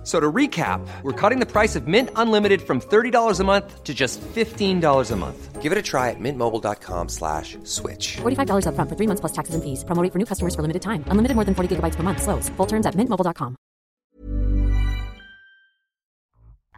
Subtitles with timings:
[0.00, 3.84] F- So to recap, we're cutting the price of Mint Unlimited from $30 a month
[3.84, 5.60] to just $15 a month.
[5.60, 8.16] Give it a try at mintmobile.com slash switch.
[8.22, 9.84] $45 upfront for three months plus taxes and fees.
[9.84, 11.04] Promo rate for new customers for limited time.
[11.08, 12.22] Unlimited more than 40 gigabytes per month.
[12.22, 12.48] Slows.
[12.56, 13.56] Full terms at mintmobile.com.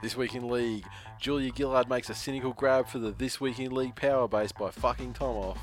[0.02, 0.84] This Week in League,
[1.20, 4.70] Julia Gillard makes a cynical grab for the This Week in League power base by
[4.72, 5.58] fucking Tom off.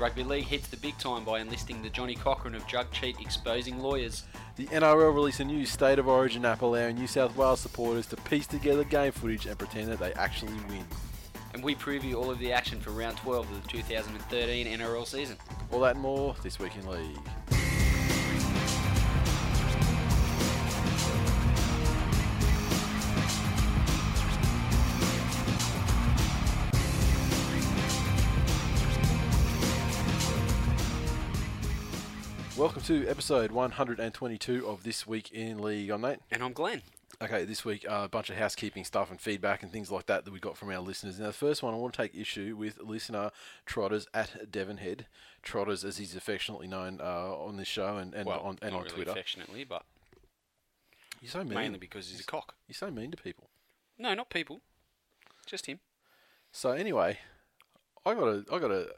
[0.00, 3.80] Rugby League hits the big time by enlisting the Johnnie Cochran of drug cheat exposing
[3.80, 4.24] lawyers.
[4.56, 8.16] The NRL released a new State of Origin app allowing New South Wales supporters to
[8.16, 10.86] piece together game footage and pretend that they actually win.
[11.52, 15.36] And we preview all of the action for round 12 of the 2013 NRL season.
[15.70, 17.69] All that and more this week in League.
[32.60, 35.88] Welcome to episode 122 of This Week in League.
[35.88, 36.18] I'm Nate.
[36.30, 36.82] And I'm Glenn.
[37.22, 40.26] Okay, this week uh, a bunch of housekeeping stuff and feedback and things like that
[40.26, 41.18] that we got from our listeners.
[41.18, 43.30] Now, the first one I want to take issue with listener
[43.64, 45.06] Trotters at Devonhead,
[45.42, 48.80] Trotters as he's affectionately known uh, on this show and, and well, on and not
[48.80, 49.10] on really Twitter.
[49.12, 49.86] affectionately, but
[51.22, 51.54] You're so mean.
[51.54, 52.56] mainly because he's a cock.
[52.68, 53.48] You're so mean to people.
[53.98, 54.60] No, not people.
[55.46, 55.80] Just him.
[56.52, 57.20] So anyway,
[58.04, 58.90] I got a, I got a,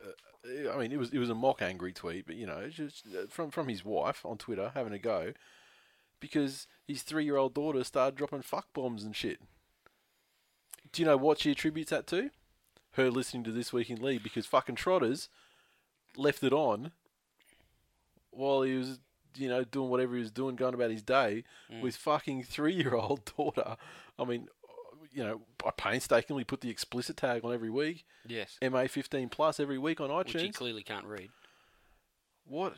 [0.45, 3.07] I mean, it was it was a mock angry tweet, but you know, it's just
[3.07, 5.33] uh, from from his wife on Twitter having a go
[6.21, 9.41] because his three year old daughter started dropping fuck bombs and shit.
[10.93, 12.31] Do you know what she attributes that to?
[12.93, 15.29] Her listening to this week in league because fucking Trotters
[16.17, 16.93] left it on
[18.31, 18.99] while he was,
[19.37, 21.45] you know, doing whatever he was doing, going about his day
[21.83, 23.77] with fucking three year old daughter.
[24.19, 24.49] I mean,
[25.13, 28.05] you know, I painstakingly put the explicit tag on every week.
[28.27, 28.59] Yes.
[28.63, 30.55] MA fifteen plus every week on Which he iTunes.
[30.55, 31.31] clearly can't read.
[32.45, 32.75] what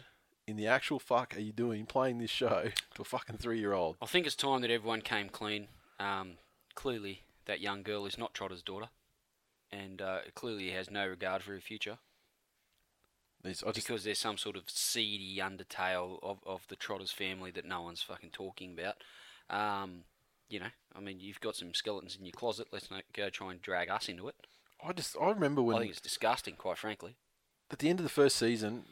[0.47, 3.73] in the actual fuck are you doing playing this show to a fucking three year
[3.73, 3.97] old?
[4.03, 5.69] I think it's time that everyone came clean.
[5.99, 6.33] Um,
[6.75, 8.89] clearly, that young girl is not Trotter's daughter.
[9.73, 11.99] And uh, clearly he has no regard for her future.
[13.43, 17.65] These, just, because there's some sort of seedy undertale of, of the Trotters family that
[17.67, 18.97] no one's fucking talking about.
[19.51, 20.05] Um,
[20.55, 22.69] you know, I mean, you've got some skeletons in your closet.
[22.71, 24.37] Let's not go try and drag us into it.
[24.87, 27.17] I just, I remember when I think it's disgusting, quite frankly.
[27.73, 28.85] at the end of the first season,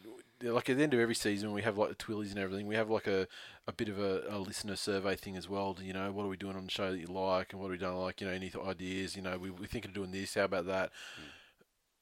[0.42, 2.66] like at the end of every season, we have like the Twillies and everything.
[2.66, 3.28] We have like a,
[3.68, 5.76] a bit of a, a listener survey thing as well.
[5.80, 7.70] You know, what are we doing on the show that you like, and what are
[7.70, 8.20] we don't like?
[8.20, 9.14] You know, any th- ideas?
[9.14, 10.34] You know, we we thinking of doing this.
[10.34, 10.90] How about that?
[10.90, 11.24] Mm.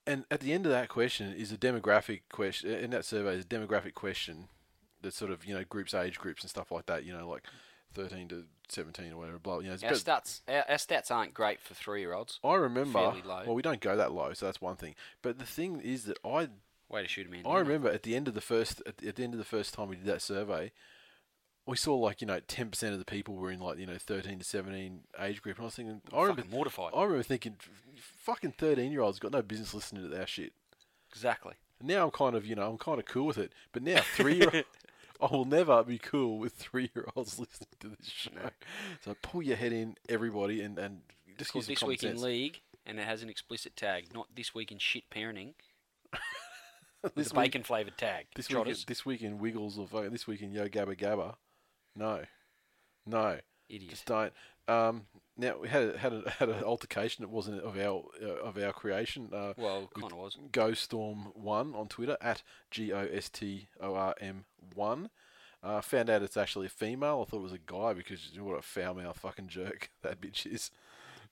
[0.06, 2.70] And at the end of that question is a demographic question.
[2.70, 4.48] In that survey, is a demographic question
[5.02, 7.04] that sort of you know groups, age groups, and stuff like that.
[7.04, 7.44] You know, like
[7.92, 9.38] thirteen to seventeen or whatever.
[9.38, 9.60] Blah.
[9.60, 12.40] You know, it's Our stats, our, our stats aren't great for three-year-olds.
[12.44, 12.98] I remember.
[12.98, 13.42] low.
[13.46, 14.94] Well, we don't go that low, so that's one thing.
[15.22, 16.48] But the thing is that I
[16.90, 17.42] Way to shoot a man.
[17.46, 19.44] I remember at the end of the first at the, at the end of the
[19.44, 20.72] first time we did that survey,
[21.64, 23.96] we saw like you know ten percent of the people were in like you know
[23.96, 26.92] thirteen to seventeen age group, and I was thinking, I remember mortified.
[26.94, 27.56] I remember thinking,
[27.96, 30.52] fucking thirteen year olds got no business listening to our shit.
[31.12, 31.54] Exactly.
[31.78, 34.00] And now I'm kind of you know I'm kind of cool with it, but now
[34.16, 34.64] three year
[35.22, 38.30] I will never be cool with three year olds listening to this show.
[39.04, 41.00] So pull your head in, everybody, and and
[41.38, 42.20] just use This Week in.
[42.20, 45.54] League, and it has an explicit tag, not This Week in Shit Parenting.
[47.02, 48.26] This With a week- bacon flavoured tag.
[48.34, 51.36] This week, in, this week in Wiggles or fucking- this week in Yo Gabba Gabba,
[51.96, 52.24] no,
[53.06, 53.38] no,
[53.70, 53.88] Idiot.
[53.90, 54.34] just don't.
[54.68, 55.06] Um,
[55.40, 58.72] now we had had a, had an altercation It wasn't of our uh, of our
[58.72, 59.30] creation.
[59.32, 60.38] Uh, Well, kind of was.
[60.52, 65.10] Go Storm one on Twitter at G O S T O R M one.
[65.62, 67.24] Uh, found out it's actually a female.
[67.26, 69.90] I thought it was a guy because you know what a foul mouth fucking jerk
[70.02, 70.70] that bitch is.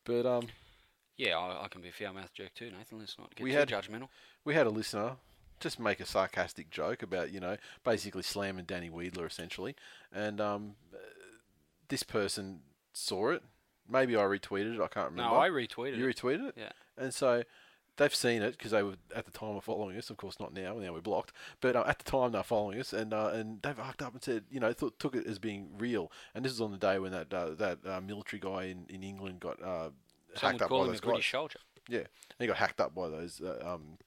[0.05, 0.49] But um,
[1.17, 2.99] Yeah, I, I can be a foul mouth jerk too, Nathan.
[2.99, 4.09] Let's not get We too had- judgmental.
[4.45, 5.17] we had a listener
[5.61, 9.75] just make a sarcastic joke about you know basically slamming Danny Weidler essentially,
[10.13, 10.99] and um, uh,
[11.89, 12.61] this person
[12.93, 13.43] saw it.
[13.91, 14.81] Maybe I retweeted it.
[14.81, 15.35] I can't remember.
[15.35, 15.99] No, I retweeted it.
[15.99, 16.17] You it.
[16.17, 16.71] retweeted it, Yeah.
[16.97, 17.43] and so
[17.97, 20.11] they've seen it because they were at the time of following us.
[20.11, 20.75] Of course, not now.
[20.79, 23.77] Now we're blocked, but uh, at the time they're following us, and uh, and they've
[23.77, 26.13] hooked up and said, you know, thought, took it as being real.
[26.35, 29.03] And this is on the day when that uh, that uh, military guy in, in
[29.03, 29.91] England got uh,
[30.37, 31.39] hacked up by those British guys.
[31.41, 31.59] soldier,
[31.89, 32.07] Yeah, and
[32.39, 33.99] he got hacked up by those uh, um,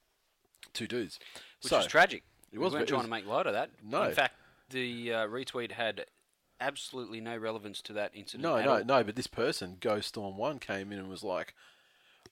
[0.72, 1.18] two dudes.
[1.62, 2.22] which so, is tragic.
[2.52, 3.70] It we was weren't it trying was- to make light of that.
[3.82, 4.02] No.
[4.04, 4.34] In fact,
[4.70, 6.06] the uh, retweet had
[6.62, 8.42] absolutely no relevance to that incident.
[8.42, 8.84] No, no, all.
[8.84, 9.04] no.
[9.04, 11.54] But this person, Ghost Storm One, came in and was like,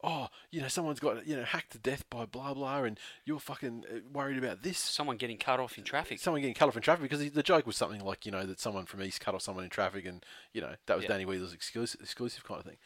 [0.02, 3.38] oh, you know, someone's got you know hacked to death by blah blah, and you're
[3.40, 4.78] fucking uh, worried about this.
[4.78, 6.20] Someone getting cut off in traffic.
[6.20, 8.60] Someone getting cut off in traffic because the joke was something like you know that
[8.60, 11.08] someone from East cut off someone in traffic, and you know that was Yeah.
[11.08, 12.78] Danny Weidler's exclusive, exclusive kind of thing.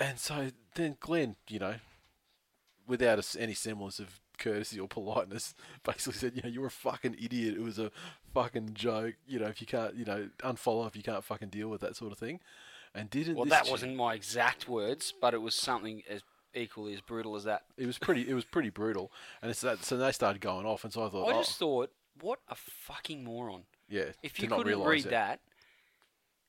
[0.00, 1.74] And so then Glenn, you know,
[2.86, 5.54] without any semblance of courtesy or politeness,
[5.84, 7.54] basically said, you know, you're a fucking idiot.
[7.54, 7.90] It was a
[8.34, 9.14] fucking joke.
[9.26, 11.96] You know, if you can't, you know, unfollow if you can't fucking deal with that
[11.96, 12.40] sort of thing.
[12.94, 16.22] And didn't well, that chick- wasn't my exact words, but it was something as
[16.54, 17.64] equally as brutal as that.
[17.76, 18.28] It was pretty.
[18.28, 19.12] It was pretty brutal.
[19.42, 19.84] And it's that.
[19.84, 21.90] So they started going off, and so I thought, I oh, just thought,
[22.20, 23.64] what a fucking moron.
[23.88, 24.04] yeah.
[24.22, 25.40] If you couldn't read that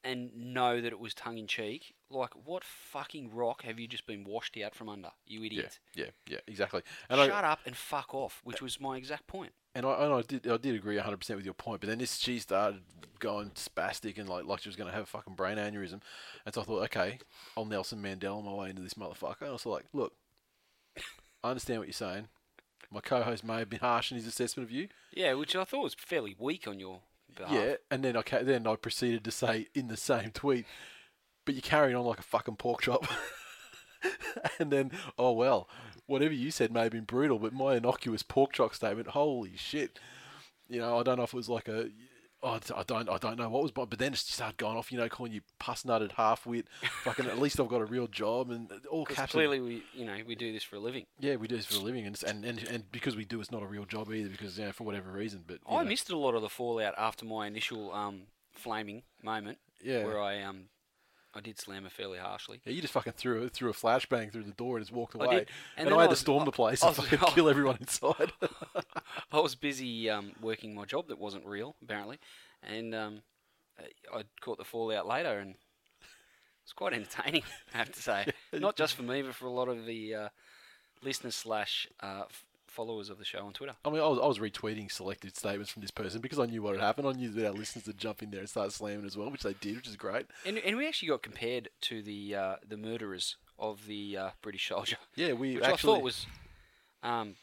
[0.09, 4.07] and know that it was tongue in cheek, like what fucking rock have you just
[4.07, 5.79] been washed out from under, you Yeah, idiot?
[5.95, 6.81] yeah, yeah, exactly.
[7.09, 9.51] And Shut I, up and fuck off, which was my exact point.
[9.75, 11.81] and I, and I did, I did agree 100 percent with your point.
[11.81, 12.81] But then this, she started
[13.19, 16.01] going spastic and like, like she was going to have a fucking brain aneurysm.
[16.45, 17.19] And so I thought, okay,
[17.55, 19.41] I'll Nelson Mandela my way into this motherfucker.
[19.41, 20.13] And I was like, look,
[21.43, 22.27] I understand what you're saying.
[22.91, 24.87] My co-host may have been harsh in his assessment of you.
[25.13, 27.01] Yeah, which I thought was fairly weak on your
[27.35, 27.51] behalf.
[27.51, 30.65] Yeah, and then I ca- then I proceeded to say in the same tweet,
[31.45, 33.05] but you're carrying on like a fucking pork chop.
[34.59, 35.69] and then, oh well,
[36.05, 39.99] whatever you said may have been brutal, but my innocuous pork chop statement, holy shit!
[40.67, 41.89] You know, I don't know if it was like a,
[42.43, 44.77] oh, I don't, I don't know what was, but but then it just started going
[44.77, 44.91] off.
[44.91, 46.67] You know, calling you puss nutted, half wit.
[47.03, 49.31] Fucking, at least I've got a real job, and all caps.
[49.31, 51.05] clearly we, you know, we do this for a living.
[51.19, 53.51] yeah, we do this for a living, and, and and and because we do, it's
[53.51, 55.43] not a real job either, because you know, for whatever reason.
[55.45, 55.89] But I know.
[55.89, 60.05] missed a lot of the fallout after my initial um, flaming moment, Yeah.
[60.05, 60.65] where I um,
[61.35, 62.59] I did slam her fairly harshly.
[62.65, 65.15] Yeah, you just fucking threw a, threw a flashbang through the door and just walked
[65.15, 65.35] I away.
[65.39, 65.39] did.
[65.39, 67.29] And, And then I I had to was- storm the place I and was- fucking
[67.35, 68.31] kill everyone inside.
[69.31, 72.17] I was busy um, working my job that wasn't real, apparently,
[72.63, 73.21] and um,
[73.77, 75.55] I I caught the fallout later, and
[76.63, 77.43] it's quite entertaining,
[77.73, 78.25] I have to say.
[78.53, 80.29] Not just for me, but for a lot of the uh,
[81.03, 83.75] listeners slash uh, f- followers of the show on Twitter.
[83.83, 86.61] I mean, I was, I was retweeting selected statements from this person because I knew
[86.61, 87.07] what had happened.
[87.07, 89.43] I knew that our listeners would jump in there and start slamming as well, which
[89.43, 90.25] they did, which is great.
[90.45, 94.67] And, and we actually got compared to the uh, the murderers of the uh, British
[94.69, 95.91] soldier, Yeah, we which actually.
[95.91, 96.25] I thought was
[97.03, 97.35] um,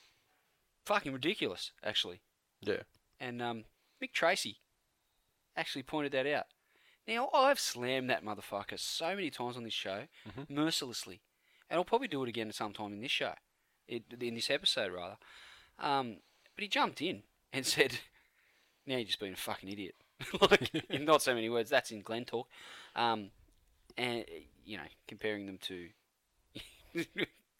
[0.84, 2.20] fucking ridiculous, actually.
[2.62, 2.82] yeah,
[3.20, 3.64] And um,
[4.02, 4.58] Mick Tracy
[5.56, 6.46] actually pointed that out.
[7.08, 10.04] Now, I've slammed that motherfucker so many times on this show,
[10.48, 11.20] mercilessly.
[11.70, 13.32] And I'll probably do it again sometime in this show,
[13.88, 15.16] it, in this episode, rather.
[15.78, 16.16] Um,
[16.54, 17.22] but he jumped in
[17.52, 17.98] and said,
[18.86, 19.94] now you're just being a fucking idiot.
[20.40, 22.48] like, in not so many words, that's in Glen talk.
[22.94, 23.30] Um,
[23.98, 24.24] and,
[24.64, 25.88] you know, comparing them to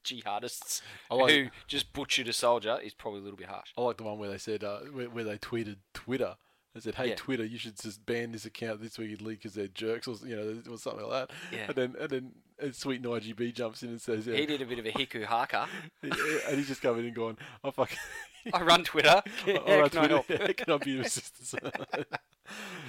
[0.05, 3.71] jihadists I like- who just butchered a soldier is probably a little bit harsh.
[3.77, 6.37] I like the one where they said uh, where, where they tweeted Twitter.
[6.75, 7.15] They said, "Hey Yeah.
[7.17, 10.37] Twitter, you should just ban this account this week league because they're jerks," or you
[10.37, 11.37] know, or something like that.
[11.51, 11.65] Yeah.
[11.69, 14.37] And then and then and sweet IGB jumps in and says, yeah.
[14.37, 15.69] He did a bit of a hiku haka.
[16.03, 17.99] and he's just coming in and going, "I fucking."
[18.53, 19.23] I run Twitter.
[19.47, 20.29] Yeah, All right, can I Twitter, help?
[20.31, 21.55] yeah, can I be of assistance?
[21.55, 22.07] it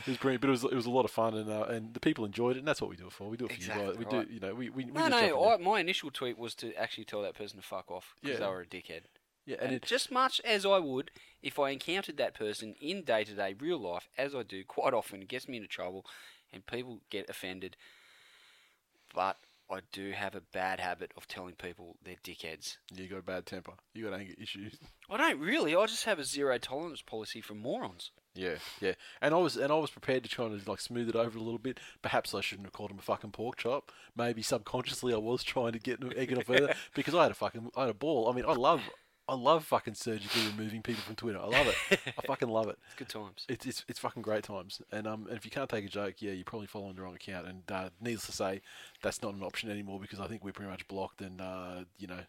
[0.08, 2.00] was brilliant, but it was it was a lot of fun, and uh, and the
[2.00, 3.28] people enjoyed it, and that's what we do it for.
[3.28, 3.98] We do it for you Exactly guys.
[3.98, 4.28] We right.
[4.28, 5.50] do, you know, we we, we No, just no.
[5.50, 8.46] I, my initial tweet was to actually tell that person to fuck off because Yeah.
[8.46, 9.02] they were a dickhead.
[9.48, 11.10] yeah, And and it, just much as I would
[11.42, 14.94] if I encountered that person in day to day real life, as I do quite
[14.94, 16.06] often, it gets me into trouble,
[16.54, 17.75] and people get offended.
[19.16, 19.38] But
[19.69, 22.78] I do have a bad habit of telling people they're dickheads.
[22.96, 24.78] you got a bad temper, you got anger issues.
[25.10, 25.75] I don't really.
[25.75, 28.12] I just have a zero tolerance policy for morons.
[28.34, 31.16] Yeah, yeah, and I was and I was prepared to try and like smooth it
[31.16, 31.80] over a little bit.
[32.02, 33.92] Perhaps I shouldn't have called him a fucking pork chop.
[34.16, 37.31] Maybe subconsciously I was trying to get him egg it off further because I had
[37.31, 38.30] a fucking I had a ball.
[38.30, 38.81] I mean, I love
[39.30, 41.40] I love fucking surgically removing people from Twitter.
[41.40, 42.00] I love it.
[42.18, 42.78] I fucking love it.
[42.86, 43.46] It's good times.
[43.50, 46.16] It's, it's it's fucking great times, and um, and if you can't take a joke,
[46.19, 47.46] yeah, you're probably following the wrong account.
[47.48, 48.62] And uh, needless to say,
[49.02, 51.22] that's not an option anymore because I think we're pretty much blocked.
[51.22, 52.19] And uh, you know,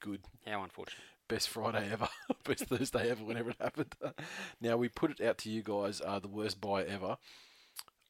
[0.00, 1.02] good, How unfortunate.
[1.28, 2.08] best Friday ever,
[2.44, 3.94] best Thursday ever, whenever it happened.
[4.60, 7.18] now we put it out to you guys, uh, the worst buy ever.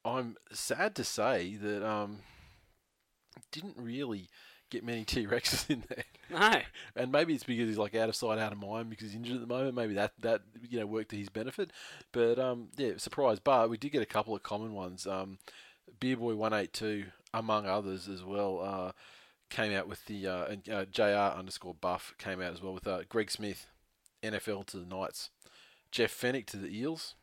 [0.05, 2.21] I'm sad to say that um,
[3.51, 4.29] didn't really
[4.71, 6.05] get many T Rexes in there.
[6.31, 6.61] No.
[6.95, 9.37] And maybe it's because he's like out of sight, out of mind because he's injured
[9.37, 9.75] at the moment.
[9.75, 11.71] Maybe that that you know worked to his benefit.
[12.13, 13.39] But um, yeah, surprise.
[13.39, 15.07] But we did get a couple of common ones.
[15.07, 15.39] Um,
[16.01, 18.93] Beer Boy One Eight Two, among others as well, uh,
[19.49, 22.87] came out with the uh, and uh, Jr underscore Buff came out as well with
[22.87, 23.67] uh, Greg Smith,
[24.23, 25.31] NFL to the Knights,
[25.91, 27.15] Jeff Fennick to the Eels,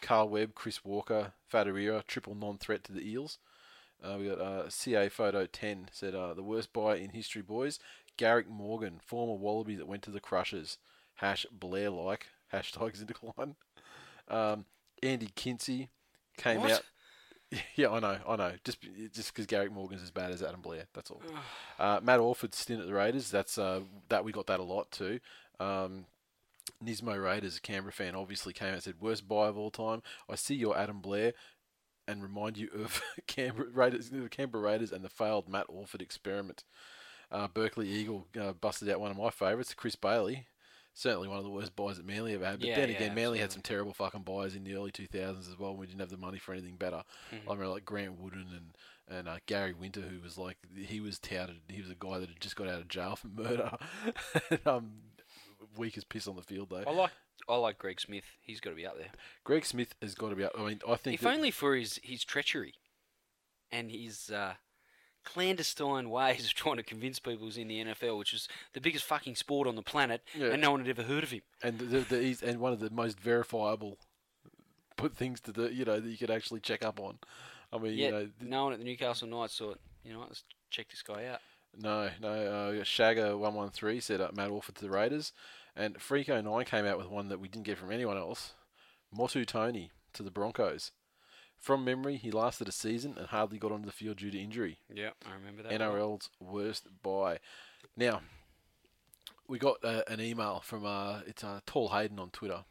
[0.00, 3.38] Carl Webb, Chris Walker, Federera, triple non-threat to the Eels.
[4.02, 7.78] Uh, we got uh, CA Photo 10 said uh, the worst buy in history, boys.
[8.16, 10.78] Garrick Morgan, former Wallaby that went to the Crushers.
[11.16, 12.26] Hash Blair like.
[12.52, 13.54] Hashtags in decline.
[14.28, 14.64] Um,
[15.02, 15.88] Andy Kinsey
[16.36, 16.72] came What?
[16.72, 16.82] out.
[17.74, 18.52] Yeah, I know, I know.
[18.62, 18.78] Just
[19.12, 21.20] just because Garrick Morgan's as bad as Adam Blair, that's all.
[21.80, 24.92] uh, Matt Orford's stint at the Raiders, that's uh, that we got that a lot
[24.92, 25.18] too.
[25.58, 26.04] Um,
[26.84, 30.00] Nismo Raiders, a Canberra fan, obviously came out and said worst buy of all time.
[30.28, 31.32] I see your Adam Blair,
[32.10, 36.64] and remind you of Canberra Raiders, the Canberra Raiders, and the failed Matt Orford experiment.
[37.30, 40.46] Uh, Berkeley Eagle uh, busted out one of my favourites, Chris Bailey.
[40.92, 42.58] Certainly one of the worst buys that Manly ever had.
[42.58, 45.48] But Yeah, then yeah, again, Manly had some terrible fucking buys in the early 2000s
[45.48, 45.70] as well.
[45.70, 47.04] when We didn't have the money for anything better.
[47.32, 47.48] Mm-hmm.
[47.48, 48.74] I remember like Grant Wooden and
[49.08, 51.56] and uh, Gary Winter, who was like he was touted.
[51.68, 53.70] He was a guy that had just got out of jail for murder.
[54.50, 54.90] and, um,
[55.76, 56.84] weak as piss on the field though.
[56.86, 57.12] I like
[57.48, 58.24] I like Greg Smith.
[58.40, 59.10] He's got to be up there.
[59.44, 60.44] Greg Smith has got to be.
[60.44, 60.52] Up.
[60.58, 62.74] I mean, I think If that- only for his, his treachery
[63.72, 64.54] and his uh,
[65.24, 69.04] clandestine ways of trying to convince people he's in the NFL, which is the biggest
[69.04, 70.48] fucking sport on the planet, Yeah.
[70.48, 71.42] and no one had ever heard of him.
[71.62, 73.98] and the, the, he's, and one of the most verifiable
[74.96, 77.18] put things to the you know that you could actually check up on.
[77.72, 80.18] I mean, Yet you know, th- no one at the Newcastle Knights thought, you know,
[80.20, 81.40] what, let's check this guy out.
[81.78, 82.28] no, no.
[82.28, 85.32] Uh, Shagger one one three said uh, Matt Orford to the Raiders,
[85.76, 88.54] and Freako nine came out with one that we didn't get from anyone else.
[89.12, 90.92] Motu Tony to the Broncos.
[91.58, 94.78] From memory, he lasted a season and hardly got onto the field due to injury.
[94.92, 95.72] Yeah, I remember that.
[95.72, 97.38] NRL's worst buy.
[97.96, 98.22] Now,
[99.46, 102.64] we got uh, an email from uh, it's uh, Tall Hayden on Twitter,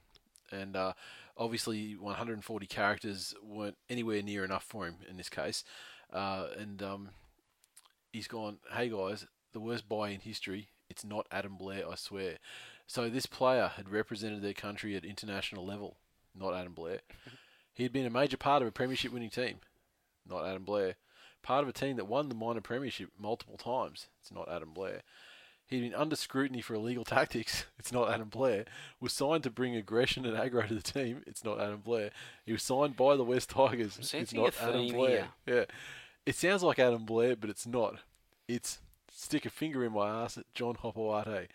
[0.51, 0.93] and uh,
[1.37, 5.63] obviously 140 characters weren't anywhere near enough for him in this case,
[6.11, 7.09] uh, and um,
[8.11, 8.57] he's gone.
[8.71, 10.69] Hey guys, the worst buy in history.
[10.89, 12.37] It's not Adam Blair, I swear.
[12.89, 15.97] So this player had represented their country at international level,
[16.33, 17.01] not Adam Blair.
[17.75, 19.59] he had been a major part of a premiership winning team,
[20.27, 20.95] not Adam Blair.
[21.43, 24.07] Part of a team that won the minor premiership multiple times.
[24.19, 25.03] It's not Adam Blair.
[25.67, 27.65] He'd been under scrutiny for illegal tactics.
[27.77, 28.65] It's not Adam Blair.
[28.99, 31.21] Was signed to bring aggression and aggro to the team.
[31.27, 32.09] It's not Adam Blair.
[32.43, 33.99] He was signed by the West Tigers.
[33.99, 35.27] It's not Adam Blair.
[35.45, 35.65] Yeah.
[36.25, 37.97] It sounds like Adam Blair, but it's not.
[38.47, 38.79] It's
[39.11, 41.49] stick a finger in my ass at John Hopoate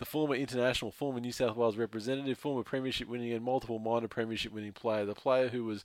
[0.00, 4.50] the former international, former New South Wales representative, former premiership winning and multiple minor premiership
[4.50, 5.84] winning player, the player who was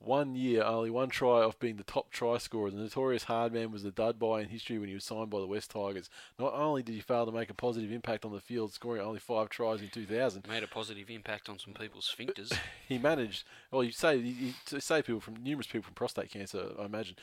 [0.00, 2.70] one year, only one try off being the top try scorer.
[2.70, 5.48] The notorious hardman was the dud buy in history when he was signed by the
[5.48, 6.08] West Tigers.
[6.38, 9.18] Not only did he fail to make a positive impact on the field, scoring only
[9.18, 12.56] five tries in 2000, Made a positive impact on some people's sphincters.
[12.88, 13.42] he managed.
[13.72, 16.68] Well, you say you, you say people from numerous people from prostate cancer.
[16.78, 17.16] I imagine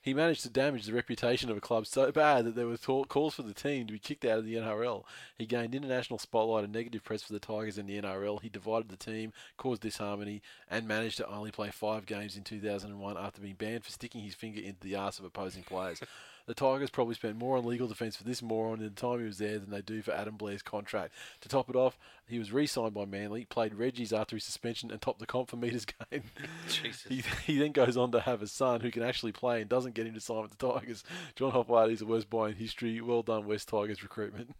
[0.00, 3.34] he managed to damage the reputation of a club so bad that there were calls
[3.34, 5.04] for the team to be kicked out of the NRL.
[5.36, 8.40] He gained international spotlight and negative press for the Tigers and the NRL.
[8.40, 10.40] He divided the team, caused disharmony,
[10.70, 14.34] and managed to only play five games in 2001 after being banned for sticking his
[14.34, 16.00] finger into the arse of opposing players.
[16.48, 19.26] The Tigers probably spent more on legal defence for this moron in the time he
[19.26, 21.12] was there than they do for Adam Blair's contract.
[21.42, 24.98] To top it off, he was re-signed by Manly, played Reggie's after his suspension, and
[24.98, 26.22] topped the comp for meters game.
[26.70, 27.04] Jesus.
[27.06, 29.94] he, he then goes on to have a son who can actually play and doesn't
[29.94, 31.04] get him to sign with the Tigers.
[31.36, 32.98] John Hopoate is the worst buy in history.
[33.02, 34.56] Well done, West Tigers recruitment.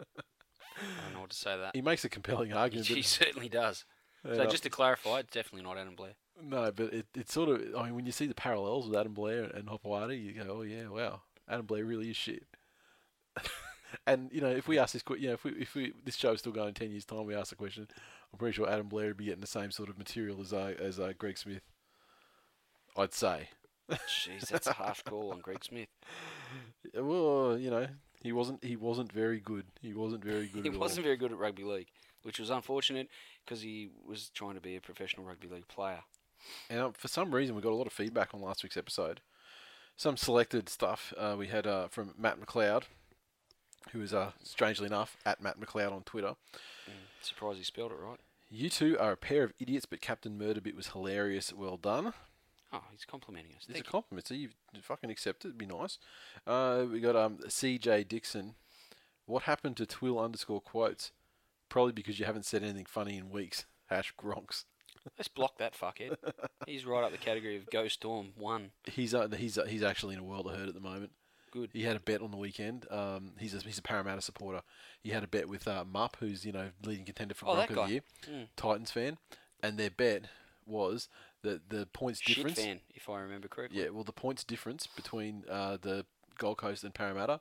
[0.00, 1.76] I don't know what to say that.
[1.76, 2.88] He makes a compelling argument.
[2.88, 3.84] He certainly does.
[4.24, 6.14] So just to clarify, it's definitely not Adam Blair.
[6.42, 7.74] No, but it, it's sort of.
[7.76, 10.62] I mean, when you see the parallels with Adam Blair and Hopoate, you go, "Oh
[10.62, 12.44] yeah, wow, Adam Blair really is shit."
[14.06, 16.38] and you know, if we ask this, you know, if we if we this show's
[16.40, 17.88] still going in ten years' time, we ask the question.
[18.32, 20.74] I'm pretty sure Adam Blair would be getting the same sort of material as uh,
[20.78, 21.62] as uh, Greg Smith.
[22.96, 23.48] I'd say.
[23.90, 25.88] Jeez, that's a harsh call on Greg Smith.
[26.94, 27.86] Well, you know,
[28.22, 29.66] he wasn't he wasn't very good.
[29.80, 31.04] He wasn't very good He wasn't all.
[31.04, 31.88] very good at rugby league,
[32.22, 33.08] which was unfortunate
[33.44, 36.00] because he was trying to be a professional rugby league player.
[36.70, 39.20] And um, for some reason, we got a lot of feedback on last week's episode.
[39.96, 42.84] Some selected stuff uh, we had uh, from Matt McLeod,
[43.92, 46.34] who is uh, strangely enough at Matt McLeod on Twitter.
[47.20, 48.20] Surprised he spelled it right.
[48.50, 51.52] You two are a pair of idiots, but Captain Murderbit was hilarious.
[51.52, 52.14] Well done.
[52.72, 53.66] Oh, he's complimenting us.
[53.68, 54.26] It's a compliment.
[54.28, 54.50] So you
[54.82, 55.48] fucking accept it.
[55.48, 55.98] It'd be nice.
[56.46, 58.54] Uh, we got um, CJ Dixon.
[59.26, 61.12] What happened to Twill underscore quotes?
[61.68, 63.64] Probably because you haven't said anything funny in weeks.
[63.86, 64.64] Hash Gronks.
[65.16, 66.16] Let's block that fuckhead.
[66.66, 68.70] he's right up the category of Ghost Storm one.
[68.84, 71.12] He's uh, he's uh, he's actually in a world of hurt at the moment.
[71.50, 71.70] Good.
[71.72, 72.86] He had a bet on the weekend.
[72.90, 74.60] Um, he's a, he's a Parramatta supporter.
[75.02, 77.68] He had a bet with uh, Mupp, who's you know leading contender for Oh, of
[77.68, 77.84] the.
[77.86, 78.00] Year,
[78.30, 78.48] Mm.
[78.56, 79.16] Titans fan,
[79.62, 80.24] and their bet
[80.66, 81.08] was
[81.42, 82.58] that the points Shit difference.
[82.60, 83.80] fan, if I remember correctly.
[83.82, 86.04] Yeah, well, the points difference between uh, the
[86.36, 87.40] Gold Coast and Parramatta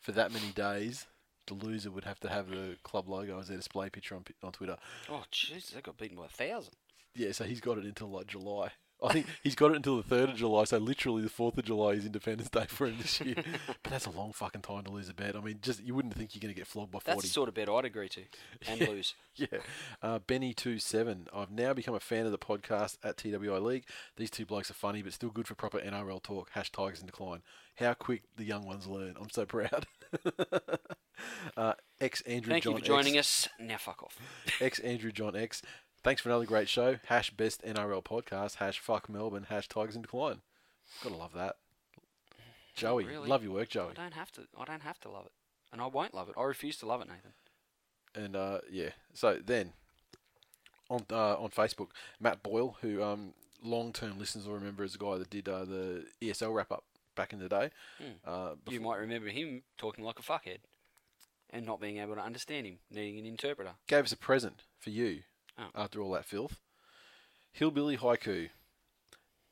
[0.00, 1.06] for that many days,
[1.46, 4.50] the loser would have to have the club logo as their display picture on on
[4.50, 4.76] Twitter.
[5.08, 6.74] Oh, jeez, they got beaten by a thousand.
[7.14, 8.72] Yeah, so he's got it until like July.
[9.02, 11.64] I think he's got it until the third of July, so literally the fourth of
[11.64, 13.34] July is Independence Day for him this year.
[13.82, 15.36] but that's a long fucking time to lose a bet.
[15.36, 17.16] I mean, just you wouldn't think you're going to get flogged by forty.
[17.16, 18.22] That's the sort of bet I'd agree to
[18.68, 19.14] and lose.
[19.36, 19.58] Yeah.
[20.02, 21.26] Uh, Benny27.
[21.34, 23.84] I've now become a fan of the podcast at TWI League.
[24.16, 26.50] These two blokes are funny, but still good for proper NRL talk.
[26.52, 27.42] Hash Tigers in decline.
[27.76, 29.16] How quick the young ones learn.
[29.20, 29.86] I'm so proud.
[31.56, 33.48] uh, ex Andrew Thank John you for joining X, us.
[33.58, 34.16] Now fuck off.
[34.60, 35.60] Ex Andrew John X.
[36.04, 36.98] Thanks for another great show.
[37.06, 38.56] Hash best NRL podcast.
[38.56, 39.46] Hash fuck Melbourne.
[39.48, 40.42] Hash Tigers in decline.
[41.02, 41.56] Gotta love that.
[42.76, 43.28] Joey, Really?
[43.28, 43.90] love your work, Joey.
[43.92, 44.42] I don't have to.
[44.58, 45.32] I don't have to love it,
[45.72, 46.34] and I won't love it.
[46.36, 47.32] I refuse to love it, Nathan.
[48.14, 49.72] And uh, yeah, so then
[50.90, 51.88] on uh, on Facebook,
[52.20, 53.32] Matt Boyle, who um,
[53.62, 56.84] long term listeners will remember as a guy that did uh, the ESL wrap up
[57.16, 57.70] back in the day.
[58.26, 60.58] Uh, You might remember him talking like a fuckhead,
[61.50, 63.70] and not being able to understand him, needing an interpreter.
[63.86, 65.20] gave us a present for you
[65.58, 65.68] Oh.
[65.74, 66.58] after all that filth.
[67.52, 68.50] Hillbilly haiku.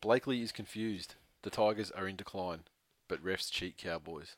[0.01, 1.15] Blakely is confused.
[1.43, 2.61] The Tigers are in decline,
[3.09, 4.37] but refs cheat Cowboys.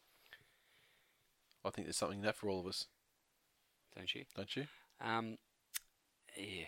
[1.65, 2.87] I think there's something in that for all of us,
[3.97, 4.25] Don't you?
[4.37, 4.67] don't you?
[5.01, 5.39] Um,
[6.37, 6.67] yeah.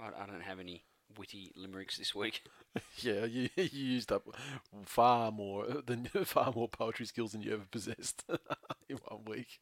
[0.00, 0.82] I, I don't have any
[1.16, 2.42] witty limericks this week.
[3.00, 4.22] Yeah, you, you used up
[4.84, 8.24] far more than far more poetry skills than you ever possessed
[8.88, 9.58] in one week.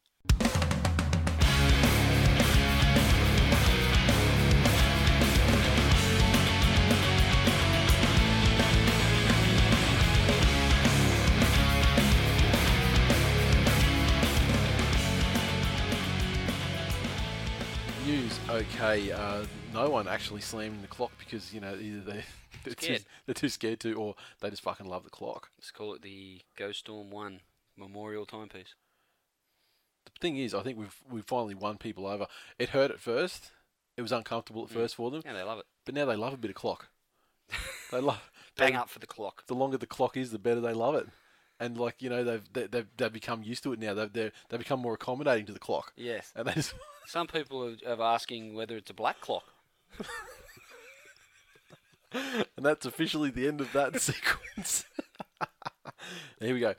[18.48, 19.10] Okay.
[19.12, 22.24] Uh, no one actually slamming the clock because you know either they
[22.64, 23.04] they're too, Scared.
[23.26, 25.50] they're too scared to, or they just fucking love the clock.
[25.58, 27.40] Let's call it the Ghost Storm One
[27.76, 28.74] Memorial Timepiece.
[30.06, 32.26] The thing is, I think we've we've finally won people over.
[32.58, 33.50] It hurt at first.
[33.96, 35.64] It was uncomfortable at first for them, Yeah, they love it.
[35.86, 36.88] but now they love a bit of clock.
[37.90, 38.20] they love
[38.54, 39.46] Bang up for the clock.
[39.46, 41.06] The longer the clock is, the better they love it.
[41.58, 43.94] And like you know, they've they, they've they've become used to it now.
[43.94, 45.92] They've they they become more accommodating to the clock.
[45.96, 46.32] Yes.
[46.36, 46.74] And they just
[47.06, 49.44] Some people are, are asking whether it's a black clock.
[52.12, 54.84] and that's officially the end of that sequence.
[56.40, 56.74] Here we go.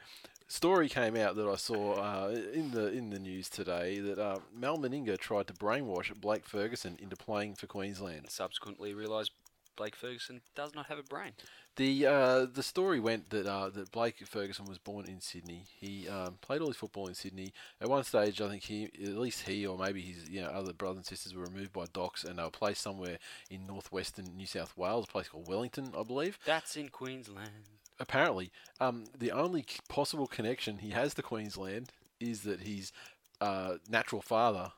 [0.49, 4.39] Story came out that I saw uh, in the in the news today that uh,
[4.53, 8.29] Mal Meninga tried to brainwash Blake Ferguson into playing for Queensland.
[8.29, 9.31] Subsequently realised
[9.75, 11.33] Blake Ferguson does not have a brain.
[11.77, 15.65] The uh, the story went that uh, that Blake Ferguson was born in Sydney.
[15.79, 17.53] He um, played all his football in Sydney.
[17.79, 20.73] At one stage, I think he, at least he, or maybe his, you know, other
[20.73, 23.19] brothers and sisters were removed by DOCS, and they were placed somewhere
[23.51, 26.39] in northwestern New South Wales, a place called Wellington, I believe.
[26.45, 27.51] That's in Queensland.
[27.99, 32.91] Apparently, um, the only possible connection he has to Queensland is that his
[33.39, 34.71] uh, natural father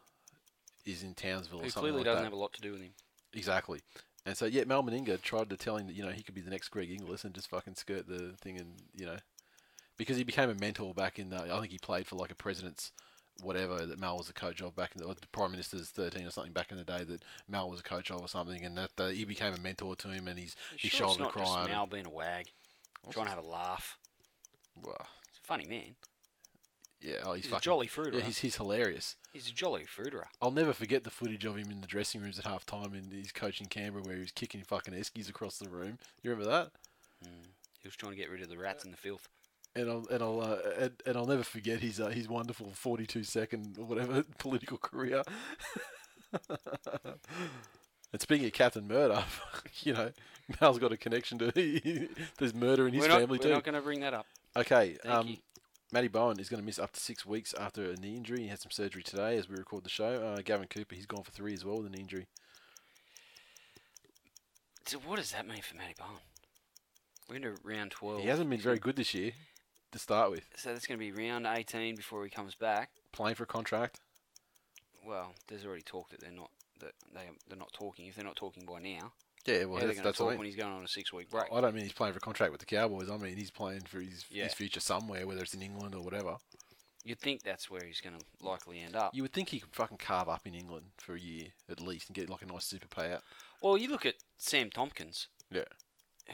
[0.86, 2.26] is in Townsville or Who something clearly like doesn't that.
[2.26, 2.92] have a lot to do with him.
[3.34, 3.80] Exactly.
[4.26, 6.42] And so, yeah, Mal Meninga tried to tell him that, you know, he could be
[6.42, 9.18] the next Greg Inglis and just fucking skirt the thing and, you know,
[9.98, 12.36] because he became a mentor back in, the, I think he played for like a
[12.36, 12.92] president's
[13.42, 16.30] whatever that Mal was a coach of back in the, the Prime Minister's 13 or
[16.30, 18.92] something back in the day that Mal was a coach of or something and that
[18.98, 21.70] uh, he became a mentor to him and he's, he Sure, shouldered just crime.
[21.70, 22.48] Mal being a wag,
[23.12, 23.98] trying to have a laugh.
[24.84, 25.96] Well, He's a funny man.
[27.02, 28.16] Yeah, oh, he's, He's a jolly fruiterer.
[28.20, 29.16] Yeah, he's, he's hilarious.
[29.34, 30.26] He's a jolly fruiterer.
[30.42, 33.12] I'll never forget the footage of him in the dressing rooms at half time in
[33.12, 35.98] his coach in Canberra where he was kicking fucking Eskies across the room.
[36.22, 36.72] You remember that?
[37.82, 39.30] He was trying to get rid of the rats and the filth.
[39.76, 43.06] and I'll and I'll uh, and, and I'll never forget his uh, his wonderful forty
[43.06, 45.24] two second or whatever political career.
[46.50, 49.24] and speaking of Captain Murder,
[49.84, 50.12] you know,
[50.60, 51.52] Mal's got a connection to
[52.38, 53.50] there's murder in his we're not, family we're too.
[53.54, 54.26] not going to bring that up.
[54.56, 55.38] okay, Thank um, you.
[55.92, 58.44] Matty Bowen is going to miss up to six weeks after a knee injury.
[58.44, 60.22] He had some surgery today as we record the show.
[60.24, 62.28] Uh, Gavin Cooper, he's gone for three as well with a knee injury.
[64.86, 66.22] So what does that mean for Matty Bowen?
[67.28, 68.22] We're into round 12.
[68.22, 69.32] He hasn't been very good this year
[69.92, 70.46] to start with.
[70.56, 72.90] So that's going to be round 18 before he comes back.
[73.12, 74.00] Playing for a contract.
[75.06, 78.08] Well, there's already talk that they're not that they they're not talking.
[78.08, 79.14] If they're not talking by now,
[79.46, 80.40] Yeah, well, how are they that's, that's talk what I mean.
[80.40, 81.46] when he's going on a six week break?
[81.52, 83.10] I don't mean he's playing for a contract with the Cowboys.
[83.10, 84.44] I mean he's playing for his, Yeah.
[84.44, 86.38] his future somewhere, whether it's in England or whatever.
[87.06, 89.16] You'd think that's where he's going to likely end up.
[89.16, 92.10] You would think he could fucking carve up in England for a year at least
[92.10, 93.22] and get like a nice super payout.
[93.62, 95.64] Well, you look at Sam Tomkins, Yeah.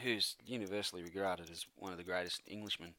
[0.02, 2.94] who's universally regarded as one of the greatest Englishmen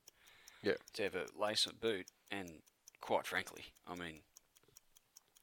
[0.64, 0.76] Yeah.
[0.94, 2.62] to ever lace a boot, and
[3.02, 4.22] quite frankly, I mean,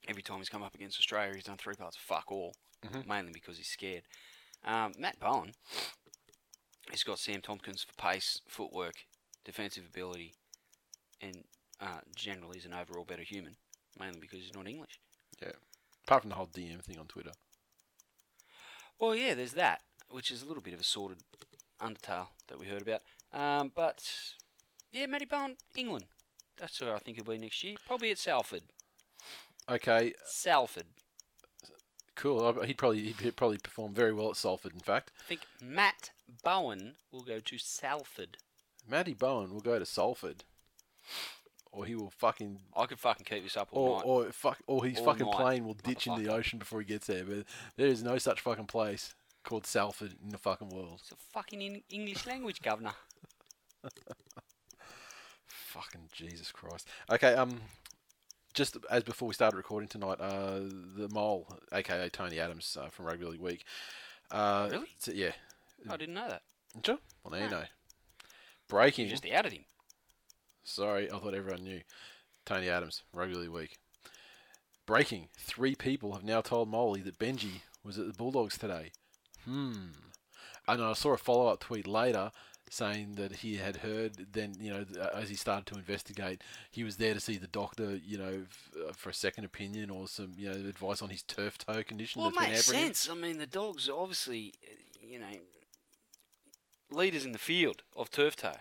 [0.09, 3.07] every time he's come up against Australia, he's done three parts of fuck all, mm-hmm.
[3.09, 4.03] mainly because he's scared.
[4.64, 5.53] Um, Matt Bowen,
[6.90, 8.94] he's got Sam Tomkins for pace, footwork,
[9.44, 10.35] defensive ability,
[11.20, 11.44] and
[11.81, 13.57] uh, generally is an overall better human,
[13.98, 14.98] mainly because he's not English.
[15.42, 15.53] Yeah.
[16.07, 17.33] Apart from the whole DM thing on Twitter.
[18.98, 19.81] Well, yeah, there's that.
[20.11, 21.18] which is a little bit of a sordid
[21.81, 23.03] undertale that we heard about.
[23.33, 24.09] Um, but
[24.92, 26.05] yeah, Matty Bowen, England.
[26.57, 27.74] That's where I think he'll be next year.
[27.87, 28.62] Probably at Salford.
[29.68, 30.87] Okay, Salford.
[32.16, 32.53] Cool.
[32.62, 34.72] He'd probably he'd probably perform very well at Salford.
[34.74, 36.11] In fact, I think Matt
[36.42, 38.38] Bowen will go to Salford.
[38.88, 40.44] Matty Bowen will go to Salford,
[41.72, 44.05] or he will fucking I could fucking keep this up all or night.
[44.07, 46.87] or fuck or his All fucking night, plane will ditch in the ocean before he
[46.87, 47.24] gets there.
[47.24, 47.44] But
[47.77, 50.98] there is no such fucking place called Salford in the fucking world.
[51.00, 52.92] it's a fucking in- English language, governor.
[55.46, 56.88] Fucking Jesus Christ.
[57.11, 57.61] Okay, um,
[58.55, 60.61] just as before we started recording tonight, uh,
[60.97, 63.64] the mole, aka Tony Adams uh, from Rugby League Week.
[64.31, 64.88] Uh, Really?
[64.99, 65.33] so- yeah.
[65.90, 66.43] I didn't know that.
[66.85, 66.99] Sure.
[67.23, 67.61] Well, now you No.
[67.61, 67.67] know.
[68.69, 69.05] Breaking.
[69.05, 69.64] You just outed him.
[70.62, 71.83] Sorry, I thought everyone knew.
[72.47, 73.77] Tony Adams, Rugby League Week.
[74.87, 75.29] Breaking.
[75.38, 78.93] Three people have now told Molly that Benji was at the Bulldogs today.
[79.45, 79.88] Hmm.
[80.67, 82.33] And I saw a follow up tweet later
[82.70, 86.96] saying that he had heard, then, you know, as he started to investigate, he was
[86.96, 90.33] there to see the doctor, you know, f- uh, for a second opinion or some,
[90.37, 93.09] you know, advice on his turf toe condition Well, it makes sense.
[93.09, 95.27] I mean, the dogs are obviously, uh, you know,
[96.90, 98.53] leaders in the field of turf toe.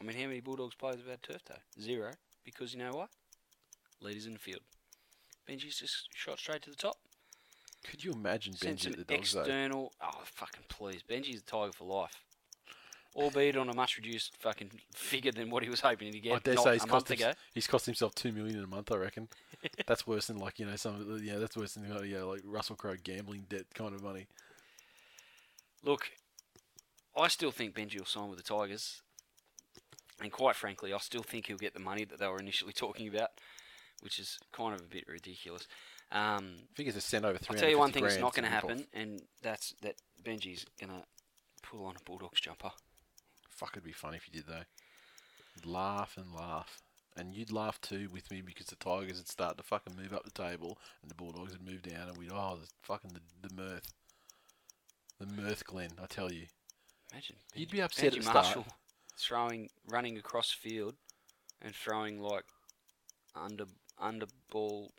[0.00, 1.54] I mean, how many Bulldogs players have had turf toe?
[1.80, 2.12] Zero.
[2.44, 3.10] Because you know what?
[4.00, 4.60] Leaders in the field.
[5.48, 6.96] Benji's just shot straight to the top.
[7.84, 9.40] Could you imagine Benji at the Dogs, though?
[9.40, 9.92] external.
[10.00, 11.02] Oh, fucking please.
[11.08, 12.22] Benji's a tiger for life.
[13.16, 16.38] Albeit on a much reduced fucking figure than what he was hoping to get I
[16.38, 17.32] dare say he's a cost, month ago.
[17.52, 18.92] he's cost himself two million in a month.
[18.92, 19.28] I reckon.
[19.86, 22.22] that's worse than like you know some of the- yeah that's worse than uh, yeah
[22.22, 24.26] like Russell Crowe gambling debt kind of money.
[25.82, 26.10] Look,
[27.16, 29.02] I still think Benji will sign with the Tigers.
[30.20, 33.08] And quite frankly, I still think he'll get the money that they were initially talking
[33.08, 33.30] about,
[34.00, 35.66] which is kind of a bit ridiculous.
[36.10, 37.56] Um, I think it's a send over three.
[37.56, 40.90] I'll tell you one thing that's not going to happen, and that's that Benji's going
[40.90, 41.04] to
[41.62, 42.70] pull on a Bulldogs jumper.
[43.58, 44.64] Fuck, it'd be funny if you did though.
[45.56, 46.80] You'd laugh and laugh,
[47.16, 50.24] and you'd laugh too with me because the Tigers would start to fucking move up
[50.24, 53.54] the table, and the Bulldogs would move down, and we'd oh the fucking the, the
[53.54, 53.92] mirth,
[55.18, 55.90] the mirth, Glenn.
[56.00, 56.46] I tell you,
[57.12, 57.36] Imagine.
[57.54, 58.44] You'd be upset at the start.
[58.44, 58.66] Marshall
[59.18, 60.94] throwing, running across field
[61.60, 62.44] and throwing like
[63.34, 63.64] under
[63.98, 64.92] under ball,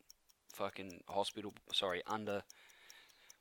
[0.54, 1.54] fucking hospital.
[1.74, 2.44] Sorry, under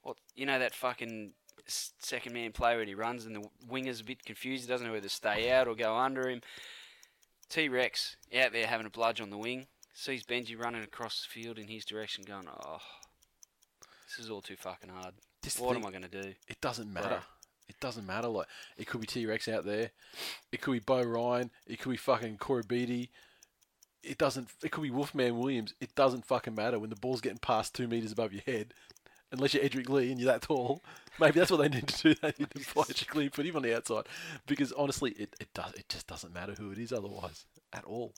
[0.02, 1.32] what you know that fucking
[1.66, 4.64] second man play when he runs and the winger's a bit confused.
[4.64, 6.40] He doesn't know whether to stay out or go under him.
[7.48, 9.66] T Rex out there having a bludge on the wing.
[9.94, 12.78] Sees Benji running across the field in his direction, going, "Oh,
[14.06, 15.14] this is all too fucking hard.
[15.42, 17.22] This what thing- am I going to do?" it doesn't matter.
[17.68, 18.28] It doesn't matter.
[18.28, 19.90] Like it could be T Rex out there,
[20.52, 23.10] it could be Beau Ryan, it could be fucking Corey Beatty.
[24.02, 24.48] It doesn't.
[24.62, 25.74] It could be Wolfman Williams.
[25.80, 28.72] It doesn't fucking matter when the ball's getting past two meters above your head,
[29.32, 30.82] unless you're Edrick Lee and you're that tall.
[31.20, 32.20] Maybe that's what they need to do.
[32.22, 34.04] They need to fly Edrick Lee put him on the outside,
[34.46, 35.72] because honestly, it, it does.
[35.74, 38.14] It just doesn't matter who it is otherwise at all.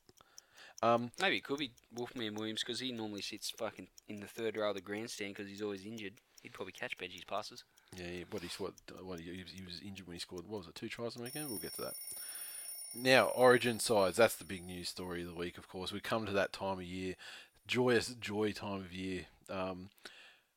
[0.82, 4.56] Um, Maybe it could be Wolfman Williams because he normally sits fucking in the third
[4.56, 6.14] row of the grandstand because he's always injured.
[6.42, 7.64] He'd probably catch Benji's passes.
[7.96, 10.46] Yeah, yeah, what he what what he, he, was, he was injured when he scored.
[10.48, 10.74] What was it?
[10.74, 11.50] Two tries on the weekend.
[11.50, 11.94] We'll get to that.
[12.94, 14.16] Now, Origin sides.
[14.16, 15.58] That's the big news story of the week.
[15.58, 17.14] Of course, we come to that time of year,
[17.66, 19.26] joyous joy time of year.
[19.50, 19.90] Um,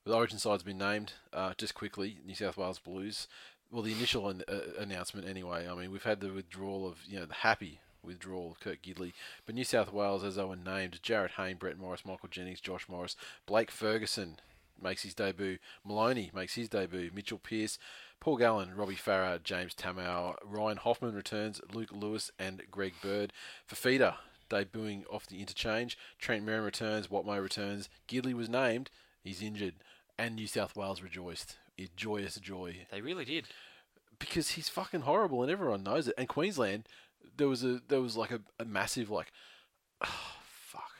[0.05, 1.13] the Origin side's been named.
[1.31, 3.27] Uh, just quickly, New South Wales Blues.
[3.71, 5.67] Well, the initial an, uh, announcement anyway.
[5.67, 9.13] I mean, we've had the withdrawal of you know the happy withdrawal of Kurt Gidley,
[9.45, 12.87] but New South Wales, as they were named, Jarryd Hayne, Brett Morris, Michael Jennings, Josh
[12.89, 14.37] Morris, Blake Ferguson
[14.81, 15.57] makes his debut.
[15.85, 17.09] Maloney makes his debut.
[17.13, 17.79] Mitchell Pearce,
[18.19, 23.31] Paul Gallen, Robbie Farah, James Tamou, Ryan Hoffman returns, Luke Lewis, and Greg Bird.
[23.69, 24.15] Fifita
[24.49, 25.97] debuting off the interchange.
[26.19, 27.07] Trent Merrin returns.
[27.07, 27.89] Watmough returns.
[28.07, 28.89] Gidley was named.
[29.23, 29.75] He's injured.
[30.17, 31.58] And New South Wales rejoiced.
[31.78, 33.45] It joyous joy They really did.
[34.19, 36.15] because he's fucking horrible and everyone knows it.
[36.17, 36.88] And Queensland,
[37.36, 39.32] there was a there was like a, a massive like,
[40.06, 40.08] oh,
[40.43, 40.91] fuck,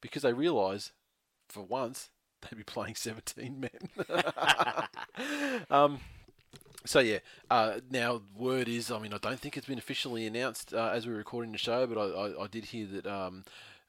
[0.00, 0.92] because they realise
[1.48, 2.10] for once
[2.42, 4.06] they'd be playing seventeen men.
[5.70, 5.98] um,
[6.86, 7.18] so yeah,
[7.50, 11.06] uh, now word is, I mean, I don't think it's been officially announced uh, as
[11.06, 13.44] we're recording the show, but I, I, I did hear that um,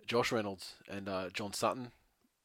[0.07, 1.91] Josh Reynolds and uh, John Sutton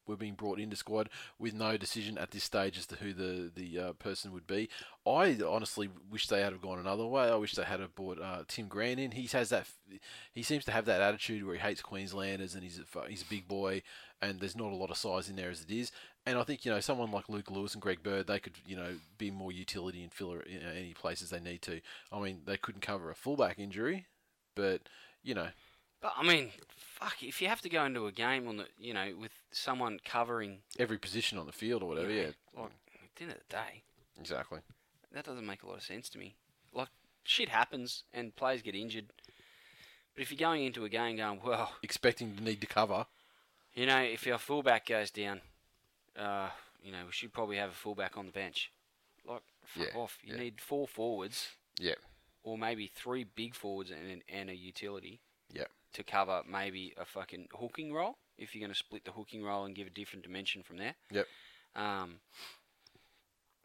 [0.07, 3.51] were being brought into squad with no decision at this stage as to who the
[3.55, 4.69] the uh, person would be.
[5.07, 7.29] I honestly wish they had have gone another way.
[7.29, 9.13] I wish they had have brought uh, Tim Grant in.
[9.13, 9.67] He has that.
[10.33, 13.27] He seems to have that attitude where he hates Queenslanders and he's a, he's a
[13.27, 13.83] big boy
[14.25, 15.93] and there's not a lot of size in there as it is.
[16.27, 18.77] And I think you know someone like Luke Lewis and Greg Bird, they could you
[18.77, 21.81] know be more utility and fill you know, any places they need to.
[22.11, 24.07] I mean, they couldn't cover a fullback injury,
[24.55, 24.83] but
[25.23, 25.49] you know
[26.05, 28.93] But I mean, fuck, if you have to go into a game on the, you
[28.93, 32.09] know, with someone covering, every position on the field or whatever.
[32.09, 33.83] know, Yeah, like at the end of the day,
[34.21, 34.59] exactly.
[35.13, 36.35] that doesn't make a lot of sense to me.
[36.75, 36.89] Like
[37.23, 39.07] shit happens and players get injured,
[40.15, 43.07] but if you're going into a game going, well, Expecting to need to cover.
[43.73, 45.41] you know, if your fullback goes down,
[46.19, 46.51] uh,
[46.83, 48.71] you know, we should probably have a fullback on the bench.
[49.27, 50.19] Like, fuck Yeah, off.
[50.23, 50.41] You yeah.
[50.43, 51.95] need four forwards Yeah.
[52.43, 55.65] or maybe three big forwards and, and a utility Yeah.
[55.95, 59.65] To cover maybe a fucking hooking role if you're going to split the hooking role
[59.65, 60.95] and give a different dimension from there.
[61.11, 61.27] Yep.
[61.77, 62.17] Um,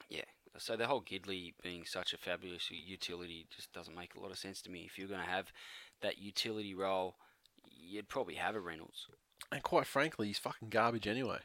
[0.10, 0.22] yeah.
[0.58, 4.38] So the whole Gidley being such a fabulous utility just doesn't make a lot of
[4.38, 4.84] sense to me.
[4.86, 5.52] If you're going to have
[6.02, 7.16] that utility role,
[7.64, 9.08] you'd probably have a Reynolds.
[9.52, 11.40] And quite frankly, he's fucking garbage anyway.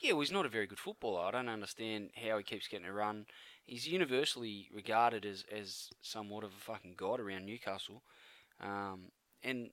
[0.00, 1.24] Yeah, well, he's not a very good footballer.
[1.24, 3.26] I don't understand how he keeps getting a run.
[3.64, 8.02] He's universally regarded as, as somewhat of a fucking god around Newcastle.
[8.60, 9.12] Um,
[9.42, 9.70] and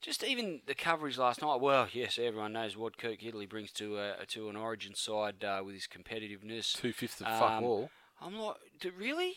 [0.00, 1.60] just even the coverage last night.
[1.60, 5.62] Well, yes, everyone knows what Kirk Gidley brings to a, to an Origin side uh,
[5.64, 6.72] with his competitiveness.
[6.76, 7.90] Two fifths of fuck Um, all.
[8.20, 8.56] I'm like,
[8.98, 9.36] really?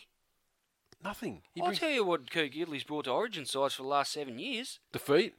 [1.02, 1.42] Nothing.
[1.54, 4.12] He I'll brings tell you what Kirk Gidley's brought to Origin sides for the last
[4.12, 4.80] seven years.
[4.92, 5.34] defeat.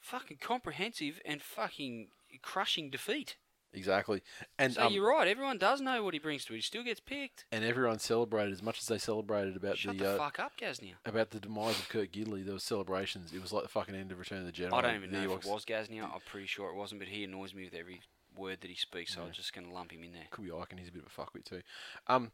[0.00, 2.08] Fucking comprehensive and fucking
[2.40, 3.36] crushing defeat.
[3.74, 4.22] Exactly.
[4.58, 5.28] And so um, you're right.
[5.28, 6.56] Everyone does know what he brings to it.
[6.56, 7.44] He still gets picked.
[7.52, 10.52] and everyone celebrated as much as they celebrated about Shut the, the uh, fuck up,
[10.58, 10.94] Gaznia.
[11.04, 12.44] about the demise of Kurt Gidley.
[12.44, 13.32] There was celebrations.
[13.32, 14.72] It was like the fucking end of Return of the Jedi.
[14.72, 16.04] I don't even know if it was Gaznia.
[16.04, 18.00] I'm pretty sure it wasn't, but he annoys me with every
[18.36, 20.22] word that he speaks, so I'm just going to lump him in there.
[20.30, 20.78] Could be Icon.
[20.78, 21.62] He's a bit of a fuckwit too.
[22.06, 22.30] Um,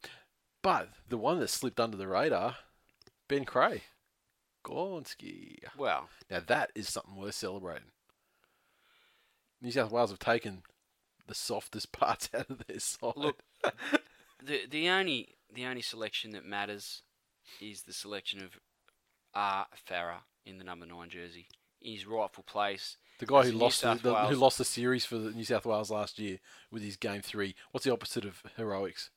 [0.63, 2.57] but the one that slipped under the radar,
[3.29, 3.81] Ben Creagh,
[4.65, 5.57] Gornsky.
[5.77, 6.05] Wow.
[6.31, 7.89] Now that is something worth celebrating.
[9.61, 10.63] New South Wales have taken
[11.27, 13.13] the softest parts out of their side.
[13.17, 13.43] Look,
[14.43, 17.03] the the only the only selection that matters
[17.61, 18.59] is the selection of
[19.35, 19.67] R.
[19.89, 21.47] Farah in the number nine jersey
[21.83, 22.97] in his rightful place.
[23.19, 25.91] the guy who lost the, the, who lost the series for the New South Wales
[25.91, 26.39] last year
[26.71, 27.55] with his game three.
[27.73, 29.11] What's the opposite of heroics?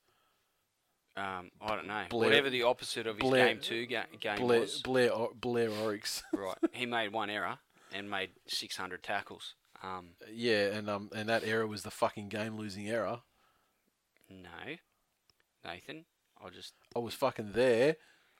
[1.15, 2.03] Um, I don't know.
[2.09, 4.81] Blair- Whatever the opposite of his Blair- game two ga- game Blair was.
[4.81, 6.23] Blair Blair Oryx.
[6.33, 6.57] right.
[6.73, 7.57] He made one error
[7.93, 9.55] and made 600 tackles.
[9.83, 13.21] Um, yeah, and um and that error was the fucking game losing error.
[14.29, 14.75] no,
[15.65, 16.05] Nathan.
[16.43, 17.95] I just I was fucking there.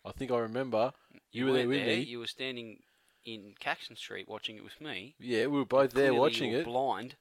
[0.05, 0.93] I think I remember.
[1.31, 1.95] You, were there with me.
[2.01, 2.79] You were standing
[3.25, 5.15] in Caxton Street watching it with me.
[5.19, 6.65] Yeah, we were both there watching you it.
[6.65, 7.15] Blind.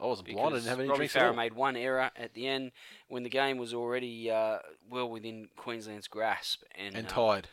[0.00, 0.54] I wasn't blind.
[0.54, 2.72] I didn't have any Robbie Farah made one error at the end
[3.08, 4.58] when the game was already uh,
[4.90, 7.48] well within Queensland's grasp, and, and uh, tied.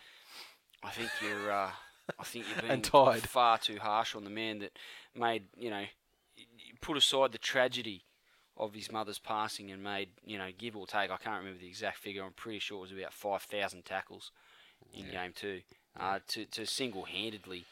[0.81, 1.69] I think you're, uh,
[2.17, 3.21] I think you're being And tied.
[3.29, 4.71] far too harsh on the man that
[5.15, 5.83] made you know,
[6.81, 8.03] put aside the tragedy
[8.57, 11.11] of his mother's passing and made you know, give or take.
[11.11, 12.23] I can't remember the exact figure.
[12.23, 14.31] I'm pretty sure it was about five thousand tackles
[14.93, 15.61] in game two
[15.99, 17.65] uh, to to single handedly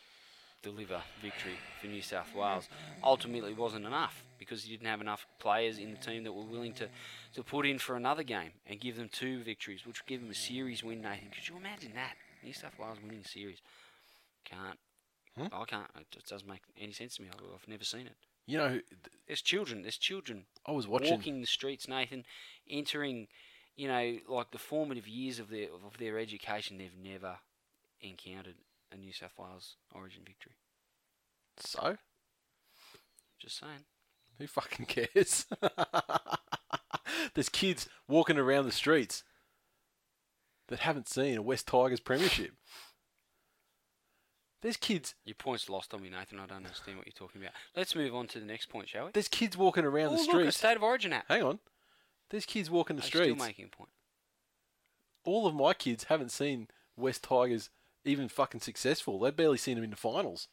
[0.63, 2.67] deliver victory for New South Wales.
[3.03, 6.73] Ultimately, wasn't enough because he didn't have enough players in the team that were willing
[6.73, 6.87] to,
[7.33, 10.29] to put in for another game and give them two victories, which would give them
[10.29, 11.01] a series win.
[11.01, 12.15] Nathan, could you imagine that?
[12.43, 13.61] New South Wales winning a series.
[14.45, 14.79] Can't.
[15.39, 15.89] I can't.
[15.99, 17.29] It just doesn't make any sense to me.
[17.31, 18.15] I've never seen it.
[18.47, 18.79] You know,
[19.27, 19.81] There's children.
[19.83, 21.11] There's children I was watching.
[21.11, 22.25] walking the streets, Nathan,
[22.69, 23.27] entering,
[23.75, 26.77] you know, like the formative years of their of their education.
[26.77, 27.37] They've never
[28.01, 28.55] encountered
[28.91, 30.53] a New South Wales Origin victory.
[31.57, 31.97] So
[33.39, 33.83] Just saying.
[34.37, 35.45] who fucking cares?
[37.33, 39.23] There's kids walking around the streets
[40.69, 42.51] that haven't seen a West Tigers premiership.
[44.61, 45.13] There's kids.
[45.23, 46.39] Your point's lost on me, Nathan.
[46.39, 47.53] I don't understand what you're talking about.
[47.75, 49.11] Let's move on to the next point, shall we?
[49.11, 50.57] There's kids walking around oh, the look, a streets.
[50.57, 51.25] State of Origin app.
[51.27, 51.59] Hang on.
[52.29, 53.33] There's kids walking the I'm streets.
[53.35, 53.89] Still making a point.
[55.23, 57.69] All of my kids haven't seen West Tigers
[58.03, 59.19] even fucking successful.
[59.19, 60.47] They've barely seen them in the finals.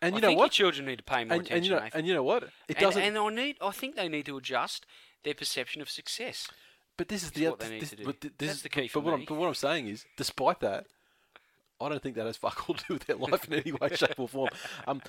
[0.00, 0.58] And I you know think what?
[0.58, 1.98] your children need to pay more And, attention, and you know, Nathan.
[1.98, 2.48] and you know what?
[2.68, 3.02] It doesn't.
[3.02, 3.56] and I need.
[3.60, 4.86] I think they need to adjust
[5.24, 6.48] their perception of success.
[6.96, 7.64] But this is the what other.
[7.64, 8.04] they need This, to do.
[8.04, 9.54] but th- this That's is the key But, for but what, I'm, but what I'm
[9.54, 10.86] saying is, despite that,
[11.80, 13.88] I don't think that has fuck all to do with their life in any way,
[13.94, 14.50] shape, or form.
[14.86, 15.02] Um,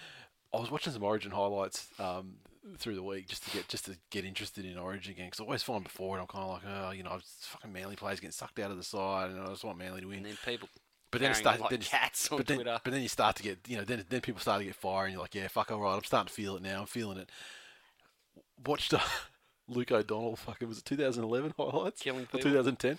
[0.53, 2.35] I was watching some Origin highlights um,
[2.77, 5.43] through the week just to get just to get interested in Origin again because I
[5.43, 8.31] always find before it I'm kind of like, oh, you know, fucking Manly players getting
[8.31, 10.17] sucked out of the side, and I just want Manly to win.
[10.17, 10.69] And then people.
[11.11, 12.79] But then on like then cats on but then, Twitter.
[12.83, 15.05] But then you start to get, you know, then then people start to get fire,
[15.05, 16.81] and you're like, yeah, fuck, all right, I'm starting to feel it now.
[16.81, 17.29] I'm feeling it.
[18.65, 18.93] Watched
[19.67, 22.01] Luke O'Donnell, fucking was it 2011 highlights?
[22.01, 22.51] Killing Or people.
[22.51, 22.97] 2010.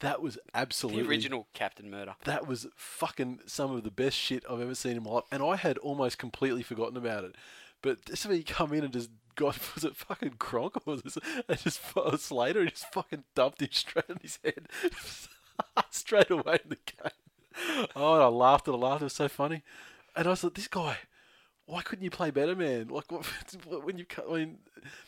[0.00, 2.14] That was absolutely the original Captain Murder.
[2.24, 5.42] That was fucking some of the best shit I've ever seen in my life, and
[5.42, 7.34] I had almost completely forgotten about it.
[7.82, 11.22] But this you come in and just got was it fucking Cronk or was it
[11.48, 11.80] and just
[12.18, 14.68] Slater and just fucking dumped him straight on his head
[15.90, 17.86] straight away in the game.
[17.94, 19.02] Oh, and I laughed and I laughed.
[19.02, 19.62] It was so funny.
[20.16, 20.98] And I was like, this guy,
[21.66, 22.88] why couldn't you play better, man?
[22.88, 23.24] Like what,
[23.84, 24.58] when you, I mean,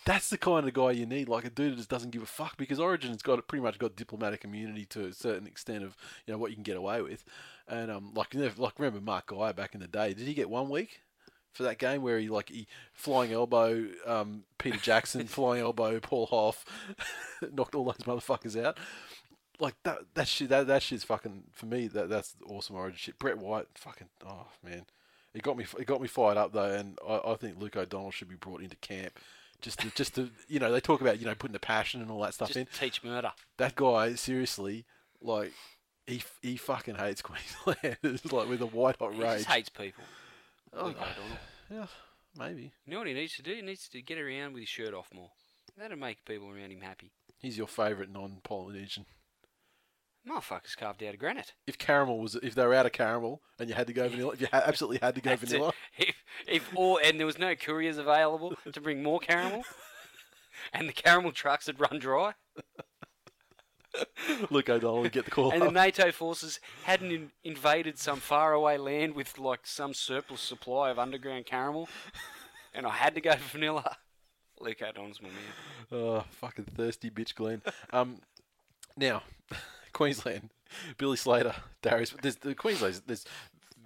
[0.05, 2.27] that's the kind of guy you need, like a dude that just doesn't give a
[2.27, 2.57] fuck.
[2.57, 6.39] Because Origin's got pretty much got diplomatic immunity to a certain extent of you know
[6.39, 7.25] what you can get away with,
[7.69, 10.15] and um, like like remember Mark Geyer back in the day?
[10.15, 11.01] Did he get one week?
[11.53, 16.27] For that game where he like he flying elbow um, Peter Jackson, flying elbow Paul
[16.27, 16.65] Hauff,
[17.53, 18.79] knocked all those motherfuckers out
[19.59, 23.19] like that that shit that that shit's fucking for me that that's awesome origin shit.
[23.19, 24.85] Brett White fucking oh man,
[25.37, 28.11] it got me it got me fired up though, and I, I think Luke O'Donnell
[28.11, 29.19] should be brought into camp.
[29.63, 32.11] Just to, just to you know they talk about you know putting the passion and
[32.11, 32.67] all that stuff Just in.
[32.79, 33.33] teach murder.
[33.57, 34.85] That guy seriously
[35.23, 35.53] like
[36.07, 37.97] he he fucking hates Queensland.
[38.03, 39.39] it's like with a white hot He rage.
[39.39, 40.05] just hates people.
[40.75, 41.39] Oh, Luke O'Donnell.
[41.71, 41.87] yeah,
[42.39, 43.55] maybe You know what he needs to do?
[43.55, 45.31] He needs to get around with his shirt off more.
[45.79, 47.11] That'll make people around him happy.
[47.41, 49.07] he's your favourite non-Polynesian.
[50.29, 51.53] Motherfucker's carved out of granite.
[51.67, 54.33] If caramel was if they were out of caramel and you had to go vanilla,
[54.33, 55.49] if you ha- absolutely had to go That's it.
[55.51, 56.15] vanilla, If,
[56.49, 59.63] if or and there was no couriers available to bring more caramel,
[60.73, 62.33] and the caramel trucks had run dry,
[64.51, 65.53] Luke O'Donnell would get the call.
[65.53, 65.71] and the.
[65.71, 71.47] NATO forces hadn't in, invaded some faraway land with like some surplus supply of underground
[71.47, 71.89] caramel,
[72.75, 73.97] and I had to go for vanilla.
[74.61, 75.39] Luke O'Donnell's my man.
[75.93, 77.63] Oh, fucking thirsty bitch, Glenn.
[77.93, 78.19] Um,
[78.97, 79.23] now,
[79.97, 80.51] Queensland,
[80.99, 82.15] Billy Slater, Darius.
[82.21, 83.01] There's the Queensland.
[83.07, 83.25] There's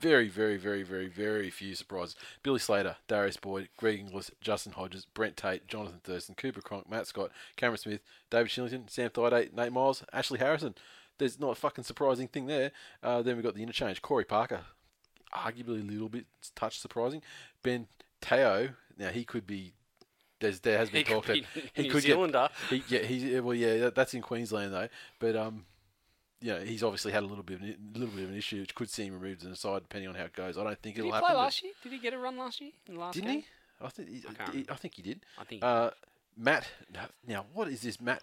[0.00, 2.16] very, very, very, very, very few surprises.
[2.42, 7.06] Billy Slater, Darius Boyd, Greg Inglis, Justin Hodges, Brent Tate, Jonathan Thurston, Cooper Cronk, Matt
[7.06, 10.74] Scott, Cameron Smith, David Shillington, Sam Thaiday, Nate Myles, Ashley Harrison.
[11.18, 12.72] There's not a fucking surprising thing there.
[13.02, 14.02] Uh, then we've got the interchange.
[14.02, 14.62] Corey Parker,
[15.32, 16.24] arguably a little bit
[16.56, 17.22] touch surprising.
[17.62, 17.86] Ben
[18.20, 19.74] Teo, now he could be.
[20.40, 22.48] There's, there has been He talk that be he New could Zealander.
[22.70, 24.88] Get, he, yeah, he's well, yeah, that, that's in Queensland though.
[25.18, 25.66] But um,
[26.40, 28.74] yeah, he's obviously had a little bit, of, an- little bit of an issue, which
[28.74, 30.56] could see him removed as an side depending on how it goes.
[30.58, 31.28] I don't think Did it'll happen.
[31.28, 31.72] Did he play last year?
[31.82, 32.70] Did he get a run last year?
[32.86, 33.40] In the last Didn't game?
[33.40, 33.46] he?
[33.84, 35.20] I think he, I he- I think he did.
[35.38, 35.62] I think.
[35.64, 35.90] Uh,
[36.36, 36.66] Matt,
[37.26, 38.22] now what is this Matt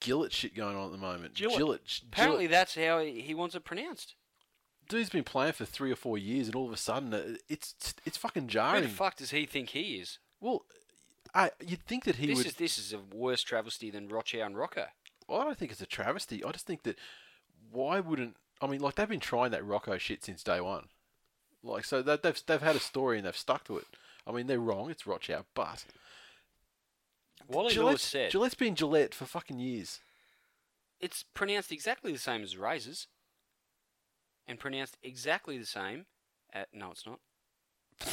[0.00, 1.34] Gillett shit going on at the moment?
[1.34, 1.56] Gillett.
[1.58, 2.50] Gillett, Apparently, Gillett.
[2.50, 4.14] that's how he, wants it pronounced.
[4.88, 7.94] dude's been playing for three or four years, and all of a sudden uh, it's
[8.04, 8.82] it's fucking jarring.
[8.82, 10.18] Who the fuck does he think he is?
[10.40, 10.64] Well,
[11.34, 12.46] I you'd think that he This would.
[12.46, 14.86] is this is a worse travesty than Rochow and Rocco.
[15.28, 16.42] Well, I don't think it's a travesty.
[16.44, 16.98] I just think that
[17.70, 20.88] why wouldn't I mean like they've been trying that Rocco shit since day one.
[21.62, 23.86] Like so that they've they've had a story and they've stuck to it.
[24.26, 24.90] I mean they're wrong.
[24.90, 25.84] It's Rochow, but
[27.48, 30.00] Wally Lewis said Gillette's been Gillette for fucking years.
[31.00, 33.06] it's pronounced exactly the same as razors,
[34.46, 36.06] and pronounced exactly the same.
[36.52, 37.20] At no, it's not.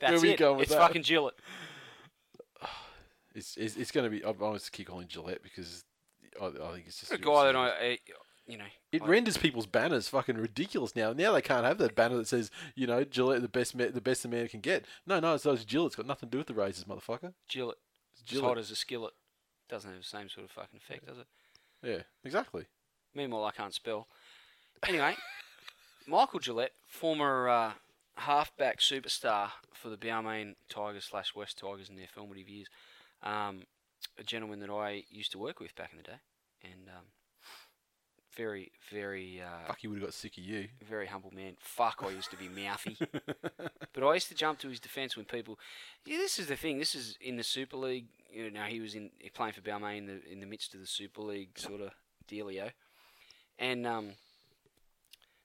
[0.00, 0.38] That's it.
[0.38, 0.80] going it's that?
[0.80, 1.34] fucking Gillette.
[3.34, 4.22] It's it's, it's going to be.
[4.22, 5.84] I I want to keep calling Gillette because
[6.38, 7.98] I, I think it's just A guy that I, I
[8.46, 11.12] you know, It renders people's banners fucking ridiculous now.
[11.12, 14.00] Now they can't have that banner that says, you know, Gillette the best ma- the
[14.00, 14.84] best a man can get.
[15.06, 15.88] No, no, it's those Gillette.
[15.88, 17.34] It's got nothing to do with the razors, motherfucker.
[17.48, 17.76] Gillette.
[18.12, 18.44] It's Gillette.
[18.48, 19.12] hot as a skillet.
[19.68, 21.26] Doesn't have the same sort of fucking effect, does it?
[21.82, 22.66] Yeah, exactly.
[23.14, 24.08] Meanwhile, I can't spell.
[24.86, 25.14] Anyway,
[26.06, 27.72] Michael Gillette, former uh,
[28.16, 32.66] halfback superstar for the Balmain Tigers slash West Tigers in their formative years,
[33.22, 33.62] um,
[34.18, 36.20] a gentleman that I used to work with back in the day,
[36.64, 37.04] and um,
[38.36, 40.68] very, very, uh, Fuck, he would have got sick of you.
[40.88, 41.56] very humble man.
[41.60, 42.96] Fuck, I used to be mouthy.
[43.92, 45.58] but I used to jump to his defence when people.
[46.06, 46.78] Yeah, this is the thing.
[46.78, 48.06] This is in the Super League.
[48.32, 50.86] You know, he was in playing for Balmain in the in the midst of the
[50.86, 51.90] Super League sort of
[52.28, 52.70] dealio,
[53.58, 54.12] and um,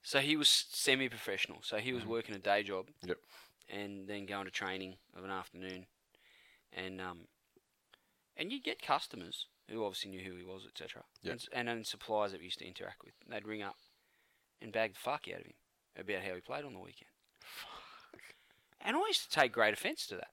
[0.02, 1.60] so he was semi-professional.
[1.64, 2.88] So he was working a day job.
[3.06, 3.18] Yep.
[3.70, 5.88] And then going to training of an afternoon,
[6.72, 7.20] and um,
[8.38, 11.04] and you get customers who obviously knew who he was, etc.
[11.24, 11.34] Yep.
[11.34, 13.14] And, and then suppliers that we used to interact with.
[13.30, 13.76] They'd ring up
[14.62, 15.54] and bag the fuck out of him
[15.98, 17.12] about how he played on the weekend.
[17.40, 18.22] Fuck.
[18.82, 20.32] And I used to take great offence to that.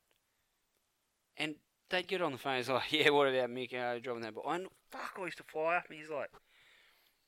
[1.36, 1.56] And
[1.90, 4.50] they'd get on the phone, it's like, yeah, what about Mick uh, dropping that ball?
[4.50, 6.30] And fuck, I used to fly up, and he's like,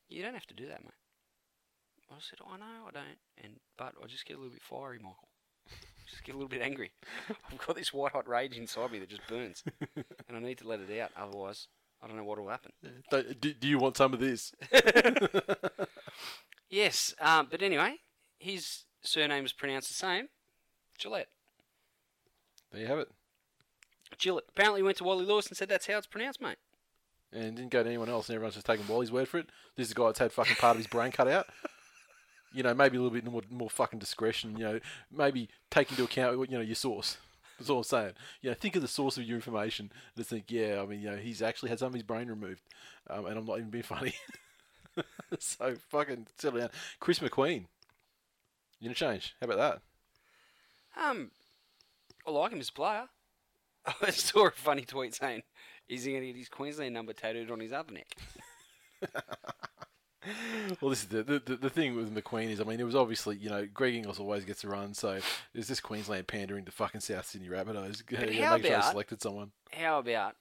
[0.08, 0.92] you don't have to do that, mate.
[2.10, 3.18] I said, I know, I don't.
[3.42, 5.28] And But I just get a little bit fiery, Michael.
[6.08, 6.92] Just get a little bit angry.
[7.50, 9.64] I've got this white hot rage inside me that just burns.
[9.96, 11.66] and I need to let it out, otherwise,
[12.02, 12.72] I don't know what will happen.
[13.10, 14.52] Do, do you want some of this?
[16.68, 17.96] Yes, um, but anyway,
[18.38, 20.28] his surname is pronounced the same
[20.98, 21.28] Gillette.
[22.72, 23.08] There you have it.
[24.18, 24.44] Gillette.
[24.48, 26.58] Apparently, he went to Wally Lewis and said that's how it's pronounced, mate.
[27.32, 29.46] And didn't go to anyone else, and everyone's just taking Wally's word for it.
[29.76, 31.46] This is a guy that's had fucking part of his brain cut out.
[32.52, 34.56] You know, maybe a little bit more, more fucking discretion.
[34.56, 34.80] You know,
[35.12, 37.18] maybe take into account, you know, your source.
[37.58, 38.12] That's all I'm saying.
[38.42, 39.86] You know, think of the source of your information.
[39.90, 42.28] And just think, yeah, I mean, you know, he's actually had some of his brain
[42.28, 42.62] removed,
[43.08, 44.14] um, and I'm not even being funny.
[45.38, 46.70] so fucking settle down.
[47.00, 47.66] Chris McQueen.
[48.78, 49.34] You're gonna change?
[49.40, 49.80] How about
[50.96, 51.02] that?
[51.02, 51.30] Um,
[52.26, 53.08] I like him as a player.
[54.02, 55.42] I saw a funny tweet saying,
[55.88, 58.14] "Is he going to get his Queensland number tattooed on his other neck?"
[60.80, 62.96] Well, this is the, the the- the thing with McQueen is, I mean, it was
[62.96, 65.20] obviously, you know, Greg Inglis always gets a run, so
[65.54, 68.02] is this Queensland pandering to fucking South Sydney Rabbitohs?
[68.10, 69.52] know, how make sure they about- selected someone.
[69.72, 70.34] How about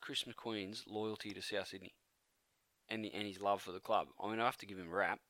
[0.00, 1.94] Chris McQueen's loyalty to South Sydney
[2.88, 4.08] and and his love for the club?
[4.22, 5.20] I mean, I have to give him a rap.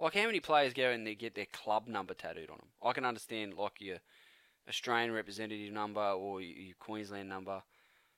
[0.00, 2.68] Like, how many players go and they get their club number tattooed on them?
[2.82, 3.98] I can understand like your
[4.68, 7.62] Australian representative number or your Queensland number.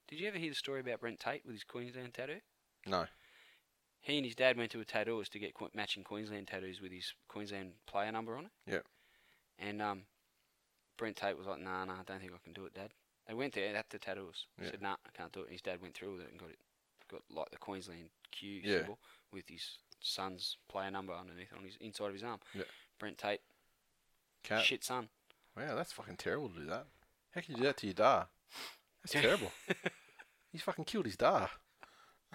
[0.08, 2.40] Did you ever hear the story about Brent Tate with his Queensland tattoo?
[2.86, 3.06] No.
[4.00, 6.90] He and his dad went to a tattooist to get qu- matching Queensland tattoos with
[6.92, 8.50] his Queensland player number on it.
[8.66, 8.78] Yeah.
[9.58, 10.02] And um,
[10.96, 12.90] Brent Tate was like, "Nah, nah, I don't think I can do it, Dad."
[13.28, 14.46] They went there at the tattooist.
[14.60, 14.70] Yeah.
[14.70, 16.48] Said, "Nah, I can't do it." And his dad went through with it and got
[16.48, 16.58] it,
[17.10, 18.78] got like the Queensland Q Yeah.
[18.78, 18.98] symbol
[19.32, 19.62] with his
[20.00, 22.40] son's player number underneath on his inside of his arm.
[22.54, 22.62] Yeah.
[22.98, 23.40] Brent Tate,
[24.42, 24.64] Cat.
[24.64, 25.08] shit son.
[25.56, 26.86] Wow, that's fucking terrible to do that.
[27.32, 28.24] How can you do that to your da?
[29.02, 29.52] That's terrible.
[30.52, 31.48] He's fucking killed his da.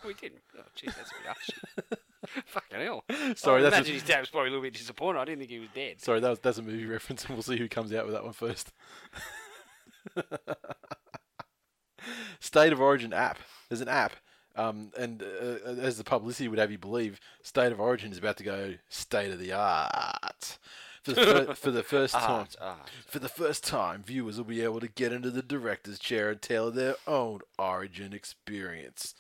[0.06, 0.41] We didn't.
[0.58, 1.50] Oh, jeez, that's a bit harsh.
[2.48, 3.04] Fucking hell.
[3.36, 5.20] Sorry, I that's imagine a- his dad was probably a little bit disappointed.
[5.20, 6.02] I didn't think he was dead.
[6.02, 8.24] Sorry, that was, that's a movie reference, and we'll see who comes out with that
[8.24, 8.72] one first.
[12.39, 13.39] State of Origin app.
[13.70, 14.14] There's an app,
[14.56, 18.38] um, and uh, as the publicity would have you believe, State of Origin is about
[18.38, 20.58] to go state of the art.
[21.04, 22.89] For the, fir- for the first time, Art, art.
[23.08, 26.41] for the first time, viewers will be able to get into the director's chair and
[26.41, 29.14] tailor their own Origin experience.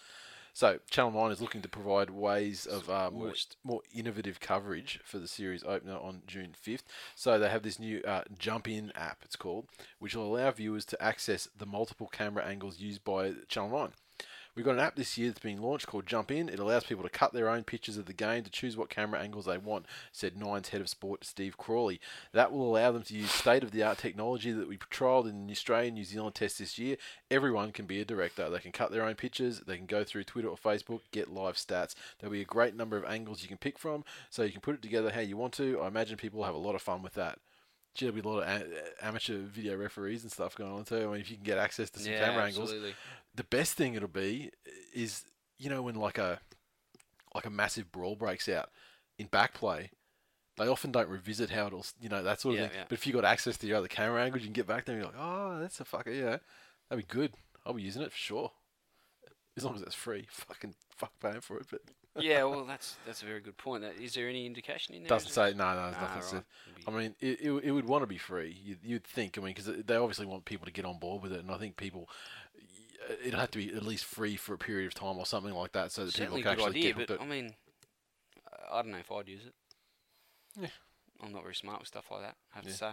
[0.55, 3.33] So, Channel 9 is looking to provide ways of uh, more,
[3.65, 6.83] more innovative coverage for the series opener on June 5th.
[7.13, 9.67] So, they have this new uh, Jump In app, it's called,
[9.99, 13.89] which will allow viewers to access the multiple camera angles used by Channel 9.
[14.55, 16.47] We've got an app this year that's being launched called Jump In.
[16.47, 19.19] It allows people to cut their own pictures of the game to choose what camera
[19.19, 21.99] angles they want, said Nine's head of sport, Steve Crawley.
[22.31, 25.47] That will allow them to use state of the art technology that we trialled in
[25.47, 26.95] the Australia New Zealand test this year.
[27.29, 28.49] Everyone can be a director.
[28.49, 31.55] They can cut their own pictures, they can go through Twitter or Facebook, get live
[31.55, 31.93] stats.
[32.19, 34.75] There'll be a great number of angles you can pick from, so you can put
[34.75, 35.81] it together how you want to.
[35.81, 37.39] I imagine people will have a lot of fun with that.
[37.99, 40.97] There'll be a lot of a- amateur video referees and stuff going on too.
[40.97, 42.73] I mean, if you can get access to some Yeah, camera angles,
[43.35, 44.51] the best thing it'll be
[44.93, 45.23] is
[45.57, 46.39] you know when like a
[47.33, 48.69] like a massive brawl breaks out
[49.17, 49.91] in back play
[50.57, 52.77] they often don't revisit how it'll you know that sort of Yeah, thing.
[52.77, 52.85] yeah.
[52.87, 54.95] but if you got access to your other camera angles you can get back there
[54.95, 56.37] and you're like oh that's a fucker yeah
[56.89, 57.33] that'd be good.
[57.65, 58.51] I'll be using it for sure.
[59.57, 60.27] As long as it's free.
[60.31, 61.81] Fucking fuck paying for it but
[62.19, 63.83] yeah, well, that's that's a very good point.
[64.01, 65.09] Is there any indication in there?
[65.09, 66.43] doesn't say no no there's nothing said
[66.87, 68.55] I mean, it, it, it would want to be free.
[68.63, 69.37] You'd, you'd think.
[69.37, 71.57] I mean, because they obviously want people to get on board with it, and I
[71.57, 72.09] think people,
[73.21, 75.71] it'd have to be at least free for a period of time or something like
[75.71, 77.21] that, so that certainly people can actually idea, get but.
[77.21, 77.55] I mean,
[78.71, 79.53] I don't know if I'd use it.
[80.59, 80.67] Yeah.
[81.23, 82.35] I'm not very smart with stuff like that.
[82.53, 82.71] I have Yeah.
[82.71, 82.91] to say.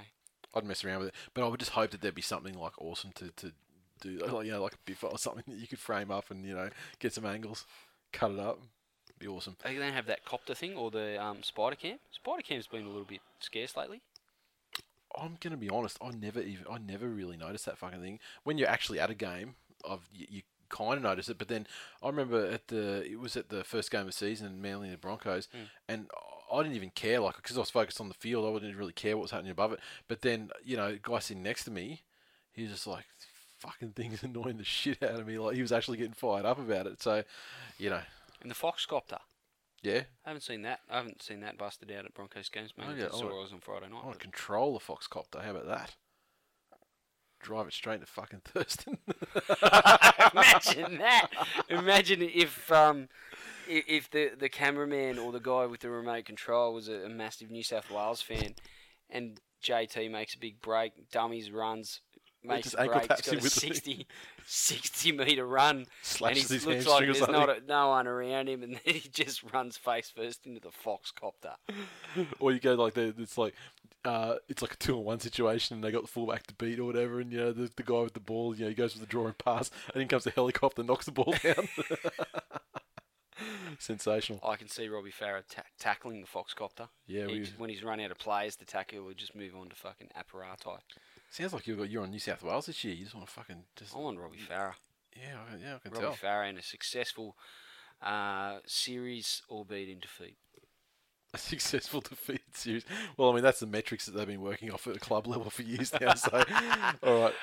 [0.54, 2.80] I'd mess around with it, but I would just hope that there'd be something like
[2.80, 3.52] awesome to, to
[4.00, 6.44] do, like you know, like a biff or something that you could frame up and
[6.44, 6.68] you know
[6.98, 7.66] get some angles,
[8.12, 8.60] cut it up,
[9.22, 9.56] be awesome.
[9.64, 11.98] Going to have that copter thing or the um, spider cam?
[12.10, 14.02] Spider cam's been a little bit scarce lately.
[15.20, 15.98] I'm gonna be honest.
[16.02, 18.18] I never even I never really noticed that fucking thing.
[18.44, 19.56] When you're actually at a game,
[19.88, 21.38] I've you, you kind of notice it.
[21.38, 21.66] But then
[22.02, 24.98] I remember at the it was at the first game of season, Manly and the
[24.98, 25.48] Broncos,
[25.88, 26.08] and
[26.52, 28.44] I didn't even care like because I was focused on the field.
[28.44, 29.80] I didn't really care what was happening above it.
[30.08, 32.02] But then you know, guy sitting next to me,
[32.52, 33.04] he was just like.
[33.58, 35.38] Fucking thing's annoying the shit out of me.
[35.38, 37.00] Like he was actually getting fired up about it.
[37.00, 37.22] So,
[37.78, 38.00] you know,
[38.42, 39.20] And the Foxcopter.
[39.82, 40.80] yeah, I haven't seen that.
[40.90, 42.86] I haven't seen that busted out at Broncos games, mate.
[42.88, 44.00] Oh, I yeah, saw I it was on Friday night.
[44.02, 45.42] I want to control the Foxcopter.
[45.44, 45.94] How about that?
[47.40, 48.98] Drive it straight to fucking Thurston.
[50.32, 51.28] Imagine that.
[51.68, 53.08] Imagine if um,
[53.68, 57.50] if the the cameraman or the guy with the remote control was a, a massive
[57.50, 58.54] New South Wales fan,
[59.10, 62.00] and JT makes a big break, dummies runs,
[62.44, 64.06] makes a break, it's got a with 60,
[64.46, 68.48] 60 metre run, and Slashes he his looks like there's not a, no one around
[68.48, 71.54] him, and then he just runs face first into the Foxcopter.
[72.40, 73.54] or you go like the, it's like
[74.04, 76.78] uh, it's like a two on one situation and they got the fullback to beat
[76.80, 78.92] or whatever and you know the, the guy with the ball you know he goes
[78.94, 81.68] for the drawing pass and in comes the helicopter knocks the ball down
[83.78, 86.88] sensational I can see Robbie Farah ta- tackling the Foxcopter.
[87.06, 89.68] Yeah, He we- when he's run out of players to tackle, he'll just move on
[89.68, 90.78] to fucking apparati.
[91.34, 93.32] Sounds like you've got you're on New South Wales this year you just want to
[93.32, 94.74] fucking just I want Robbie Farah.
[95.16, 97.36] yeah I, yeah I can Robbie tell Robbie Farah in a successful
[98.02, 100.36] uh, series, albeit in defeat.
[101.34, 102.84] a successful defeat series
[103.16, 105.50] well I mean that's the metrics that they've been working off at the club level
[105.50, 106.44] for years now so
[107.02, 107.34] all right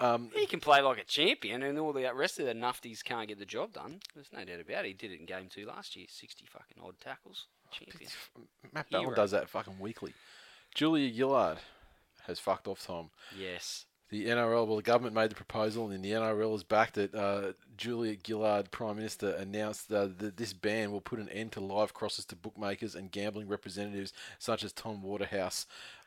[0.00, 3.28] um, He can play like a champion, and all the rest of the nufties can't
[3.28, 4.00] get the job done.
[4.14, 4.88] There's no doubt about it.
[4.88, 7.48] He did it in game two last year, 60 fucking odd tackles.
[7.70, 8.10] Champion.
[8.72, 9.14] Matt Hero.
[9.14, 10.14] does that fucking weekly
[10.74, 11.58] Julia Gillard
[12.30, 13.84] has fucked off Tom Yes.
[14.10, 17.14] The NRL, well, the government made the proposal, and the NRL has backed it.
[17.14, 21.60] Uh, Julia Gillard, Prime Minister, announced uh, that this ban will put an end to
[21.60, 25.64] live crosses to bookmakers and gambling representatives such as Tom Waterhouse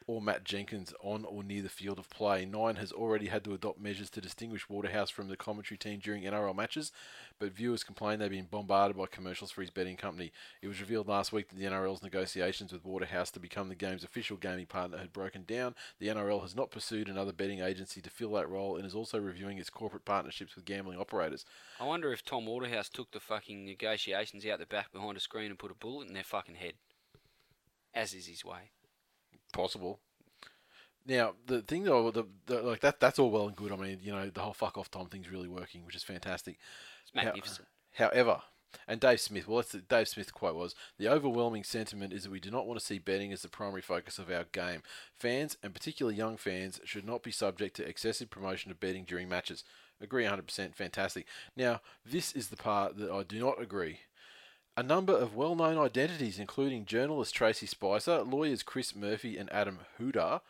[0.07, 2.45] or Matt Jenkins on or near the field of play.
[2.45, 6.23] Nine has already had to adopt measures to distinguish Waterhouse from the commentary team during
[6.23, 6.91] NRL matches,
[7.39, 10.31] but viewers complain they've been bombarded by commercials for his betting company.
[10.61, 14.03] It was revealed last week that the NRL's negotiations with Waterhouse to become the game's
[14.03, 15.75] official gaming partner had broken down.
[15.99, 19.19] The NRL has not pursued another betting agency to fill that role and is also
[19.19, 21.45] reviewing its corporate partnerships with gambling operators.
[21.79, 25.49] I wonder if Tom Waterhouse took the fucking negotiations out the back behind a screen
[25.49, 26.73] and put a bullet in their fucking head.
[27.93, 28.72] As is his way.
[29.53, 29.99] Possible.
[31.05, 33.71] Now the thing though, the, the like that that's all well and good.
[33.71, 36.57] I mean, you know, the whole fuck off Tom thing's really working, which is fantastic.
[37.03, 37.67] It's magnificent.
[37.93, 38.41] How, however,
[38.87, 42.31] and Dave Smith, well, that's the, Dave Smith quote was the overwhelming sentiment is that
[42.31, 44.81] we do not want to see betting as the primary focus of our game.
[45.13, 49.29] Fans, and particularly young fans, should not be subject to excessive promotion of betting during
[49.29, 49.63] matches.
[50.01, 50.75] Agree 100%.
[50.75, 51.25] Fantastic.
[51.55, 53.99] Now, this is the part that I do not agree.
[54.75, 59.79] A number of well known identities, including journalist Tracey Spicer, lawyers Chris Murphy and Adam
[59.99, 60.41] Houda,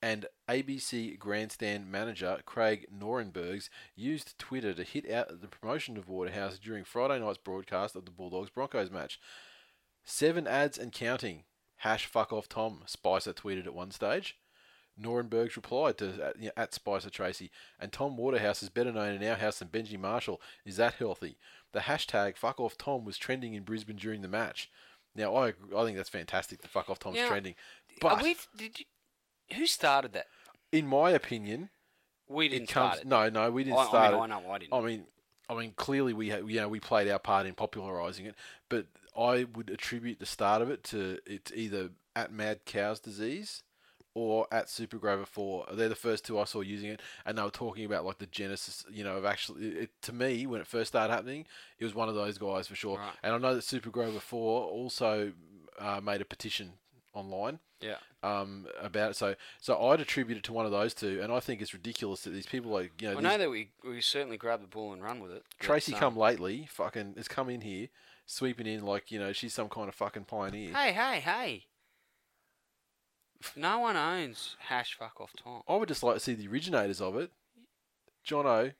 [0.00, 6.58] and ABC grandstand manager Craig Norenbergs used Twitter to hit out the promotion of Waterhouse
[6.58, 9.20] during Friday night's broadcast of the Bulldogs Broncos match.
[10.04, 11.44] Seven ads and counting.
[11.80, 14.38] Hash fuck off Tom, Spicer tweeted at one stage.
[15.00, 19.14] Norenbergs replied to at, you know, at Spicer Tracy, and Tom Waterhouse is better known
[19.20, 20.40] in our house than Benji Marshall.
[20.64, 21.36] Is that healthy?
[21.72, 24.70] The hashtag fuck off Tom was trending in Brisbane during the match.
[25.14, 26.62] Now I I think that's fantastic.
[26.62, 27.54] The fuck off Tom's Now, trending,
[28.02, 28.84] Are but we, did you,
[29.56, 30.26] who started that?
[30.72, 31.70] in my opinion,
[32.28, 33.06] We didn't comes start it.
[33.06, 34.20] no no we didn't I, start I it.
[34.20, 34.72] mean, I know I didn't.
[34.74, 35.06] I mean,
[35.48, 38.34] I mean, clearly we you know, we played our part in popularising it,
[38.68, 38.86] but
[39.18, 43.62] I would attribute the start of it to it's either at Mad Cow's disease
[44.16, 45.66] or at Super Grover Four.
[45.70, 48.26] They're the first two I saw using it, and they were talking about like the
[48.26, 49.66] genesis, you know, of actually.
[49.66, 51.44] It, to me, when it first started happening,
[51.78, 52.96] it was one of those guys for sure.
[52.96, 53.12] Right.
[53.22, 55.32] And I know that Super Grover Four also
[55.78, 56.72] uh, made a petition
[57.12, 57.96] online yeah.
[58.22, 59.16] um, about it.
[59.16, 62.22] So, so I'd attribute it to one of those two, and I think it's ridiculous
[62.22, 64.94] that these people like you know I know that we, we certainly grabbed the ball
[64.94, 65.44] and run with it.
[65.58, 67.88] Tracy um, come lately, fucking has come in here,
[68.24, 70.74] sweeping in like you know she's some kind of fucking pioneer.
[70.74, 71.64] Hey, hey, hey.
[73.54, 75.62] No one owns hash fuck off Tom.
[75.68, 77.30] I would just like to see the originators of it,
[78.26, 78.72] Jono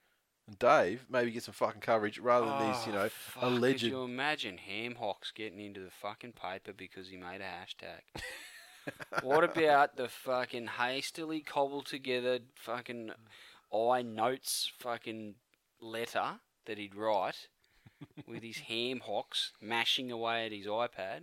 [0.46, 3.42] and Dave, maybe get some fucking coverage rather than these, you oh, know, Oh, fuck,
[3.42, 3.82] alleged.
[3.82, 8.22] Could you imagine Ham Hocks getting into the fucking paper because he made a hashtag?
[9.22, 13.10] what about the fucking hastily cobbled together fucking
[13.74, 15.34] i notes fucking
[15.80, 16.36] letter
[16.66, 17.48] that he'd write
[18.28, 21.22] with his ham hocks mashing away at his iPad,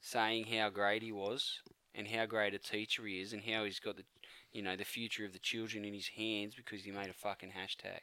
[0.00, 1.60] saying how great he was
[1.94, 4.04] and how great a teacher he is and how he's got the
[4.52, 7.50] you know the future of the children in his hands because he made a fucking
[7.50, 8.00] hashtag.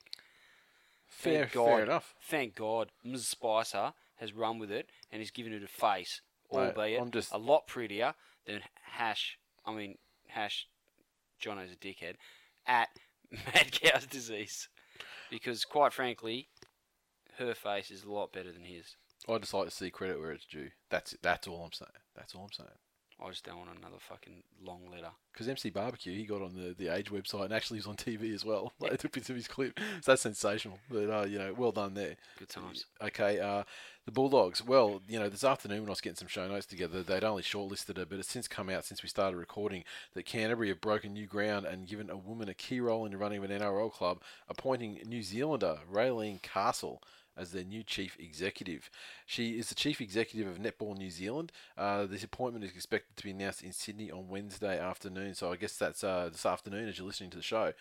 [1.08, 2.16] fair, Thank God, fair enough.
[2.22, 3.28] Thank God, Ms.
[3.28, 6.22] Spicer has run with it and is given it a face,
[6.52, 8.14] Mate, albeit I'm just- a lot prettier
[8.46, 9.38] than Hash.
[9.66, 10.68] I mean, Hash.
[11.40, 12.16] John Jono's a dickhead
[12.68, 12.90] at
[13.32, 14.70] Mad Cow's disease,
[15.32, 16.50] because quite frankly,
[17.40, 18.96] her face is a lot better than his.
[19.28, 20.70] I just like to see credit where it's due.
[20.90, 21.20] That's it.
[21.24, 21.90] that's all I'm saying.
[22.16, 22.70] That's all I'm saying.
[23.24, 25.12] I just don't want another fucking long letter.
[25.32, 28.34] Because MC Barbecue, he got on the, the Age website and actually was on TV
[28.34, 28.74] as well.
[28.82, 29.80] Like, took bits of his clip.
[30.02, 30.80] So that's sensational.
[30.90, 32.16] But, uh, you know, well done there.
[32.40, 32.86] Good times.
[33.02, 33.64] Okay, uh,
[34.06, 34.66] the Bulldogs.
[34.66, 37.44] Well, you know, this afternoon when I was getting some show notes together, they'd only
[37.44, 39.84] shortlisted it, but it's since come out since we started recording
[40.16, 43.18] that Canterbury have broken new ground and given a woman a key role in the
[43.18, 47.04] running of an NRL club, appointing New Zealander Raelene Castle
[47.38, 48.90] as their new chief executive.
[49.26, 51.52] She is the chief executive of Netball New Zealand.
[51.78, 55.56] Uh, this appointment is expected to be announced in Sydney on Wednesday afternoon, so I
[55.56, 57.74] guess that's uh, this afternoon as you're listening to the show.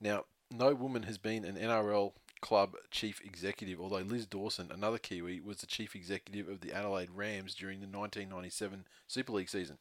[0.00, 5.40] Now, no woman has been an NRL club chief executive, although Liz Dawson, another Kiwi,
[5.40, 9.78] was the chief executive of the Adelaide Rams during the 1997 Super League season.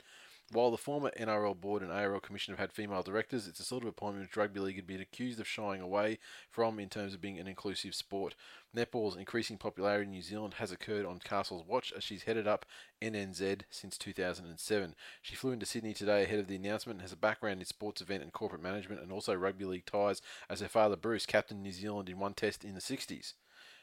[0.52, 3.82] While the former NRL board and ARL commission have had female directors, it's a sort
[3.82, 6.20] of appointment which rugby league had been accused of shying away
[6.52, 8.36] from in terms of being an inclusive sport.
[8.76, 12.68] Netball's increasing popularity in New Zealand has occurred on Castle's watch as she's headed up
[13.02, 14.96] NNZ since 2007.
[15.24, 18.00] She flew into Sydney today ahead of the announcement and has a background in sports
[18.00, 21.72] event and corporate management and also rugby league ties as her father Bruce captained New
[21.72, 23.34] Zealand in one test in the 60s.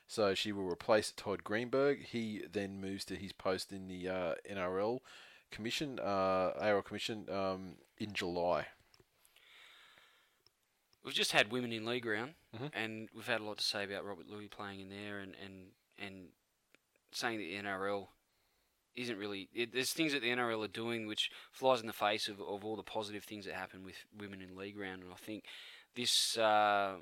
[0.06, 2.04] So she will replace Todd Greenberg.
[2.04, 5.00] He then moves to his post in the uh, NRL
[5.52, 8.66] commission, uh, ARL commission, um, in July.
[11.04, 12.70] We've just had women in league round, Mhm.
[12.74, 15.72] and we've had a lot to say about Robert Lui playing in there, and and
[15.98, 16.32] and
[17.12, 18.08] saying that the NRL
[18.94, 19.48] isn't really.
[19.52, 22.64] It, there's things that the NRL are doing which flies in the face of, of
[22.64, 25.44] all the positive things that happen with women in league round, and I think
[25.94, 26.98] this uh,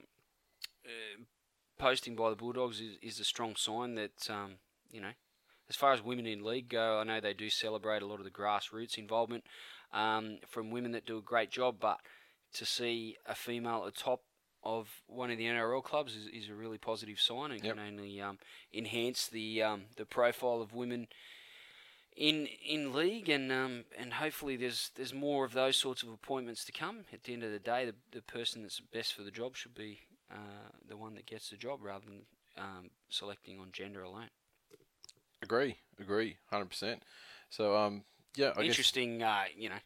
[0.87, 1.23] uh,
[1.79, 4.59] posting by the Bulldogs is, is a strong sign that um,
[4.91, 5.13] you know.
[5.71, 8.25] As far as women in league go, I know they do celebrate a lot of
[8.25, 9.45] the grassroots involvement
[9.93, 12.01] um, from women that do a great job, but
[12.55, 14.23] to see a female at the top
[14.65, 17.77] of one of the NRL clubs is, is a really positive sign and Yep.
[17.77, 18.39] can only um,
[18.75, 21.07] enhance the um, the profile of women
[22.17, 26.65] in in league and um, and hopefully there's there's more of those sorts of appointments
[26.65, 27.05] to come.
[27.13, 29.75] At the end of the day, the, the person that's best for the job should
[29.75, 30.01] be
[30.31, 32.23] uh, the one that gets the job rather than
[32.59, 34.31] um, selecting on gender alone.
[35.43, 37.03] Agree, agree, hundred percent.
[37.49, 38.05] So um,
[38.37, 39.77] yeah, I guess Interesting, uh, you know,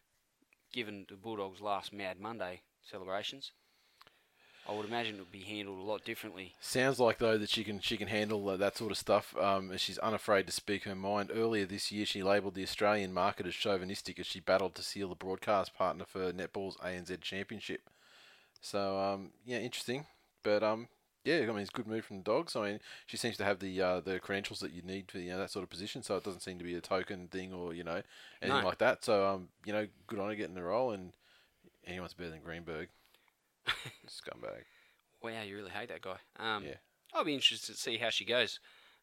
[0.73, 3.51] given the Bulldogs' last Mad Monday celebrations,
[4.67, 6.55] I would imagine it would be handled a lot differently.
[6.59, 9.35] Sounds like though that she can she can handle uh, that sort of stuff.
[9.37, 11.31] Um, and she's unafraid to speak her mind.
[11.33, 15.09] Earlier this year, she labelled the Australian market as chauvinistic as she battled to seal
[15.09, 17.89] the broadcast partner for netball's ANZ Championship.
[18.59, 20.07] So um, yeah, interesting.
[20.43, 20.87] But um,
[21.25, 22.55] yeah, I mean it's a good move from the Dogs.
[22.55, 25.31] I mean she seems to have the uh, the credentials that you need for you
[25.31, 26.01] know that sort of position.
[26.03, 28.01] So it doesn't seem to be a token thing or you know
[28.41, 28.67] anything No.
[28.67, 29.03] like that.
[29.03, 30.91] So um, you know, good on her getting the role.
[30.91, 31.11] And
[31.85, 32.87] anyone's better than Greenberg.
[34.07, 34.63] Scumbag.
[35.23, 36.17] Wow, you really hate that guy.
[36.37, 36.75] Um, Yeah.
[37.13, 38.59] I'll be interested to see how she goes.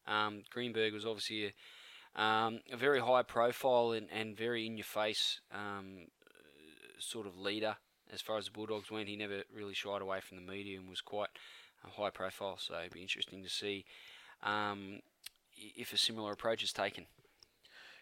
[0.07, 1.53] Um, Greenberg was obviously
[2.15, 6.07] a, um, a very high profile and, and very in your face um,
[6.99, 7.75] sort of leader
[8.11, 9.07] as far as the Bulldogs went.
[9.09, 11.29] He never really shied away from the media and was quite
[11.89, 12.57] high profile.
[12.57, 13.85] So it'd be interesting to see
[14.43, 14.99] um,
[15.55, 17.05] if a similar approach is taken.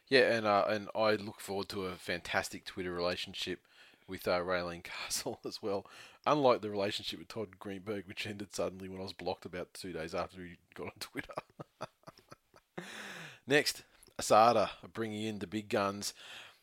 [0.09, 3.61] Yeah, and uh, and I look forward to a fantastic Twitter relationship
[4.07, 5.85] with uh, Raelene Castle as well.
[6.27, 9.93] Unlike the relationship with Todd Greenberg, which ended suddenly when I was blocked about two
[9.93, 11.33] days after he got on Twitter.
[13.47, 13.83] Next,
[14.19, 16.13] Asada bringing in the big guns.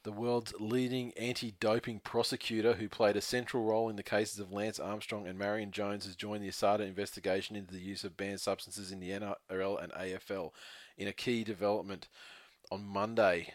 [0.09, 4.81] The world's leading anti-doping prosecutor, who played a central role in the cases of Lance
[4.81, 8.91] Armstrong and Marion Jones, has joined the Asada investigation into the use of banned substances
[8.91, 10.53] in the NRL and AFL.
[10.97, 12.09] In a key development
[12.73, 13.53] on Monday,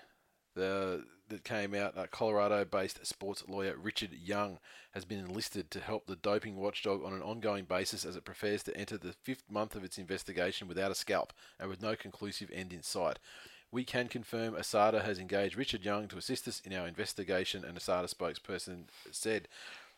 [0.54, 4.60] the that came out, uh, Colorado-based sports lawyer Richard Young
[4.92, 8.62] has been enlisted to help the doping watchdog on an ongoing basis as it prepares
[8.64, 12.52] to enter the fifth month of its investigation without a scalp and with no conclusive
[12.54, 13.18] end in sight.
[13.74, 17.74] We can confirm Asada has engaged Richard Young to assist us in our investigation, an
[17.74, 19.48] Asada spokesperson said.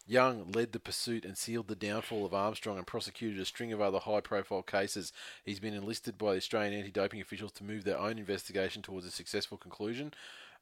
[0.08, 3.82] Young led the pursuit and sealed the downfall of Armstrong and prosecuted a string of
[3.82, 5.12] other high profile cases.
[5.44, 9.06] He's been enlisted by the Australian anti doping officials to move their own investigation towards
[9.08, 10.14] a successful conclusion.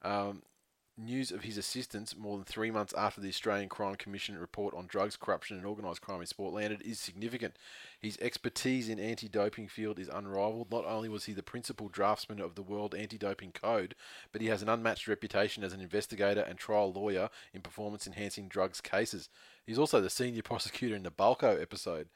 [0.01, 0.41] Um,
[0.97, 4.85] news of his assistance more than three months after the Australian Crime Commission report on
[4.85, 7.55] drugs, corruption, and organised crime in sport landed is significant.
[7.99, 10.71] His expertise in anti-doping field is unrivaled.
[10.71, 13.95] Not only was he the principal draftsman of the World Anti-Doping Code,
[14.31, 18.81] but he has an unmatched reputation as an investigator and trial lawyer in performance-enhancing drugs
[18.81, 19.29] cases.
[19.65, 22.09] He's also the senior prosecutor in the Balco episode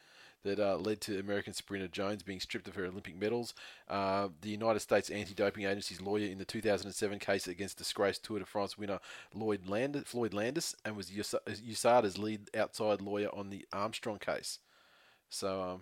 [0.47, 3.53] that uh, led to American sprinter Jones being stripped of her Olympic medals.
[3.87, 8.45] Uh, the United States Anti-Doping Agency's lawyer in the 2007 case against disgraced Tour de
[8.45, 8.99] France winner
[9.33, 14.59] Lloyd Land- Floyd Landis, and was US- USADA's lead outside lawyer on the Armstrong case.
[15.29, 15.81] So um,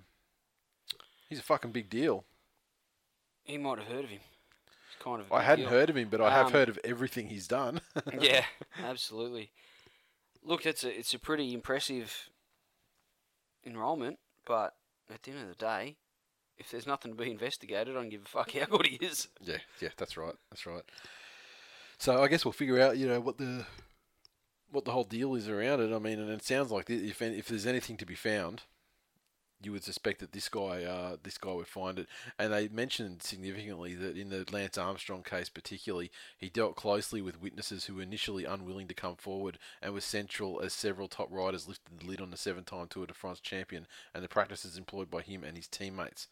[1.30, 2.26] he's a fucking big deal.
[3.44, 4.22] He might have heard of him.
[4.88, 5.32] It's kind of.
[5.32, 5.72] I hadn't deal.
[5.74, 7.82] heard of him, but I have Um, heard of everything he's done.
[8.20, 8.46] yeah,
[8.84, 9.52] absolutely.
[10.44, 12.30] Look, it's a it's a pretty impressive
[13.66, 14.74] enrolment, but
[15.14, 15.98] at the end of the day,
[16.58, 19.28] if there's nothing to be investigated, I don't give a fuck how good he is.
[19.42, 20.84] Yeah, yeah, that's right, that's right.
[21.98, 23.66] So I guess we'll figure out, you know, what the
[24.72, 25.94] what the whole deal is around it.
[25.94, 28.64] I mean, and it sounds like if if there's anything to be found,
[29.62, 32.08] you would suspect that this guy uh, this guy would find it.
[32.38, 37.42] And they mentioned significantly that in the Lance Armstrong case, particularly, he dealt closely with
[37.42, 41.68] witnesses who were initially unwilling to come forward, and was central as several top riders
[41.68, 45.22] lifted the lid on the seven-time Tour de France champion and the practices employed by
[45.22, 46.28] him and his teammates.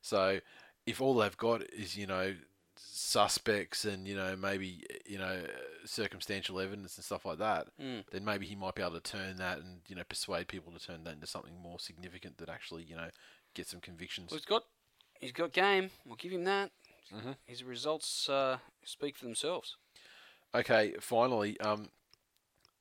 [0.00, 0.40] So,
[0.86, 2.34] if all they've got is you know
[2.80, 5.42] suspects and you know maybe you know
[5.84, 8.04] circumstantial evidence and stuff like that, Mm.
[8.10, 10.78] then maybe he might be able to turn that and you know persuade people to
[10.84, 13.08] turn that into something more significant that actually you know
[13.54, 14.30] get some convictions.
[14.30, 14.64] Well, he's got
[15.20, 15.90] he's got game.
[16.04, 16.70] We'll give him that.
[17.12, 17.36] Mhm.
[17.46, 19.76] His results uh, speak for themselves.
[20.54, 21.88] Okay, finally, um,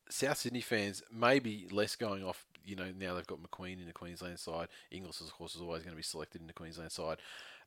[0.09, 2.45] South Sydney fans maybe less going off.
[2.65, 4.67] You know, now they've got McQueen in the Queensland side.
[4.91, 7.17] Inglis, of course, is always going to be selected in the Queensland side.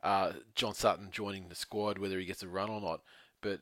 [0.03, 3.03] Uh, John Sutton joining the squad, whether he gets a run or not.
[3.43, 3.61] But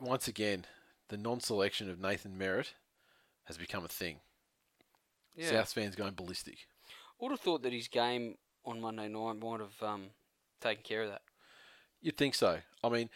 [0.00, 0.66] once again,
[1.08, 2.74] the non-selection of Nathan Merritt
[3.44, 4.20] has become a thing.
[5.36, 5.50] Yeah.
[5.50, 6.58] South fans going ballistic.
[7.20, 10.06] I would have thought that his game on Monday night might have um,
[10.60, 11.22] taken care of that.
[12.00, 12.58] You'd think so.
[12.82, 13.10] I mean,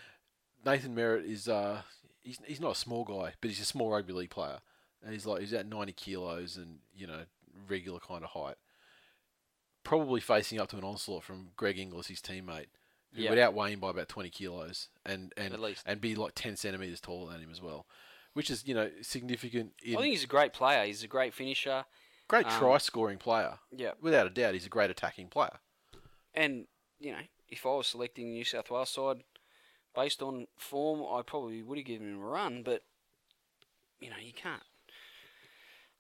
[0.65, 1.83] Nathan Merritt is uh,
[2.23, 4.59] he's he's not a small guy, but he's a small rugby league player,
[5.03, 7.23] and he's like he's at ninety kilos and you know
[7.69, 8.57] regular kind of height.
[9.85, 12.67] Probably facing up to an onslaught from Greg Inglis, his teammate,
[13.13, 13.31] who Yeah.
[13.31, 15.55] would outweigh him by about twenty kilos, and and
[15.87, 17.87] and be like ten centimeters taller than him as well,
[18.33, 19.75] which is you know significant.
[19.83, 20.85] In I think he's a great player.
[20.87, 21.85] He's a great finisher.
[22.27, 23.93] great um, try scoring player, Yeah.
[24.01, 24.55] without a doubt.
[24.55, 25.61] He's a great attacking player.
[26.33, 26.67] And,
[26.99, 27.21] you know,
[27.51, 29.23] if I was selecting the New South Wales side
[29.95, 32.83] based on form, I probably would have given him a run, but,
[34.01, 34.63] you know, you can't.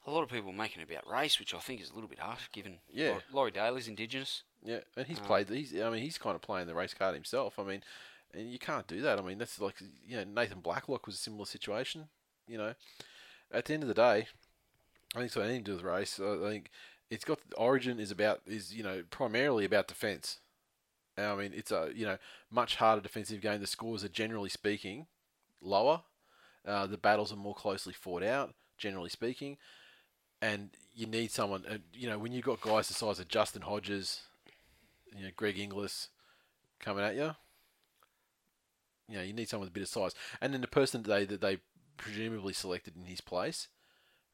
[0.06, 2.08] A lot of people are making it about race, which I think is a little
[2.08, 3.12] bit harsh, given Yeah.
[3.12, 4.42] Lau- Laurie Daley's Indigenous.
[4.62, 5.48] Yeah, and he's Um, played.
[5.48, 5.74] He's.
[5.74, 7.58] I mean, he's kind of playing the race card himself.
[7.58, 7.82] I mean,
[8.32, 9.18] and you can't do that.
[9.18, 12.08] I mean, that's like you know Nathan Blacklock was a similar situation.
[12.46, 12.74] You know,
[13.50, 14.26] at the end of the day,
[15.14, 16.20] I think it's got anything to do with race.
[16.20, 16.70] I think
[17.10, 20.40] it's got Origin is about is you know primarily about defence.
[21.16, 22.18] I mean, it's a you know
[22.50, 23.60] much harder defensive game.
[23.60, 25.06] The scores are generally speaking
[25.60, 26.02] lower.
[26.66, 29.58] Uh, the battles are more closely fought out, generally speaking,
[30.44, 31.64] and you need someone.
[31.68, 34.20] Uh, you know, when you've got guys the size of Justin Hodges,
[35.16, 36.08] you know, Greg Inglis
[36.80, 37.34] coming at you.
[39.08, 40.14] You know, you need someone with a bit of size.
[40.40, 41.58] And then the person that they that they
[41.96, 43.68] presumably selected in his place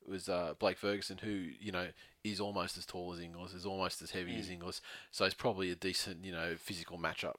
[0.07, 1.31] was uh, Blake Ferguson, who
[1.61, 1.89] you know
[2.25, 4.81] is almost as tall as Inglis, is almost as heavy as Inglis,
[5.13, 7.37] so it's probably a decent you know physical matchup.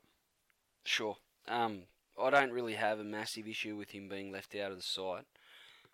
[0.86, 1.18] Sure.
[1.48, 1.84] Um,
[2.22, 5.26] I don't really have a massive issue with him being left out of the side.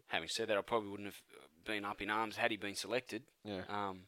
[0.08, 1.22] Having said that, I probably wouldn't have
[1.68, 3.24] been up in arms had he been selected.
[3.44, 3.62] Yeah.
[3.70, 4.00] Um,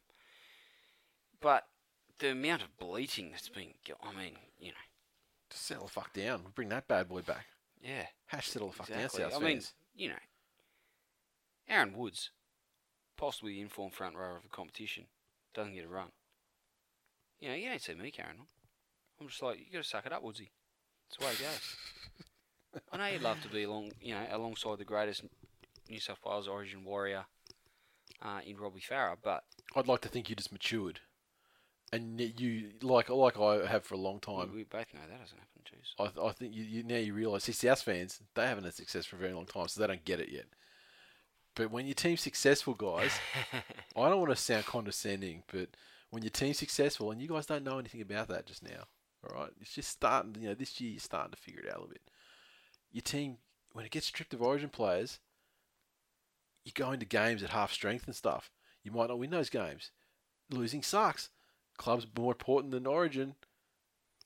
[1.41, 1.65] but
[2.19, 4.77] the amount of bleating that's been, I mean, you know,
[5.49, 6.41] Just settle the fuck down.
[6.55, 7.45] Bring that bad boy back.
[7.83, 8.05] yeah.
[8.27, 9.21] Hash settle the fuck exactly.
[9.21, 9.73] down, South I mean, fans.
[9.95, 10.15] you know,
[11.67, 12.31] Aaron Woods,
[13.17, 15.05] possibly the informed front rower of the competition,
[15.53, 16.09] doesn't get a run.
[17.39, 18.47] You know, you don't see me carrying on.
[19.21, 20.49] I'm just like, you got to suck it up, Woodsy.
[21.09, 22.81] That's the way it goes.
[22.91, 25.23] I know you'd love to be along, you know, alongside the greatest
[25.89, 27.25] New South Wales Origin warrior
[28.21, 29.43] uh, in Robbie Farah, but
[29.75, 30.99] I'd like to think you just matured,
[31.91, 34.51] and you like like I have for a long time.
[34.53, 35.93] we both know that doesn't happen, jeez.
[35.99, 38.73] I, th- I think you, you now you realise, see, South fans they haven't had
[38.73, 40.45] success for a very long time, so they don't get it yet.
[41.55, 43.11] But when your team's successful, guys,
[43.95, 45.69] I don't want to sound condescending, but
[46.09, 48.85] when your team's successful, and you guys don't know anything about that just now,
[49.27, 50.35] all right, it's just starting.
[50.41, 52.01] You know, this year you're starting to figure it out a little bit.
[52.91, 53.37] Your team,
[53.73, 55.19] when it gets stripped of Origin players,
[56.65, 58.51] you go into games at half strength and stuff.
[58.83, 59.91] You might not win those games.
[60.49, 61.29] Losing sucks.
[61.77, 63.35] Club's more important than Origin.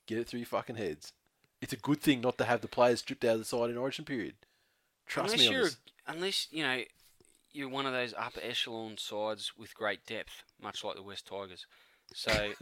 [0.06, 1.12] Get it through your fucking heads.
[1.60, 3.78] It's a good thing not to have the players stripped out of the side in
[3.78, 4.34] Origin period.
[5.06, 5.76] Trust unless me on you're, this.
[6.06, 6.82] unless you know,
[7.52, 11.66] you're one of those upper echelon sides with great depth, much like the West Tigers.
[12.12, 12.52] So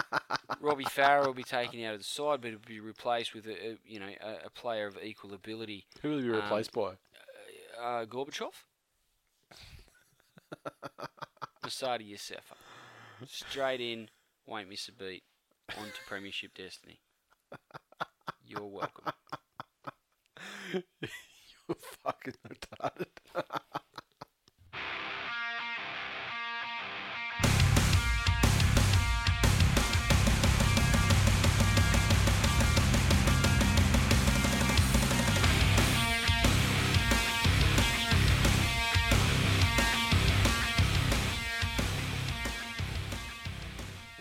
[0.60, 3.70] Robbie Farah will be taken out of the side, but he'll be replaced with a,
[3.70, 5.86] a you know a, a player of equal ability.
[6.02, 6.92] Who will you be um, replaced by?
[7.82, 8.52] Uh, Gorbachev,
[11.62, 12.56] Masada Iosefa,
[13.26, 14.08] straight in,
[14.46, 15.22] won't miss a beat,
[15.78, 17.00] on to Premiership destiny.
[18.46, 19.12] You're welcome.
[20.72, 23.06] You're fucking retarded.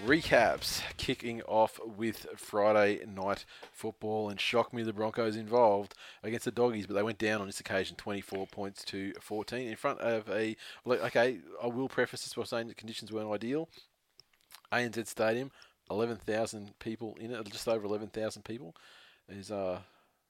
[0.06, 5.94] Recaps kicking off with Friday night football and shock me the Broncos involved
[6.24, 9.76] against the Doggies, but they went down on this occasion 24 points to 14 in
[9.78, 10.58] front of a.
[10.86, 13.70] Okay, I will preface this by saying the conditions weren't ideal.
[14.74, 15.52] ANZ Stadium,
[15.90, 18.76] 11,000 people in it, just over 11,000 people.
[19.30, 19.80] Is uh,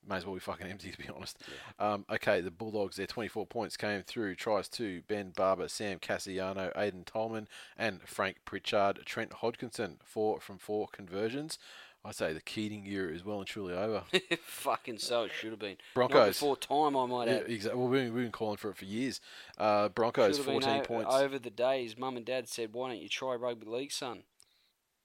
[0.08, 1.42] may as well be fucking empty to be honest.
[1.80, 4.36] Um, okay, the Bulldogs, their 24 points came through.
[4.36, 7.48] Tries to Ben Barba, Sam Kasiano, Aiden Tolman,
[7.78, 9.06] and Frank Pritchard.
[9.06, 11.58] Trent Hodkinson, four from four conversions.
[12.06, 14.04] I say the Keating era is well and truly over.
[14.42, 15.78] Fucking so it should have been.
[15.94, 16.18] Broncos.
[16.18, 17.50] Not before time, I might yeah, add.
[17.50, 17.80] exactly.
[17.80, 19.22] Well, we've been, calling for it for years.
[19.58, 21.16] Uh, Broncos, Should have been 14 o- points.
[21.16, 24.24] Over the days, mum and dad said, "Why don't you try rugby league, son?"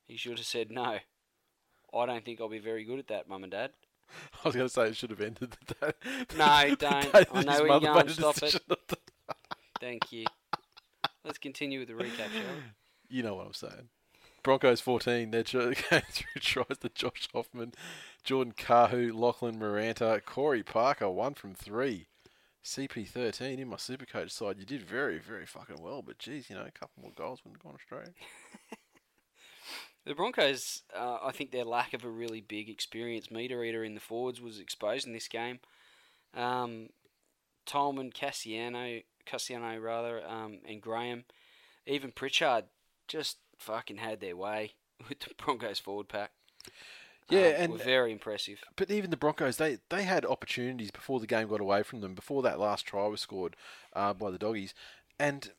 [0.09, 0.99] He should have said, "No,
[1.95, 3.71] I don't think I'll be very good at that, mum and dad."
[4.45, 5.93] I was going to say it should have ended the day.
[6.37, 7.15] No, don't.
[7.15, 8.07] I know his where you're mother going.
[8.07, 8.63] made Stop it.
[9.81, 10.27] Thank you.
[11.25, 13.17] Let's continue with the recap, shall we?
[13.17, 13.89] You know what I'm saying.
[14.43, 17.75] Broncos 14, they're going through tries to Josh Hoffman,
[18.25, 22.07] Jordan Kahu, Lachlan Maranta, Corey Parker, one from three.
[22.65, 24.59] CP13 in my supercoach side.
[24.59, 27.63] You did very, very fucking well, but geez, you know, a couple more goals wouldn't
[27.63, 28.13] have gone astray.
[30.09, 33.95] The Broncos, uh, I think their lack of a really big experience meter eater in
[33.95, 35.61] the forwards was exposed in this game.
[36.35, 36.89] Um,
[37.67, 41.25] Tolman, Kasiano, Kasiano rather, um, and Graham,
[41.87, 42.65] even Pritchard,
[43.07, 44.73] just fucking had their way
[45.11, 46.31] with the Broncos forward pack.
[47.29, 48.65] Yeah, Um, and were very impressive.
[48.77, 52.15] but even the Broncos, they they had opportunities before the game got away from them.
[52.15, 53.57] Before that last try was scored
[53.93, 54.73] uh, by the doggies,
[55.19, 55.51] and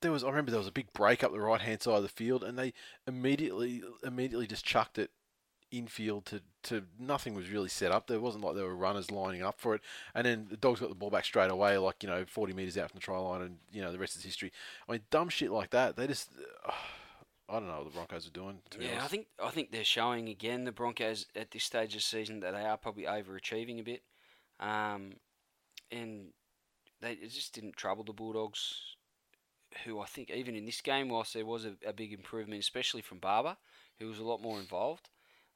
[0.00, 2.02] there was I remember there was a big break up the right hand side of
[2.02, 2.72] the field, and they
[3.06, 5.10] immediately immediately just chucked it
[5.70, 8.06] infield to, to nothing was really set up.
[8.06, 9.82] There wasn't like there were runners lining up for it,
[10.14, 12.78] and then the dogs got the ball back straight away, like you know, forty meters
[12.78, 14.52] out from the try line, and you know the rest is history.
[14.88, 15.96] I mean, dumb shit like that.
[15.96, 16.30] They just,
[17.48, 18.58] I don't know what the Broncos are doing.
[18.70, 21.94] To be Yeah, I think I think they're showing again the Broncos at this stage
[21.94, 24.02] of the season that they are probably overachieving a bit,
[24.60, 25.14] um,
[25.90, 26.28] and
[27.00, 28.96] they it just didn't trouble the Bulldogs,
[29.84, 33.02] who I think even in this game, whilst there was a, a big improvement, especially
[33.02, 33.56] from Barba,
[33.98, 35.08] who was a lot more involved,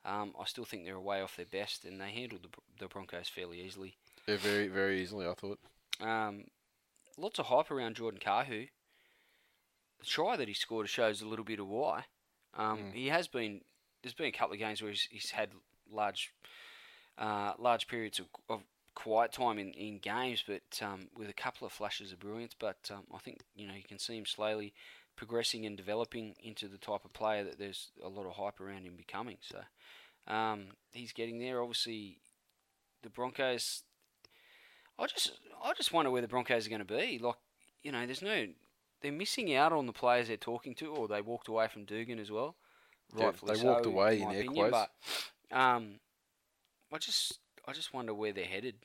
[0.05, 2.49] um, I still think they're way off their best, and they handled the,
[2.79, 3.97] the Broncos fairly easily.
[4.27, 5.27] Yeah, very very easily.
[5.27, 5.59] I thought.
[6.01, 6.45] Um,
[7.17, 8.69] lots of hype around Jordan Kahu.
[10.01, 12.05] The try that he scored shows a little bit of why.
[12.55, 13.61] Um, He has been.
[14.03, 15.51] There's been a couple of games where he's, he's had
[15.89, 16.33] large,
[17.19, 18.63] uh, large periods of, of
[18.95, 22.55] quiet time in, in games, but um, with a couple of flashes of brilliance.
[22.59, 24.73] But um, I think you know you can see him slowly
[25.17, 28.85] progressing and developing into the type of player that there's a lot of hype around
[28.85, 29.39] him becoming.
[29.41, 31.61] So um, he's getting there.
[31.61, 32.19] Obviously,
[33.03, 33.83] the Broncos.
[34.99, 35.33] I just
[35.65, 37.19] I just wonder where the Broncos are going to be.
[37.19, 37.37] Like
[37.83, 38.47] you know, there's no
[39.01, 42.19] they're missing out on the players they're talking to, or they walked away from Dugan
[42.19, 42.57] as well.
[43.17, 44.89] Yeah, Rightfully they walked so, away my in air opinion, quotes.
[45.51, 45.95] But um,
[46.93, 48.77] I just I just wonder where they're headed.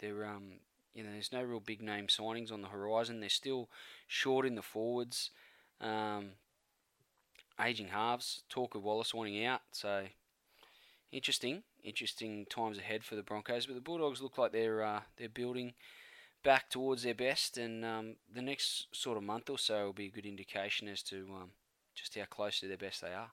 [0.00, 0.60] They're um
[0.94, 3.20] you know there's no real big name signings on the horizon.
[3.20, 3.68] They're still
[4.06, 5.30] short in the forwards.
[5.80, 6.30] Um,
[7.60, 8.42] aging halves.
[8.48, 9.60] Talk of Wallace wanting out.
[9.72, 10.06] So
[11.12, 13.66] interesting, interesting times ahead for the Broncos.
[13.66, 15.74] But the Bulldogs look like they're uh, they're building
[16.42, 20.06] back towards their best, and um, the next sort of month or so will be
[20.06, 21.50] a good indication as to um,
[21.94, 23.30] just how close to their best they are.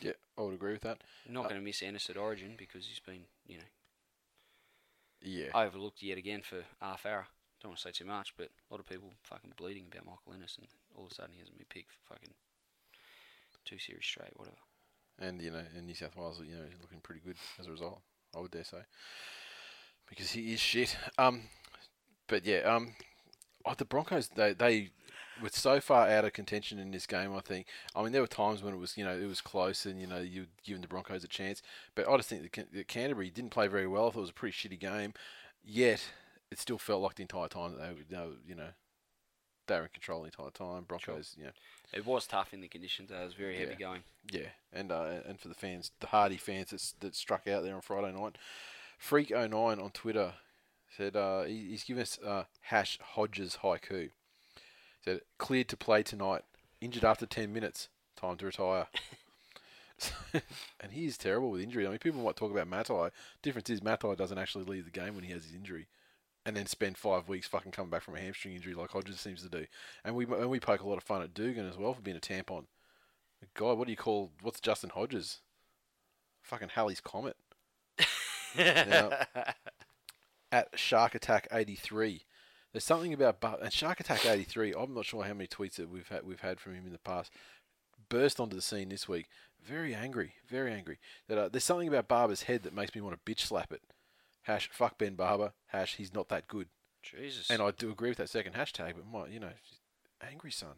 [0.00, 1.02] Yeah, I would agree with that.
[1.28, 3.64] Not Uh, going to miss Ennis at Origin because he's been, you know,
[5.20, 5.50] Yeah.
[5.54, 7.26] overlooked yet again for half hour.
[7.60, 10.34] Don't want to say too much, but a lot of people fucking bleeding about Michael
[10.34, 12.34] Ennis, and all of a sudden he hasn't been picked for fucking
[13.64, 14.56] two series straight, whatever.
[15.18, 18.00] and you know, in New South Wales, you know, looking pretty good as a result.
[18.36, 18.82] I would dare say,
[20.08, 20.96] because he is shit.
[21.18, 21.48] Um,
[22.28, 22.94] but yeah, um,
[23.64, 24.90] oh, the Broncos they they
[25.42, 27.34] were so far out of contention in this game.
[27.34, 27.66] I think.
[27.94, 30.06] I mean, there were times when it was you know it was close, and you
[30.06, 31.62] know you were giving the Broncos a chance.
[31.94, 34.08] But I just think that that Canterbury didn't play very well.
[34.08, 35.14] I thought it was a pretty shitty game.
[35.64, 36.02] Yet
[36.50, 38.68] it still felt like the entire time that they were, you know.
[39.66, 40.84] They were in control the entire time.
[40.84, 41.50] Broncos, you know,
[41.92, 43.10] It was tough in the conditions.
[43.10, 43.20] though.
[43.20, 43.76] It was very heavy Yeah.
[43.78, 44.02] going.
[44.32, 47.74] yeah, and uh, and for the fans, the hardy fans that, that struck out there
[47.74, 48.36] on Friday night,
[48.98, 50.32] Freak09 on Twitter
[50.96, 54.10] said uh, he, he's given us uh, hash Hodges haiku.
[55.04, 56.42] Said cleared to play tonight,
[56.80, 58.86] injured after ten minutes, time to retire.
[60.80, 61.86] and he is terrible with injury.
[61.86, 63.10] I mean, people might talk about Matai.
[63.42, 65.88] Difference is Matai doesn't actually leave the game when he has his injury,
[66.46, 69.42] and then spend five weeks fucking coming back from a hamstring injury like Hodges seems
[69.42, 69.66] to do.
[70.04, 72.16] And we and we poke a lot of fun at Dugan as well for being
[72.16, 72.64] a tampon.
[73.54, 75.38] God, what do you call what's Justin Hodges?
[76.42, 77.36] Fucking Halley's Comet.
[78.56, 79.10] Now,
[80.50, 82.22] at Shark Attack eighty three.
[82.78, 84.72] There's something about and Shark Attack eighty three.
[84.72, 87.00] I'm not sure how many tweets that we've had we've had from him in the
[87.00, 87.32] past.
[88.08, 89.26] Burst onto the scene this week,
[89.60, 91.00] very angry, very angry.
[91.26, 93.82] That uh, there's something about Barba's head that makes me want to bitch slap it.
[94.42, 95.54] Hash fuck Ben Barba.
[95.66, 96.68] Hash he's not that good.
[97.02, 97.50] Jesus.
[97.50, 99.54] And I do agree with that second hashtag, but my, you know,
[100.22, 100.76] angry son.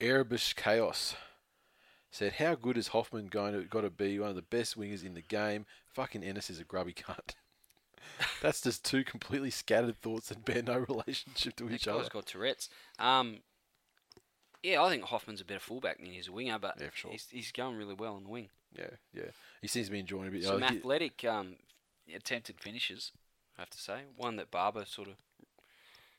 [0.00, 1.16] Erebus Chaos
[2.12, 5.04] said, "How good is Hoffman going to got to be one of the best wingers
[5.04, 5.66] in the game?
[5.92, 7.34] Fucking Ennis is a grubby cunt."
[8.42, 12.08] That's just two completely scattered thoughts that bear no relationship to each other.
[12.10, 12.68] got Tourette's.
[12.98, 13.38] Um,
[14.62, 17.12] yeah, I think Hoffman's a better fullback than he is a winger, but Yeah, sure.
[17.12, 18.48] he's, he's going really well on the wing.
[18.76, 19.30] Yeah, yeah.
[19.62, 20.44] He seems to be enjoying it a bit.
[20.44, 21.56] Some athletic um,
[22.14, 23.12] attempted finishes,
[23.56, 24.00] I have to say.
[24.16, 25.14] One that Barba sort of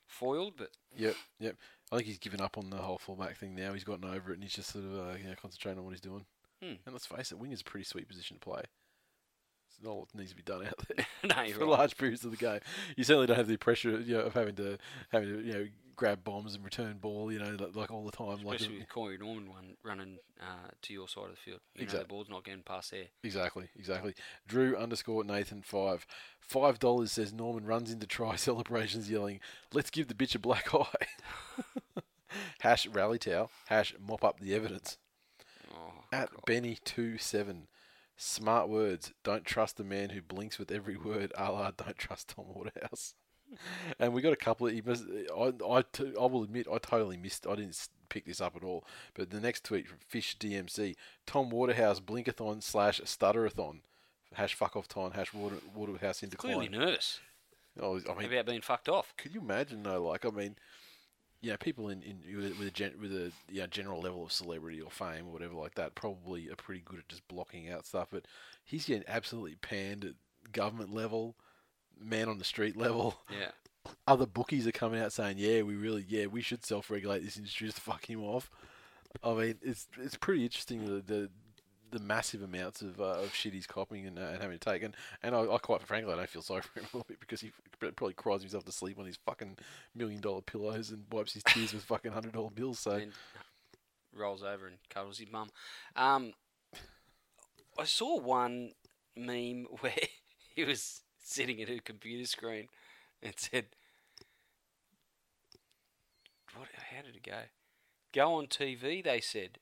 [0.07, 1.55] foiled, but Yep, yep.
[1.91, 3.73] I think he's given up on the whole fullback thing now.
[3.73, 5.91] He's gotten over it, and he's just sort of uh, you know concentrating on what
[5.91, 6.25] he's doing.
[6.61, 6.73] Hmm.
[6.85, 8.63] And let's face it, wing is a pretty sweet position to play.
[9.83, 11.05] Not what needs to be done out there.
[11.35, 11.79] no, you're for right.
[11.79, 12.59] large periods of the game.
[12.95, 14.77] You certainly don't have the pressure you know, of having to
[15.11, 17.31] having to you know grab bombs and return ball.
[17.31, 18.43] You know, like, like all the time.
[18.43, 21.59] Like Especially with Corey Norman one running uh, to your side of the field.
[21.75, 23.05] You know, the ball's not getting past there.
[23.23, 24.15] exactly, exactly.
[24.47, 26.05] Drew underscore Nathan five
[26.41, 29.39] five dollars says Norman runs into try celebrations yelling,
[29.73, 32.03] "Let's give the bitch a black eye."
[32.59, 33.51] hash rally towel.
[33.67, 34.97] Hash mop up the evidence.
[35.73, 36.45] Oh, At God.
[36.45, 37.67] Benny two seven
[38.21, 39.13] Smart words.
[39.23, 41.31] Don't trust the man who blinks with every word.
[41.37, 43.13] A la, don't trust Tom Waterhouse.
[43.99, 44.85] and we got a couple of.
[44.85, 47.47] Must, I, I, t- I will admit, I totally missed.
[47.47, 48.83] I didn't pick this up at all.
[49.13, 50.95] But the next tweet from Fish DMC:
[51.25, 53.79] Tom Waterhouse blinkathon slash stutterathon.
[54.33, 55.11] Hash fuck off time.
[55.11, 56.55] Hash water, Waterhouse in decline.
[56.55, 57.21] Clearly nervous
[57.81, 59.13] Oh, I mean, about being fucked off.
[59.17, 60.03] could you imagine though?
[60.03, 60.57] Like, I mean,
[61.41, 64.31] you know, people in, in with, a gen, with a you know, general level of
[64.31, 67.85] celebrity or fame or whatever like that probably are pretty good at just blocking out
[67.85, 68.09] stuff.
[68.11, 68.25] But
[68.63, 70.13] he's getting absolutely panned at
[70.51, 71.35] government level,
[71.99, 73.19] man on the street level.
[73.31, 73.51] Yeah.
[74.07, 77.67] Other bookies are coming out saying, "Yeah, we really, yeah, we should self-regulate this industry
[77.67, 78.51] just to fuck him off."
[79.23, 81.29] I mean, it's it's pretty interesting the the,
[81.91, 84.83] the massive amounts of, uh, of shit he's copying and, uh, and having to take.
[84.83, 87.19] And, and I, I quite frankly, I don't feel sorry for him a little bit
[87.19, 89.57] because he probably cries himself to sleep on his fucking
[89.95, 92.79] million dollar pillows and wipes his tears with fucking hundred dollar bills.
[92.79, 93.13] So and
[94.13, 95.49] rolls over and cuddles his mum.
[95.95, 96.33] Um,
[97.77, 98.71] I saw one
[99.15, 99.93] meme where
[100.55, 102.67] he was sitting at a computer screen
[103.21, 103.67] and said,
[106.55, 106.67] "What?
[106.91, 107.41] How did it go?
[108.13, 109.59] Go on TV." They said.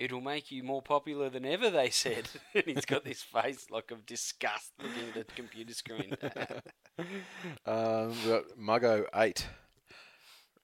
[0.00, 2.26] It'll make you more popular than ever, they said.
[2.54, 6.16] and he's got this face like of disgust looking at the computer screen.
[7.66, 9.46] um, we got Muggo eight.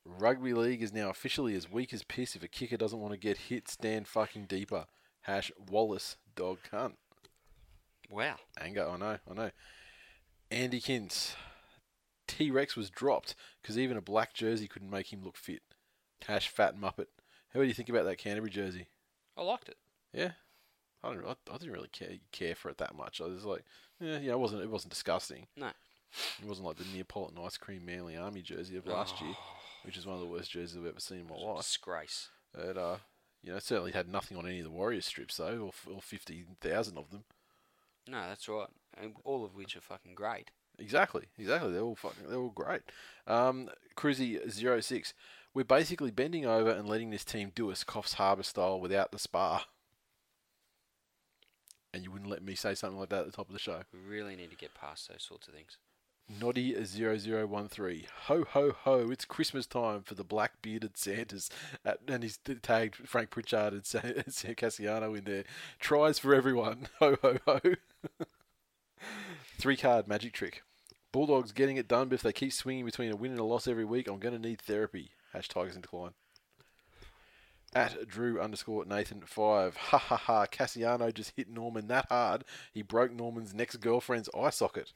[0.06, 2.34] Rugby league is now officially as weak as piss.
[2.34, 4.86] If a kicker doesn't want to get hit, stand fucking deeper.
[5.20, 6.94] Hash Wallace dog cunt.
[8.08, 8.36] wow.
[8.58, 9.50] Anger, I know, I know.
[10.50, 11.34] Andy Kins.
[12.26, 15.60] T Rex was dropped because even a black jersey couldn't make him look fit.
[16.26, 17.08] Hash fat muppet.
[17.52, 18.86] How do you think about that Canterbury jersey?
[19.36, 19.76] I liked it.
[20.12, 20.32] Yeah,
[21.02, 21.26] I don't.
[21.26, 23.20] I, I didn't really care care for it that much.
[23.20, 23.64] I was like,
[24.00, 24.62] yeah, yeah, it wasn't.
[24.62, 25.46] It wasn't disgusting.
[25.56, 25.70] No.
[26.40, 29.34] It wasn't like the Neapolitan ice cream Manly Army jersey of last year,
[29.84, 31.58] which is one of the worst jerseys I've ever seen in my life.
[31.58, 32.28] Disgrace.
[32.56, 32.96] It, uh,
[33.42, 36.44] you know, certainly had nothing on any of the Warriors strips though, or, or fifty
[36.60, 37.24] thousand of them.
[38.08, 38.68] No, that's right.
[38.96, 40.52] And all of which are fucking great.
[40.78, 41.72] Exactly, exactly.
[41.72, 42.82] They're all fucking, they're all great.
[43.26, 44.38] Um, Cruzy
[44.82, 45.14] 06.
[45.56, 49.18] We're basically bending over and letting this team do us Coffs Harbour style without the
[49.18, 49.62] spar.
[51.94, 53.80] And you wouldn't let me say something like that at the top of the show.
[53.90, 55.78] We really need to get past those sorts of things.
[56.28, 58.04] Noddy 0013.
[58.24, 61.48] Ho ho ho, it's Christmas time for the black bearded Santas.
[61.86, 65.44] At, and he's tagged Frank Pritchard and Sam, Sam Kasiano in there.
[65.80, 66.88] Tries for everyone.
[66.98, 67.60] Ho ho ho.
[69.58, 70.64] Three card magic trick.
[71.12, 73.66] Bulldogs getting it done, but if they keep swinging between a win and a loss
[73.66, 75.12] every week, I'm going to need therapy.
[75.36, 76.12] Hash Tigers in decline.
[77.74, 79.76] At Drew underscore Nathan five.
[79.90, 80.46] Ha ha ha.
[80.46, 82.44] Kasiano just hit Norman that hard.
[82.72, 84.92] He broke Norman's next girlfriend's eye socket.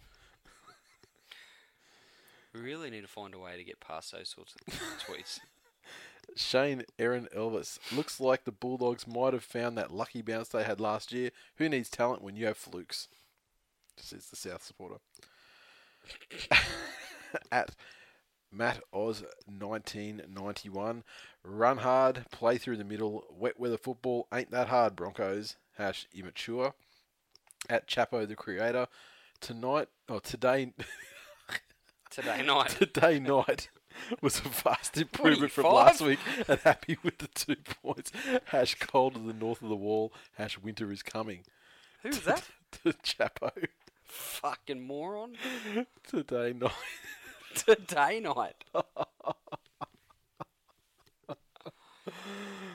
[2.54, 4.74] We really need to find a way to get past those sorts of
[5.06, 5.40] tweets.
[6.36, 7.78] Shane Aaron Elvis.
[7.94, 11.30] Looks like the Bulldogs might have found that lucky bounce they had last year.
[11.56, 13.08] Who needs talent when you have flukes?
[13.98, 14.96] Says the South supporter.
[17.52, 17.72] At
[18.52, 21.04] Matt Oz 1991.
[21.42, 23.24] Run hard, play through the middle.
[23.30, 25.56] Wet weather football ain't that hard, Broncos.
[25.76, 26.74] Hash immature.
[27.68, 28.88] At Chapo the Creator.
[29.40, 30.72] Tonight, or today,
[32.10, 32.70] Today night.
[32.70, 33.68] today night
[34.20, 38.10] was a vast improvement from last week and happy with the two points.
[38.46, 40.12] Hash cold to the north of the wall.
[40.34, 41.44] Hash winter is coming.
[42.02, 42.42] Who's that?
[42.84, 43.52] to Chapo.
[44.04, 45.36] Fucking moron.
[46.06, 46.72] Today night.
[47.66, 48.64] Today night.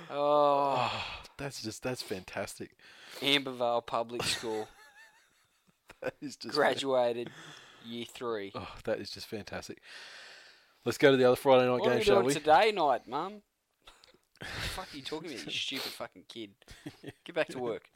[0.09, 0.91] oh,
[1.37, 2.77] That's just, that's fantastic.
[3.19, 4.67] Ambervale Public School.
[6.01, 7.31] That is just Graduated
[7.83, 8.51] year three.
[8.53, 9.81] Oh, that is just fantastic.
[10.83, 12.33] Let's go to the other Friday night What are game, we shall doing we?
[12.33, 13.41] today night, Mum?
[14.43, 16.51] fuck are you talking about, you stupid fucking kid?
[17.23, 17.89] Get back to work.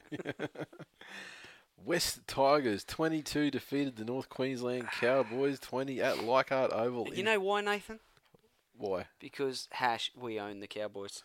[1.84, 7.08] West Tigers 22 defeated the North Queensland Cowboys 20 at Leichhardt Oval.
[7.08, 8.00] You in- know why, Nathan?
[8.76, 9.06] why?
[9.18, 11.22] Because hash we own the Cowboys.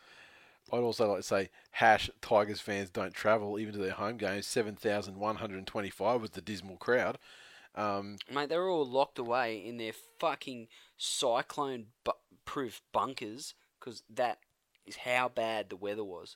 [0.74, 4.48] I'd also like to say, hash Tigers fans don't travel even to their home games.
[4.48, 7.18] 7,125 was the dismal crowd.
[7.76, 12.12] Um, Mate, they're all locked away in their fucking cyclone bu-
[12.46, 14.40] proof bunkers because that
[14.86, 16.36] is how bad the weather was.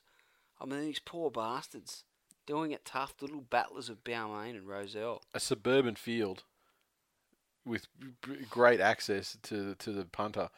[0.60, 2.04] I mean, these poor bastards
[2.50, 5.22] doing it tough, little battlers of Balmain and Rozelle.
[5.32, 6.42] a suburban field
[7.64, 7.86] with
[8.50, 10.48] great access to to the punter,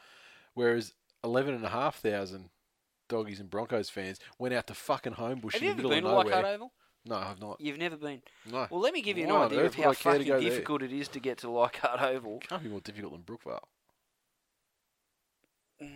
[0.55, 2.49] whereas 11,500
[3.09, 6.25] doggies and Broncos fans went out to fucking Homebush in the middle been of nowhere.
[6.25, 6.73] Leichhardt Oval?
[7.05, 7.61] No, I've not.
[7.61, 8.23] You've never been.
[8.51, 8.67] No.
[8.71, 10.13] Well, let me give you an Why on idea earth of would how I care
[10.13, 10.51] to fucking go there?
[10.51, 12.39] difficult it is to get to Leichhardt Oval.
[12.49, 13.65] Can't be more difficult than Brookvale.
[15.83, 15.89] Mm,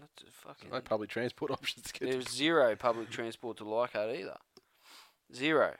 [0.00, 0.70] that's a fucking.
[0.70, 2.32] No public transport options to get There's to.
[2.32, 4.36] zero public transport to Leichhardt either.
[5.34, 5.74] Zero.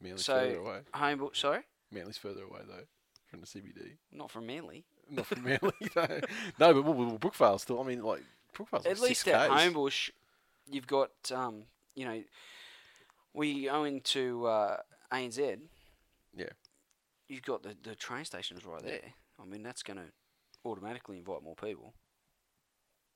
[0.00, 0.80] Manly's so further away.
[0.94, 1.30] home.
[1.32, 2.84] Sorry, Manly's further away though
[3.26, 3.96] from the CBD.
[4.12, 4.84] not from Manly.
[5.10, 5.72] Not from Manly.
[5.96, 6.06] no.
[6.58, 7.80] no, but well, Brookvale still.
[7.80, 8.22] I mean, like
[8.54, 9.62] Brookvale's like At least six at Ks.
[9.62, 10.10] Homebush,
[10.70, 12.22] you've got um, you know,
[13.34, 14.78] we go into uh,
[15.12, 15.58] ANZ.
[16.36, 16.46] Yeah.
[17.28, 19.14] You've got the the train stations right there.
[19.40, 20.06] I mean, that's going to
[20.64, 21.94] automatically invite more people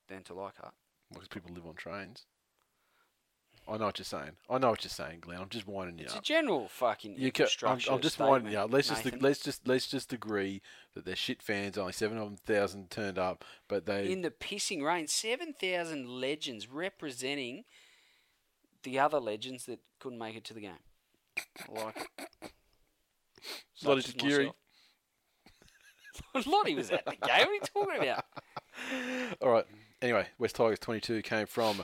[0.09, 0.75] than to Leichhardt.
[1.13, 2.27] because people live on trains.
[3.69, 4.33] I know what you're saying.
[4.49, 5.39] I know what you're saying, Glenn.
[5.41, 6.21] I'm just winding you It's up.
[6.23, 7.79] a general fucking You ca- I'm.
[7.89, 8.73] I'm just winding you up.
[8.73, 10.61] Let's just let's just let's just agree
[10.95, 11.79] that they're shit fans.
[11.79, 16.09] Only seven of them thousand turned up, but they in the pissing rain, seven thousand
[16.09, 17.65] legends representing
[18.83, 20.73] the other legends that couldn't make it to the game.
[21.73, 22.09] Like
[23.85, 24.51] Lote Tuqiri.
[26.47, 27.21] Lottie was at the game.
[27.21, 28.25] What are you talking about?
[29.41, 29.67] All right.
[30.03, 31.83] Anyway, West Tigers 22 came from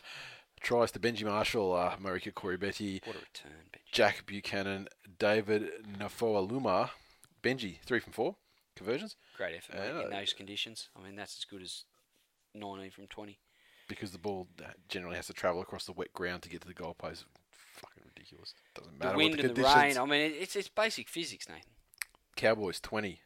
[0.61, 3.93] tries to Benji Marshall, uh, Marika Koroibete, What a return, bitch.
[3.93, 4.89] Jack Buchanan,
[5.19, 6.91] David Nofoaluma,
[7.43, 8.37] Benji three from four
[8.75, 10.89] conversions Great effort mate, in those conditions.
[10.99, 11.85] I mean, that's as good as
[12.55, 13.39] 19 from 20.
[13.89, 14.49] because the ball
[14.89, 17.25] generally has to travel across the wet ground to get to the goalpost.
[17.77, 18.55] Fucking ridiculous.
[18.75, 19.99] Doesn't matter The wind the and the rain.
[19.99, 21.71] I mean, it's it's basic physics, Nathan.
[22.35, 23.21] Cowboys 20,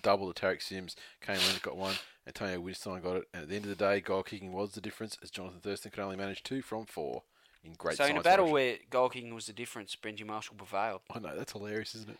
[0.00, 0.96] double to Tariq Sims.
[1.20, 1.94] Kane Linnett got one.
[2.26, 3.28] Antonio Winterstein got it.
[3.32, 5.90] And at the end of the day, goal kicking was the difference as Jonathan Thurston
[5.90, 7.22] could only manage two from four
[7.62, 11.00] in great so in a battle where goal kicking was the difference, Benji Marshall prevailed.
[11.14, 12.18] I know, that's hilarious, isn't it?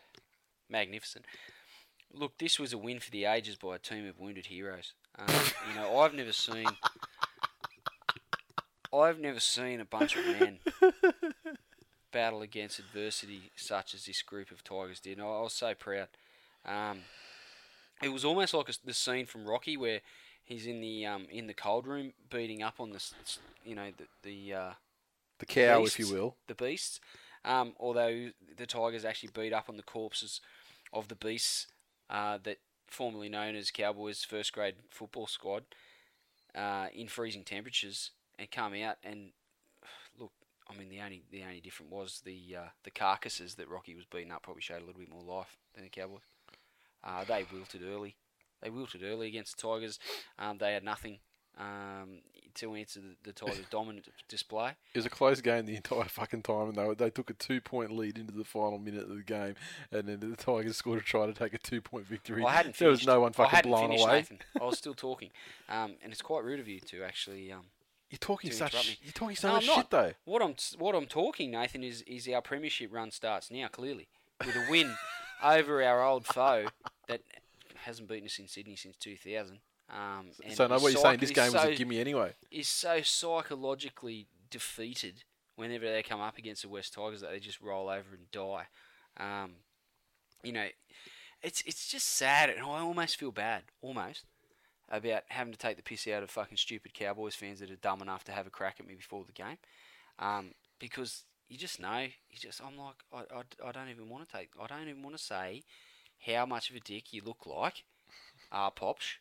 [0.71, 1.25] magnificent.
[2.13, 4.95] Look, this was a win for the ages by a team of wounded heroes.
[5.19, 5.35] Um,
[5.69, 6.67] you know, I've never seen,
[8.93, 10.59] I've never seen a bunch of men
[12.13, 15.19] battle against adversity such as this group of Tigers did.
[15.19, 16.09] And I, I was so proud.
[16.65, 17.01] Um,
[18.03, 20.01] it was almost like a, the scene from Rocky where
[20.45, 23.03] he's in the um, in the cold room beating up on the,
[23.65, 24.73] you know, the the uh,
[25.39, 26.37] The cow, if you will.
[26.49, 27.01] The beasts.
[27.45, 30.41] Um, although the Tigers actually beat up on the corpses
[30.93, 31.67] of the beasts
[32.11, 35.65] uh, that formerly known as Cowboys first grade football squad
[36.55, 39.31] uh, in freezing temperatures and come out and
[40.19, 40.33] look.
[40.69, 44.05] I mean, the only the only difference was the uh, the carcasses that Rocky was
[44.05, 46.23] beating up probably showed a little bit more life than the Cowboys.
[47.05, 48.17] Uh, they wilted early.
[48.63, 49.99] They wilted early against the Tigers.
[50.39, 51.19] Um, they had nothing
[51.59, 52.21] um,
[52.55, 54.71] to answer the, the Tigers' dominant display.
[54.95, 57.35] It was a close game the entire fucking time, and they, were- they took a
[57.35, 59.55] two point lead into the final minute of the game,
[59.91, 62.43] and then the Tigers scored to try to take a two point victory.
[62.43, 64.13] Well, I hadn't there was no one fucking blown finished, away.
[64.17, 64.39] Nathan.
[64.61, 65.31] I was still talking,
[65.69, 67.51] um, and it's quite rude of you to actually.
[67.51, 67.63] Um,
[68.11, 70.13] You're talking such you're talking so No, much shit though.
[70.25, 73.69] What I'm what I'm talking, Nathan, is is our premiership run starts now.
[73.69, 74.09] Clearly,
[74.45, 74.95] with a win
[75.43, 76.67] over our old foe
[77.09, 77.23] that
[77.85, 79.59] hasn't beaten us in Sydney since 2000.
[79.89, 82.35] Um, So, no, what you're saying, this is game was a gimme anyway.
[82.51, 85.25] is so psychologically defeated
[85.57, 88.67] whenever they come up against the West Tigers that they just roll over and die.
[89.17, 89.53] Um,
[90.43, 90.67] you know,
[91.43, 94.25] it's it's just sad, and I almost feel bad, almost,
[94.89, 98.01] about having to take the piss out of fucking stupid Cowboys fans that are dumb
[98.03, 99.59] enough to have a crack at me before the game,
[100.19, 104.27] um, because you just know, you just I'm like I, I, I don't even want
[104.27, 105.65] to take, I don't even want to say
[106.27, 107.85] how much of a dick you look like,
[108.53, 109.19] ah Popsh,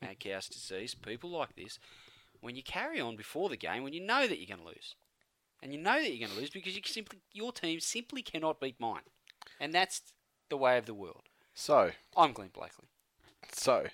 [0.00, 1.80] mad cow's disease, people like this
[2.40, 4.94] when you carry on before the game, when you know that you're going to lose,
[5.62, 8.60] and you know that you're going to lose because you simply your team simply cannot
[8.60, 9.02] beat mine,
[9.58, 10.02] and that's
[10.48, 11.22] the way of the world.
[11.54, 12.86] So, I'm Glenn Blakely.
[13.52, 13.86] so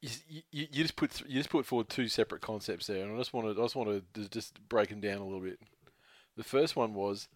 [0.00, 3.18] you, you, you just put you just put forward two separate concepts there, and I
[3.18, 5.58] just wanted I just wanted to just break them down a little bit.
[6.36, 7.28] The first one was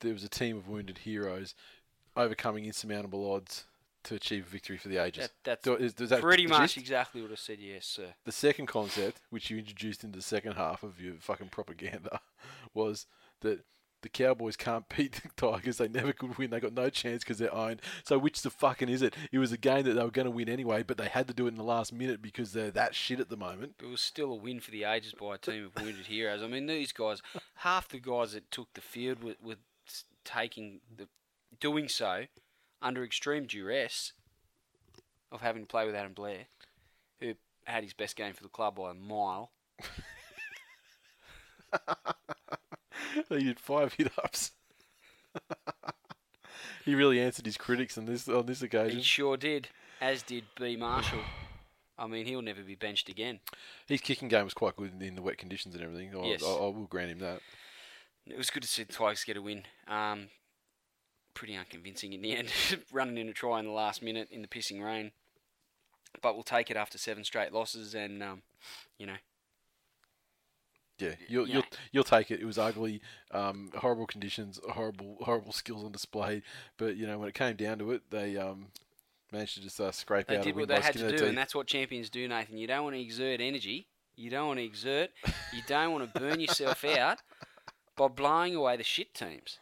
[0.00, 1.54] there was a team of wounded heroes
[2.16, 3.64] overcoming insurmountable odds
[4.04, 5.24] to achieve victory for the ages.
[5.28, 7.58] That, that's Do- is- that pretty much exactly what I said.
[7.60, 8.14] Yes, sir.
[8.24, 12.20] The second concept, which you introduced into the second half of your fucking propaganda,
[12.74, 13.06] was
[13.40, 13.64] that
[14.02, 15.78] the Cowboys can't beat the Tigers.
[15.78, 16.50] They never could win.
[16.50, 17.82] They got no chance because they're owned.
[18.04, 19.14] So which the fucking is it?
[19.32, 21.34] It was a game that they were going to win anyway, but they had to
[21.34, 23.74] do it in the last minute because they're that shit at the moment.
[23.82, 26.42] It was still a win for the ages by a team of wounded heroes.
[26.42, 27.22] I mean, these guys,
[27.56, 29.56] half the guys that took the field were, were
[30.24, 31.08] taking the,
[31.60, 32.24] doing so
[32.80, 34.12] under extreme duress
[35.30, 36.46] of having to play with Adam Blair,
[37.20, 39.50] who had his best game for the club by a mile.
[43.28, 44.52] He did five hit ups.
[46.84, 48.98] he really answered his critics on this on this occasion.
[48.98, 49.68] He sure did,
[50.00, 50.76] as did B.
[50.76, 51.20] Marshall.
[51.98, 53.40] I mean, he'll never be benched again.
[53.86, 56.14] His kicking game was quite good in the wet conditions and everything.
[56.14, 56.44] I, Yes.
[56.44, 57.40] I, I will grant him that.
[58.24, 59.64] It was good to see the Tigers get a win.
[59.88, 60.28] Um,
[61.34, 62.52] pretty unconvincing in the end,
[62.92, 65.12] running in a try in the last minute in the pissing rain.
[66.22, 68.42] But we'll take it after seven straight losses, and um,
[68.98, 69.16] you know,
[70.98, 71.54] Yeah, you'll Yeah.
[71.56, 72.40] you'll you'll take it.
[72.40, 73.00] It was ugly,
[73.30, 76.42] um, horrible conditions, horrible horrible skills on display.
[76.76, 78.68] But you know when it came down to it, they um,
[79.32, 81.26] managed to just uh, scrape They out did a win what they had to do,
[81.26, 82.58] and that's what champions do, Nathan.
[82.58, 83.86] You don't want to exert energy.
[84.16, 85.10] You don't want to exert.
[85.52, 87.18] You don't want to burn yourself out
[87.96, 89.58] by blowing away the shit teams.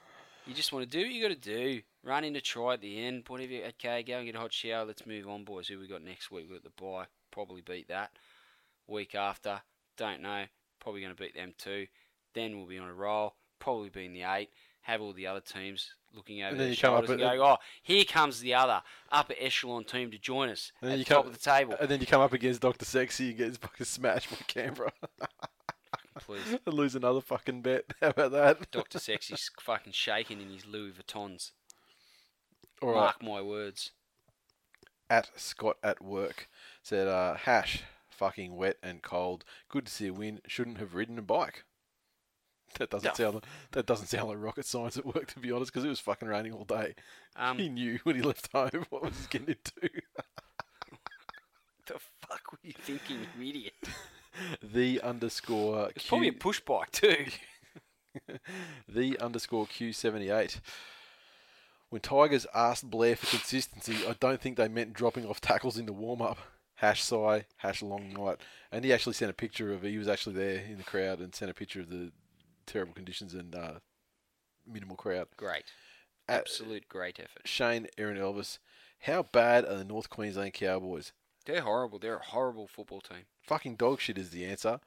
[0.46, 1.82] You just want to do what you got to do.
[2.02, 3.24] Run into try at the end.
[3.26, 3.52] Whatever.
[3.52, 4.84] you- Okay, go and get a hot shower.
[4.86, 5.66] Let's move on, boys.
[5.68, 6.46] Who we got next week?
[6.48, 7.06] We got the bye.
[7.32, 8.12] Probably beat that.
[8.86, 9.60] Week after,
[9.96, 10.44] don't know.
[10.86, 11.88] Probably going to beat them too.
[12.32, 13.34] Then we'll be on a roll.
[13.58, 14.50] Probably be in the eight.
[14.82, 17.44] Have all the other teams looking over their you come up shoulders and at- go,
[17.44, 20.98] "Oh, here comes the other upper echelon team to join us And at then the
[21.00, 23.36] you top come, of the table." and then you come up against Doctor Sexy and
[23.36, 24.92] get fucking smashed by Canberra
[26.20, 26.56] Please.
[26.64, 27.86] and lose another fucking bet.
[28.00, 28.70] How about that?
[28.70, 29.00] Dr.
[29.00, 31.50] Sexy's fucking shaking in his Louis Vuittons.
[32.80, 32.94] All right.
[32.94, 33.90] Mark my words.
[35.10, 36.48] at Scott at work
[36.82, 37.82] said, uh, "Hash,
[38.16, 39.44] fucking wet and cold.
[39.68, 40.40] Good to see a win.
[40.46, 41.64] Shouldn't have ridden a bike."
[42.78, 43.30] That doesn't No.
[43.32, 46.00] sound that doesn't sound like rocket science at work, to be honest, because it was
[46.00, 46.94] fucking raining all day.
[47.36, 49.90] Um, he knew when he left home what was he getting into.
[51.86, 53.74] the fuck were you thinking, you idiot?
[54.62, 57.26] the underscore It's Q, probably a push bike too.
[58.88, 60.60] the underscore Q seventy eight.
[61.88, 65.86] When Tigers asked Blair for consistency, I don't think they meant dropping off tackles in
[65.86, 66.38] the warm up.
[66.76, 68.38] Hash sigh, hash long night.
[68.70, 71.34] And he actually sent a picture of he was actually there in the crowd and
[71.34, 72.12] sent a picture of the
[72.66, 73.74] terrible conditions and uh,
[74.66, 75.28] minimal crowd.
[75.36, 75.64] Great.
[76.28, 77.42] Absolute great effort.
[77.46, 78.58] Shane Aaron Elvis,
[79.00, 81.12] how bad are the North Queensland Cowboys?
[81.46, 81.98] They're horrible.
[81.98, 83.26] They're a horrible football team.
[83.42, 84.80] Fucking dog shit is the answer.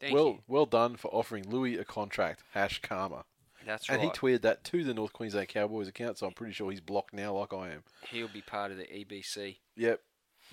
[0.00, 0.38] Thank well, you.
[0.48, 2.42] well done for offering Louis a contract.
[2.52, 3.24] Hash karma.
[3.64, 4.04] That's and right.
[4.04, 6.80] And he tweeted that to the North Queensland Cowboys account, so I'm pretty sure he's
[6.80, 7.84] blocked now, like I am.
[8.10, 9.58] He'll be part of the EBC.
[9.76, 10.00] Yep.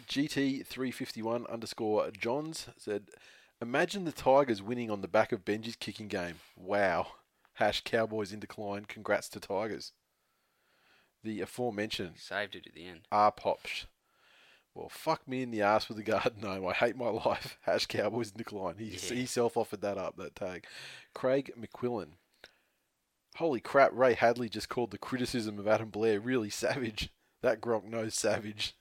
[0.08, 3.08] GT351 underscore Johns said,
[3.62, 6.36] Imagine the Tigers winning on the back of Benji's kicking game.
[6.56, 7.08] Wow.
[7.56, 8.86] Hash Cowboys in decline.
[8.86, 9.94] Congrats to Tigers.
[11.24, 13.02] The aforementioned Saved it at the end.
[13.12, 13.88] R Pops.
[14.76, 16.68] Well, fuck me in the ass with the garden gnome.
[16.68, 17.58] I hate my life.
[17.64, 18.76] Hash Cowboys in decline.
[18.78, 19.16] He, Yeah.
[19.16, 20.66] he self offered that up, that tag.
[21.16, 22.10] Craig McQuillan.
[23.38, 27.10] Holy crap, Ray Hadley just called the criticism of Adam Blair really savage.
[27.42, 28.76] That Gronk knows savage.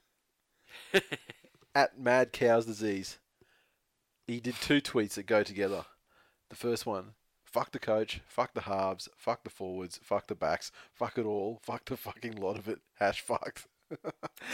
[1.75, 3.19] At Mad Cow's Disease.
[4.27, 5.85] He did two tweets that go together.
[6.51, 7.13] The first one,
[7.45, 11.61] fuck the coach, fuck the halves, fuck the forwards, fuck the backs, fuck it all,
[11.63, 12.81] fuck the fucking lot of it.
[12.95, 13.67] Hash fucked.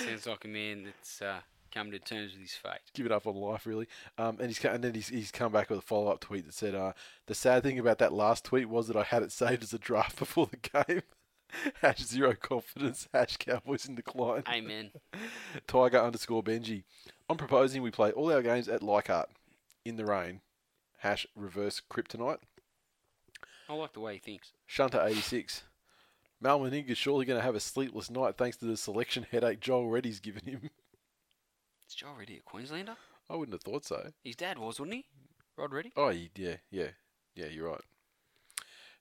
[0.05, 1.41] Sounds like a man that's uh,
[1.73, 2.81] come to terms with his fate.
[2.95, 3.89] given up on life really.
[4.19, 6.55] Um, and he's and then he's, he's come back with a follow up tweet that
[6.55, 6.93] said, uh,
[7.27, 9.79] "The sad thing about that last tweet was that I had it saved as a
[9.79, 11.03] draft before the game."
[11.83, 13.09] hash zero confidence.
[13.15, 14.45] Hash Cowboys in decline.
[14.49, 14.91] Amen.
[15.67, 16.85] Tiger underscore Benji.
[17.29, 19.29] I'm proposing we play all our games at Leichhardt
[19.85, 20.41] in the rain.
[20.99, 22.39] Hash reverse kryptonite.
[23.69, 24.53] I like the way he thinks.
[24.67, 25.65] Shunter 86.
[26.41, 29.89] Mal Meninga's surely going to have a sleepless night thanks to the selection headache Joel
[29.89, 30.71] Reddy's given him.
[31.89, 32.97] Is Joel Reddy a Queenslander?
[33.31, 34.11] I wouldn't have thought so.
[34.25, 35.07] His dad was, wouldn't he?
[35.57, 35.93] Rod Reddy?
[35.97, 36.89] Oh, yeah, yeah,
[37.35, 37.47] yeah.
[37.47, 37.81] You're right.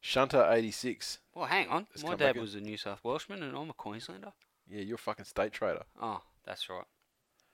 [0.02, 1.20] Shunter eighty six.
[1.36, 1.88] Well, hang on.
[1.92, 2.42] Let's My come dad in.
[2.42, 4.34] was a New South Welshman and I'm a Queenslander.
[4.68, 5.84] Yeah, you're a fucking state trader.
[6.02, 6.84] Oh, that's right.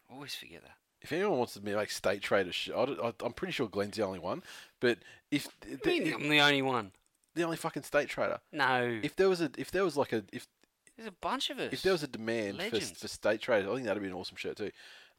[0.09, 0.75] Always forget that.
[1.01, 3.67] If anyone wants to be like state trader, sh- I don't- I- I'm pretty sure
[3.67, 4.41] Glenn's the only one.
[4.79, 4.99] But
[5.29, 6.91] if I mean, I'm the only one.
[7.35, 8.99] the only fucking state trader, No.
[9.03, 10.47] if there was a if there was like a if
[10.95, 11.73] There's a bunch of us.
[11.73, 12.99] if there was a demand for, Legends.
[12.99, 14.71] for state traders, I think that'd be an awesome shirt too.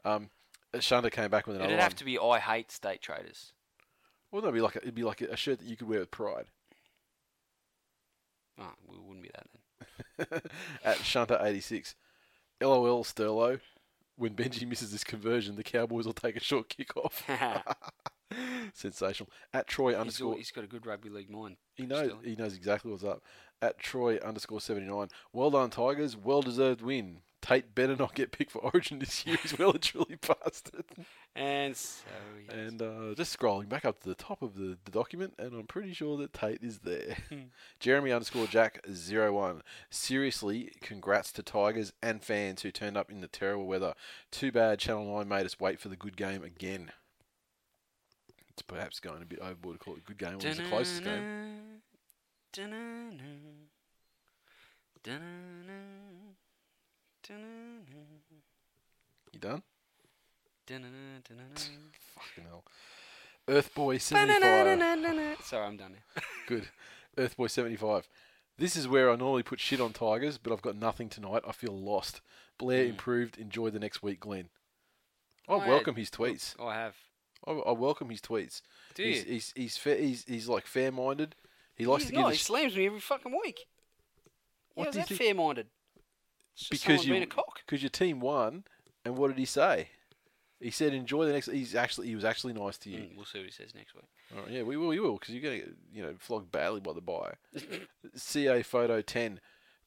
[0.05, 0.31] Um,
[0.81, 1.83] Shunter came back with another It'd one.
[1.85, 3.53] have to be I hate state traders.
[4.31, 6.11] Well, it'd be like a, it'd be like a shirt that you could wear with
[6.11, 6.47] pride.
[8.61, 9.47] Oh, we wouldn't be that
[10.31, 10.41] then.
[10.85, 11.95] At Shunter eighty six,
[12.61, 13.61] LOL Sterlo.
[14.17, 17.23] When Benji misses this conversion, the Cowboys will take a short kick off.
[18.75, 19.31] Sensational.
[19.55, 21.57] At Troy he's, underscore he's got a good rugby league mind.
[21.75, 23.23] He knows he knows exactly what's up.
[23.63, 25.09] At Troy underscore seventy nine.
[25.33, 26.17] Well done, Tigers.
[26.17, 27.21] Well deserved win.
[27.49, 29.39] Tate better not get picked for Origin this year.
[29.43, 30.87] He's well and truly past it.
[31.35, 32.05] And so,
[32.47, 32.55] yes.
[32.55, 35.67] And uh, just scrolling back up to the top of the, the document, and I'm
[35.67, 37.17] pretty sure that Tate is there.
[37.81, 39.63] Jeremy underscore Jack zero one.
[39.89, 43.95] Seriously, congrats to Tigers and fans who turned up in the terrible weather.
[44.31, 46.93] Too bad Channel Nine made us wait for the good game again.
[48.51, 50.35] It's perhaps going a bit overboard to call it a good game.
[50.35, 51.81] It was the closest game.
[52.53, 53.69] Dun-dun-dun.
[55.03, 56.35] Dun-dun-dun.
[59.33, 59.63] You done?
[60.67, 62.65] Fucking hell.
[63.47, 65.37] Earthboy 75.
[65.45, 66.23] Sorry, I'm done now.
[66.47, 66.69] Good.
[67.17, 68.09] Earthboy 75.
[68.59, 71.43] This is where I normally put shit on Tigers, but I've got nothing tonight.
[71.47, 72.21] I feel lost.
[72.59, 72.91] Blair Hmm.
[72.91, 73.39] improved.
[73.39, 74.49] Enjoy the next week, Glenn.
[75.49, 76.61] I I had- welcome his tweets.
[76.61, 76.97] I have.
[77.47, 78.61] I, I welcome his tweets.
[78.95, 79.33] Do he's, you?
[79.33, 81.37] He's he's fair, he's he's like fair minded.
[81.77, 82.29] He likes He's to give not.
[82.31, 83.61] a He sh- slams me every fucking week.
[84.75, 85.69] What How's that fair-minded?
[86.61, 87.61] It's because you being a cock.
[87.67, 88.65] because your team won.
[89.05, 89.89] And what did he say?
[90.61, 92.99] He said, "Enjoy the next." He's actually he was actually nice to you.
[92.99, 94.05] Mm, we'll see what he says next week.
[94.35, 96.81] All right, yeah, we will, we will, because you're going to, you know, flog badly
[96.81, 97.35] by the bye.
[98.17, 99.41] CA photo 10.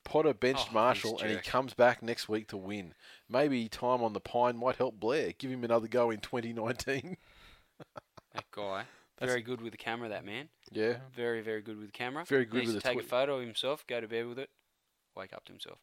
[0.04, 2.96] Potter benched Oh, Marshall and he comes back next week to win.
[3.30, 5.34] Maybe time on the pine might help Blair.
[5.38, 7.18] Give him another go in 2019.
[8.34, 8.84] That guy,
[9.20, 10.08] very good with the camera.
[10.08, 10.98] That man, yeah.
[11.14, 12.24] very very good with the camera.
[12.26, 12.66] Very good with the.
[12.68, 13.06] Needs with to take tweet.
[13.06, 14.50] a photo of himself, go to bed with it,
[15.18, 15.80] wake up to himself.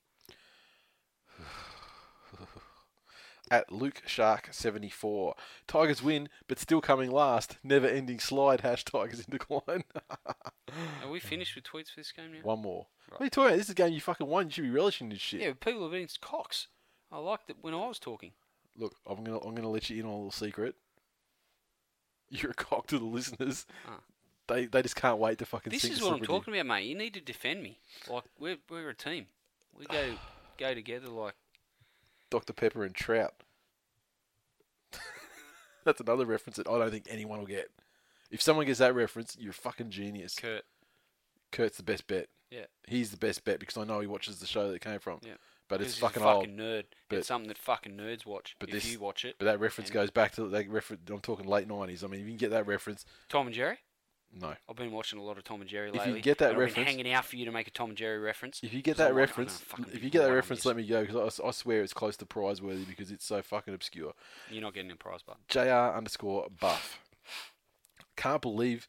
[3.50, 5.34] At Luke Shark 74.
[5.66, 7.58] Tigers win, but still coming last.
[7.62, 8.60] Never ending slide.
[8.60, 9.84] Hash Tigers in decline.
[11.02, 12.40] Are we finished with tweets for this game now?
[12.42, 12.86] One more.
[13.10, 13.12] Right.
[13.12, 13.56] What are you talking about?
[13.58, 14.46] This is a game you fucking won.
[14.46, 15.40] You should be relishing this shit.
[15.40, 16.68] Yeah, people have been cocks.
[17.10, 18.32] I liked it when I was talking.
[18.76, 20.74] Look, I'm gonna I'm gonna let you in on a little secret.
[22.28, 23.66] You're a cock to the listeners.
[23.88, 24.00] Ah.
[24.46, 25.70] They they just can't wait to fucking.
[25.70, 26.34] This is what I'm slip with you.
[26.36, 26.86] talking about, mate.
[26.86, 27.78] You need to defend me.
[28.08, 29.26] Like we're we're a team.
[29.76, 30.14] We go
[30.58, 31.08] go together.
[31.08, 31.34] Like
[32.30, 33.34] Dr Pepper and Trout.
[35.84, 37.70] That's another reference that I don't think anyone will get.
[38.30, 40.34] If someone gets that reference, you're a fucking genius.
[40.34, 40.64] Kurt.
[41.50, 42.28] Kurt's the best bet.
[42.50, 42.66] Yeah.
[42.86, 45.20] He's the best bet because I know he watches the show that it came from.
[45.22, 45.34] Yeah.
[45.68, 46.48] But it's he's fucking old.
[46.48, 46.84] nerd.
[47.08, 48.56] but- it's something that fucking nerds watch.
[48.58, 51.08] But if this- you watch it, But that reference goes back to that reference.
[51.10, 52.04] I'm talking late nineties.
[52.04, 53.78] I mean, if you can get that reference, Tom and Jerry.
[54.32, 54.54] No.
[54.68, 56.10] I've been watching a lot of Tom and Jerry lately.
[56.10, 57.70] If you get that and I've been reference- hanging out for you to make a
[57.70, 58.60] Tom and Jerry reference.
[58.62, 61.00] If you get that I'm reference, fucking if you get that reference, let me go
[61.04, 64.12] because I, I swear it's close to prize worthy because it's so fucking obscure.
[64.50, 65.42] You're not getting a prize button.
[65.48, 67.00] Jr underscore buff.
[68.16, 68.86] Can't believe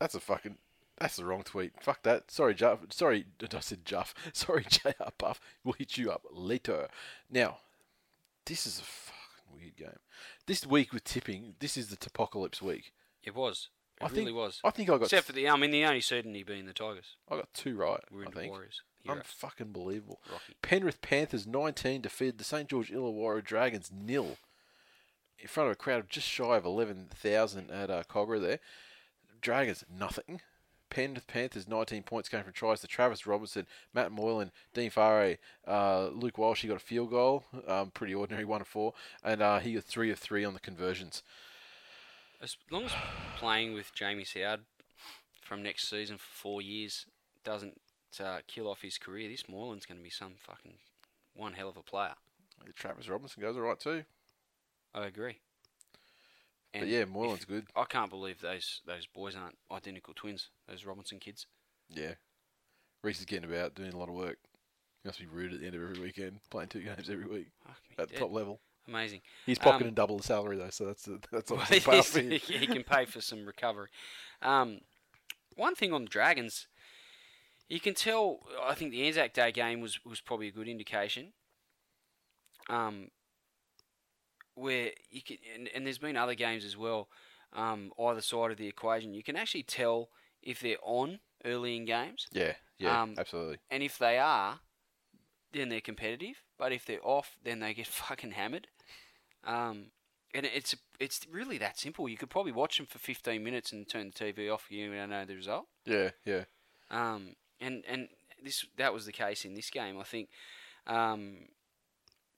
[0.00, 0.58] that's a fucking
[0.98, 1.72] that's the wrong tweet.
[1.80, 2.30] Fuck that.
[2.30, 2.80] Sorry, Juff.
[2.90, 4.14] Sorry, I said Juff.
[4.32, 5.40] Sorry, Jr buff.
[5.64, 6.88] We'll hit you up later.
[7.30, 7.58] Now,
[8.44, 9.98] this is a fucking weird game.
[10.46, 12.92] This week with tipping, this is the apocalypse week.
[13.22, 13.68] It was.
[14.00, 14.60] It I really think was.
[14.64, 17.16] I think I got Except for the, I mean, the only certainty being the Tigers.
[17.30, 18.00] I got two right.
[18.10, 18.52] We're I think.
[18.52, 18.82] Warriors.
[19.02, 19.18] Hero.
[19.18, 20.20] Unfucking believable.
[20.30, 20.56] Rocky.
[20.62, 24.36] Penrith Panthers 19 defeated the St George Illawarra Dragons nil
[25.38, 28.60] in front of a crowd of just shy of 11,000 at uh, Kogarah there.
[29.40, 30.40] Dragons nothing.
[30.90, 36.08] Penrith Panthers 19 points came from tries to Travis Robinson, Matt Moylan, Dean Whare, uh,
[36.08, 36.62] Luke Walsh.
[36.62, 39.84] He got a field goal, um, pretty ordinary, one of four, and uh, he got
[39.84, 41.22] three of three on the conversions.
[42.40, 42.92] As long as
[43.36, 44.60] playing with Jamie Soward
[45.42, 47.06] from next season for four years
[47.44, 47.80] doesn't
[48.20, 50.74] uh, kill off his career, this Moylan's going to be some fucking
[51.34, 52.14] one hell of a player.
[52.76, 54.04] Travis Robinson goes all right too.
[54.94, 55.38] I agree.
[56.72, 57.66] But And yeah, if- Moylan's good.
[57.74, 60.48] I can't believe those those boys aren't identical twins.
[60.68, 61.46] Those Robinson kids.
[61.88, 62.14] Yeah.
[63.02, 64.38] Reese is getting about, doing a lot of work.
[65.02, 67.46] He must be rude at the end of every weekend, playing two games every week
[67.98, 68.60] at the top level.
[68.88, 69.20] Amazing.
[69.46, 72.42] He's Um, pocketing double the salary though, so that's a, that's obviously he's- part of
[72.42, 73.88] he can pay for some recovery.
[74.42, 74.80] Um,
[75.56, 76.66] one thing on the Dragons,
[77.68, 78.40] you can tell.
[78.62, 81.32] I think the Anzac Day game was was probably a good indication.
[82.70, 83.10] Um,
[84.54, 87.08] where you can, and, and there's been other games as well.
[87.52, 90.10] Um, either side of the equation, you can actually tell
[90.42, 93.58] if they're on early in games, Yeah, yeah, Um, absolutely.
[93.70, 94.60] and if they are,
[95.52, 96.42] then they're competitive.
[96.58, 98.68] But if they're off, then they get fucking hammered.
[99.44, 99.86] Um,
[100.34, 102.08] and it's it's really that simple.
[102.08, 104.66] You could probably watch them for 15 minutes and turn the TV off.
[104.68, 105.66] You don't know the result.
[105.84, 106.44] Yeah, yeah.
[106.90, 108.08] Um, and and
[108.42, 109.98] this that was the case in this game.
[109.98, 110.28] I think
[110.86, 111.48] um,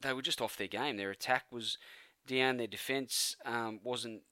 [0.01, 0.97] they were just off their game.
[0.97, 1.79] Their attack was
[2.27, 2.59] down.
[2.59, 4.23] Their defence um, wasn't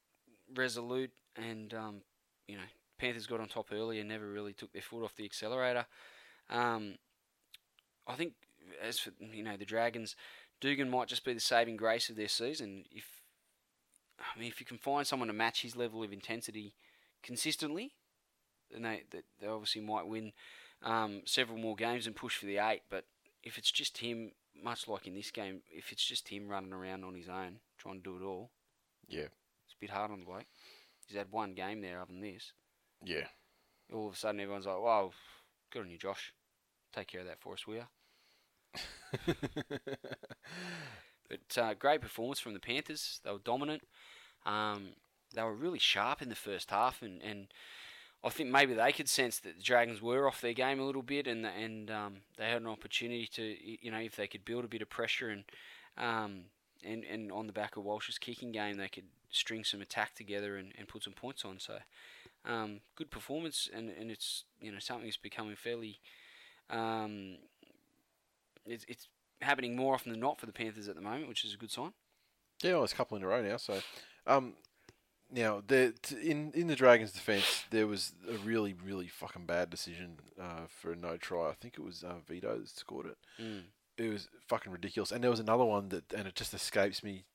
[0.55, 2.01] resolute, and um,
[2.47, 2.63] you know
[2.97, 5.85] Panthers got on top early and never really took their foot off the accelerator.
[6.49, 6.95] Um,
[8.07, 8.33] I think
[8.81, 10.15] as for you know the Dragons,
[10.61, 12.85] Dugan might just be the saving grace of their season.
[12.91, 13.21] If
[14.19, 16.73] I mean, if you can find someone to match his level of intensity
[17.23, 17.93] consistently,
[18.71, 20.33] then they they, they obviously might win
[20.83, 22.81] um, several more games and push for the eight.
[22.89, 23.05] But
[23.43, 24.31] if it's just him,
[24.61, 28.01] much like in this game, if it's just him running around on his own trying
[28.01, 28.49] to do it all,
[29.07, 29.21] Yeah,
[29.65, 30.45] it's a bit hard on the bloke.
[31.07, 32.51] He's had one game there other than this.
[33.03, 33.27] yeah.
[33.91, 35.13] All of a sudden, everyone's like, "Wow,
[35.71, 36.31] good on you, Josh.
[36.93, 37.85] Take care of that for us, will ya?"
[41.29, 43.21] But uh, great performance from the Panthers.
[43.23, 43.83] They were dominant.
[44.45, 44.89] Um,
[45.33, 47.47] they were really sharp in the first half, and, and
[48.23, 51.03] I think maybe they could sense that the Dragons were off their game a little
[51.03, 53.55] bit, and and um, they had an opportunity to,
[53.85, 55.43] you know, if they could build a bit of pressure and
[55.97, 56.45] um,
[56.83, 60.57] and and on the back of Walsh's kicking game, they could string some attack together
[60.57, 61.59] and, and put some points on.
[61.59, 61.77] So
[62.43, 65.99] um, good performance, and, and it's you know something that's becoming fairly.
[66.71, 67.37] Um,
[68.71, 69.07] it's, it's
[69.41, 71.71] happening more often than not for the Panthers at the moment, which is a good
[71.71, 71.93] sign.
[72.61, 73.57] Yeah, well, it's a couple in a row now.
[73.57, 73.79] So,
[74.27, 74.53] um,
[75.31, 79.69] Now, there, t- in in the Dragons' defence, there was a really, really fucking bad
[79.69, 81.49] decision uh, for a no try.
[81.49, 83.17] I think it was uh, Vito that scored it.
[83.41, 83.61] Mm.
[83.97, 85.11] It was fucking ridiculous.
[85.11, 87.25] And there was another one that, and it just escapes me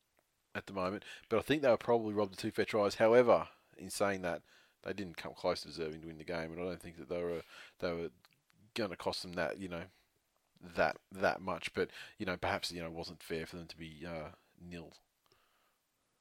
[0.55, 1.05] at the moment.
[1.29, 2.97] But I think they were probably robbed of two fair tries.
[2.97, 3.49] However,
[3.79, 4.43] in saying that,
[4.83, 7.09] they didn't come close to deserving to win the game, and I don't think that
[7.09, 7.43] they were
[7.81, 8.11] they were
[8.75, 9.85] going to cost them that you know
[10.77, 11.73] that that much.
[11.75, 14.93] But you know, perhaps you know it wasn't fair for them to be uh, nil.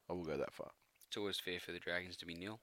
[0.10, 0.72] I will go that far.
[1.08, 2.60] It's always fair for the Dragons to be nil.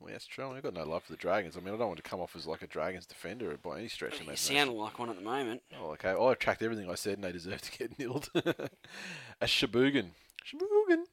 [0.00, 0.50] Well, that's true.
[0.50, 1.56] I've got no love for the Dragons.
[1.56, 3.88] I mean, I don't want to come off as like a Dragons defender by any
[3.88, 4.66] stretch of the You imagination.
[4.66, 5.62] sound like one at the moment.
[5.80, 6.10] Oh, okay.
[6.10, 8.28] I'll retract everything I said, and they deserve to get nilled.
[8.34, 10.08] a Shabugan.
[10.44, 11.04] Shabugan.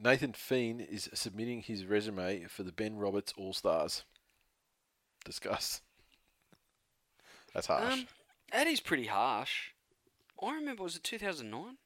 [0.00, 4.02] Nathan Fien is submitting his resume for the Ben Roberts All Stars.
[5.24, 5.80] Discuss.
[7.54, 7.92] That's harsh.
[8.00, 8.06] Um,
[8.52, 9.70] that is pretty harsh.
[10.42, 11.76] I remember, was it 2009 when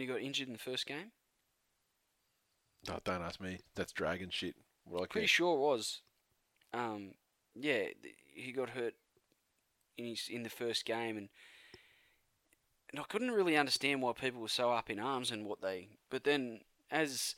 [0.00, 1.12] he got injured in the first game?
[2.90, 3.58] Oh, don't ask me.
[3.74, 4.54] That's dragon shit.
[4.84, 5.28] Well, I Pretty care.
[5.28, 6.00] sure it was.
[6.72, 7.10] Um,
[7.54, 8.94] yeah, th- he got hurt
[9.98, 11.28] in his in the first game, and
[12.90, 15.88] and I couldn't really understand why people were so up in arms and what they.
[16.10, 16.60] But then,
[16.90, 17.34] as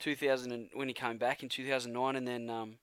[0.00, 2.78] 2000 and when he came back in 2009, and then um,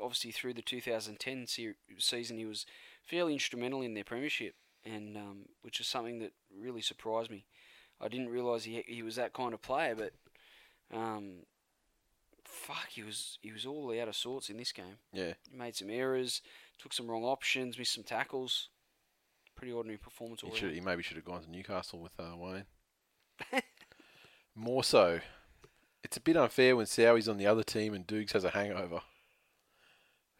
[0.00, 2.66] obviously through the 2010 se- season, he was
[3.08, 4.54] fairly instrumental in their premiership,
[4.84, 7.44] and um, which is something that really surprised me.
[8.00, 10.12] I didn't realise he he was that kind of player, but
[10.96, 11.40] um,
[12.44, 14.98] fuck, he was he was all out of sorts in this game.
[15.12, 15.34] Yeah.
[15.50, 16.42] He made some errors,
[16.78, 18.68] took some wrong options, missed some tackles.
[19.54, 22.66] Pretty ordinary performance He, should, he maybe should have gone to Newcastle with uh, Wayne.
[24.54, 25.18] More so.
[26.04, 29.00] It's a bit unfair when Sowie's on the other team and Dukes has a hangover.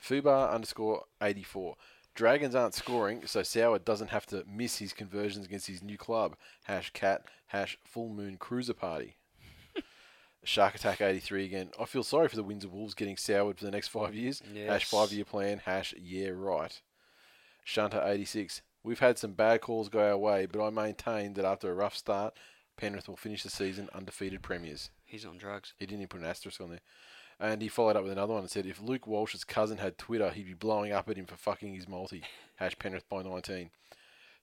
[0.00, 1.74] Fubar underscore 84.
[2.18, 6.34] Dragons aren't scoring, so Sauer doesn't have to miss his conversions against his new club.
[6.64, 9.14] Hash cat, hash full moon cruiser party.
[10.42, 11.70] Shark Attack 83 again.
[11.80, 14.42] I feel sorry for the Windsor Wolves getting soured for the next five years.
[14.66, 16.82] Hash five year plan, hash yeah right.
[17.62, 18.62] Shunter 86.
[18.82, 21.96] We've had some bad calls go our way, but I maintain that after a rough
[21.96, 22.36] start,
[22.76, 24.90] Penrith will finish the season undefeated premiers.
[25.04, 25.72] He's on drugs.
[25.78, 26.80] He didn't even put an asterisk on there.
[27.40, 30.30] And he followed up with another one and said, if Luke Walsh's cousin had Twitter,
[30.30, 32.22] he'd be blowing up at him for fucking his multi.
[32.56, 33.70] Hash Penrith by 19.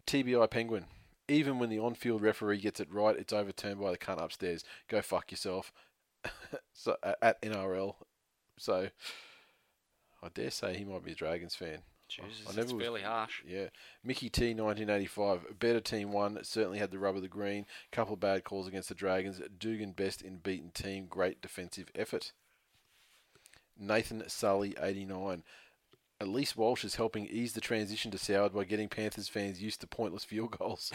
[0.08, 0.86] TBI Penguin.
[1.28, 4.64] Even when the on-field referee gets it right, it's overturned by the cunt upstairs.
[4.88, 5.74] Go fuck yourself.
[6.74, 7.96] so at, NRL.
[8.58, 8.90] So
[10.24, 11.80] I dare say he might be a Dragons fan.
[12.08, 13.42] Jesus, I never it's was- fairly harsh.
[13.46, 13.68] Yeah.
[14.04, 15.60] Mickey T, 1985.
[15.60, 16.38] Better team won.
[16.44, 17.66] Certainly had the rub of the green.
[17.92, 19.42] Couple of bad calls against the Dragons.
[19.58, 21.08] Dugan best in beaten team.
[21.08, 22.32] Great defensive effort.
[23.78, 25.44] Nathan Sully, 89.
[26.22, 29.82] At least Walsh is helping ease the transition to Soward by getting Panthers fans used
[29.82, 30.92] to pointless field goals.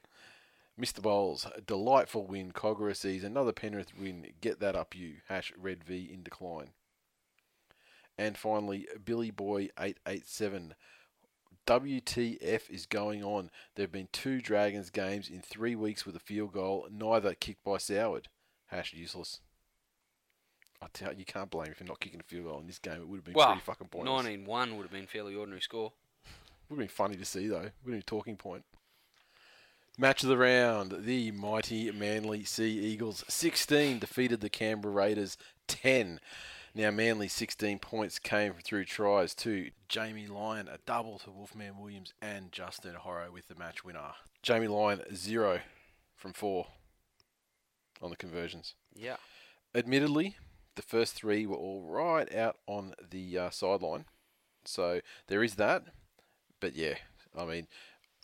[0.80, 1.02] Mr.
[1.02, 2.52] Bowles, a delightful win.
[2.52, 4.26] Kogarah sees another Penrith win.
[4.40, 5.16] Get that up, you.
[5.28, 6.70] Hash Red V in decline.
[8.16, 10.74] And finally, Billy Boy 887.
[11.66, 13.50] WTF is going on?
[13.74, 17.62] There have been two Dragons games in three weeks with a field goal, neither kicked
[17.62, 18.26] by Soward.
[18.66, 19.40] Hash useless.
[20.80, 22.78] I tell you, you can't blame him for not kicking a field goal in this
[22.78, 23.00] game.
[23.00, 24.26] It would have been Well, pretty fucking pointless.
[24.26, 25.92] 19-1 would have been fairly ordinary score.
[26.68, 27.56] Would have been funny to see though.
[27.56, 28.64] Would have been a talking point.
[29.98, 35.36] Match of the round: the mighty Manly Sea Eagles 16 defeated the Canberra Raiders
[35.66, 36.20] 10.
[36.74, 42.12] Now Manly 16 points came through tries to Jamie Lyon, a double to Wolfman Williams
[42.22, 44.12] and Justin Horo with the match winner.
[44.42, 45.60] Jamie Lyon zero
[46.14, 46.68] from four
[48.00, 48.74] on the conversions.
[48.94, 49.16] Yeah.
[49.74, 50.36] Admittedly,
[50.78, 54.04] the first three were all right out on the uh, sideline,
[54.64, 55.82] so there is that.
[56.60, 56.94] But yeah,
[57.36, 57.66] I mean,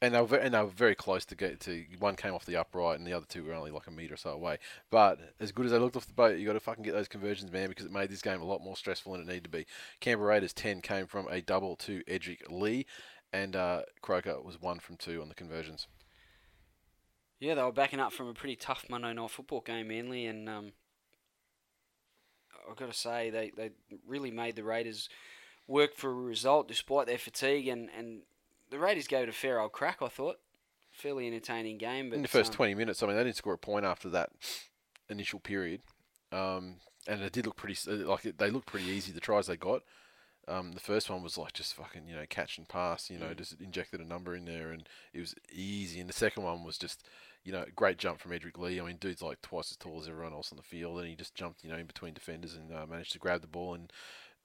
[0.00, 1.84] and they were very, and they were very close to get to.
[1.98, 4.16] One came off the upright, and the other two were only like a meter or
[4.16, 4.58] so away.
[4.88, 7.08] But as good as they looked off the boat, you got to fucking get those
[7.08, 9.50] conversions, man, because it made this game a lot more stressful than it needed to
[9.50, 9.66] be.
[9.98, 12.86] Canberra Raiders ten came from a double to Edrick Lee,
[13.32, 15.88] and uh, Croker was one from two on the conversions.
[17.40, 20.48] Yeah, they were backing up from a pretty tough Monday night football game, Manly, and
[20.48, 20.72] um,
[22.68, 23.70] I've got to say they, they
[24.06, 25.08] really made the Raiders
[25.66, 28.22] work for a result despite their fatigue, and, and
[28.70, 29.98] the Raiders gave it a fair old crack.
[30.02, 30.36] I thought,
[30.92, 32.10] fairly entertaining game.
[32.10, 34.08] But in the first um, 20 minutes, I mean, they didn't score a point after
[34.10, 34.30] that
[35.08, 35.82] initial period.
[36.32, 36.76] Um,
[37.06, 39.82] and it did look pretty, uh, like, they looked pretty easy, the tries they got.
[40.46, 43.32] Um, the first one was like just fucking, you know, catch and pass, you know,
[43.32, 46.00] just injected a number in there and it was easy.
[46.00, 47.02] And the second one was just,
[47.44, 48.80] you know, great jump from Edrick Lee.
[48.80, 51.14] I mean, dude's like twice as tall as everyone else on the field and he
[51.14, 53.92] just jumped, you know, in between defenders and uh, managed to grab the ball and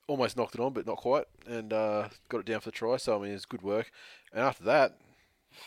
[0.08, 2.98] almost knocked it on, but not quite, and uh, got it down for the try.
[2.98, 3.92] So, I mean, it's good work.
[4.34, 4.98] And after that,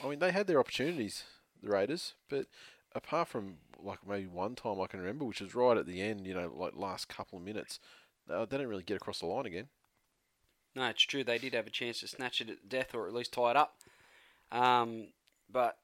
[0.03, 1.25] I mean, they had their opportunities,
[1.63, 2.47] the Raiders, but
[2.95, 6.27] apart from like maybe one time I can remember, which was right at the end.
[6.27, 7.81] You know, like last couple of minutes.
[8.31, 9.69] Uh, they didn't really get across the line again.
[10.75, 11.25] No, it's true.
[11.25, 13.57] They did have a chance to snatch it at death or at least tie it
[13.57, 13.77] up.
[14.51, 15.09] Um,
[15.51, 15.77] but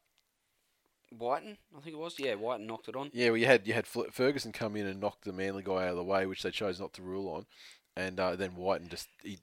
[1.16, 2.18] Wighton, I think it was.
[2.18, 3.10] Yeah, Wighton knocked it on.
[3.12, 5.90] Yeah, well, you had you had Ferguson come in and knock the Manly guy out
[5.90, 7.46] of the way, which they chose not to rule on,
[7.96, 9.38] and uh, then Whiten just he,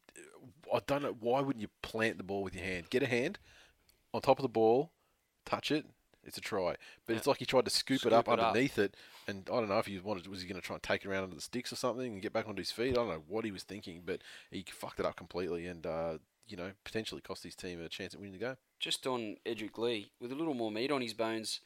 [0.73, 2.89] I don't know why wouldn't you plant the ball with your hand?
[2.89, 3.39] Get a hand
[4.13, 4.91] on top of the ball,
[5.45, 5.85] touch it.
[6.23, 6.75] It's a try,
[7.05, 8.47] but it's like he tried to scoop, Scoop it up it up.
[8.47, 8.95] underneath it,
[9.27, 11.07] and I don't know if he wanted was he going to try and take it
[11.07, 12.91] around under the sticks or something and get back onto his feet.
[12.91, 16.17] I don't know what he was thinking, but he fucked it up completely, and uh,
[16.47, 18.57] you know potentially cost his team a chance at winning the game.
[18.79, 21.61] Just on Edrick Lee, with a little more meat on his bones,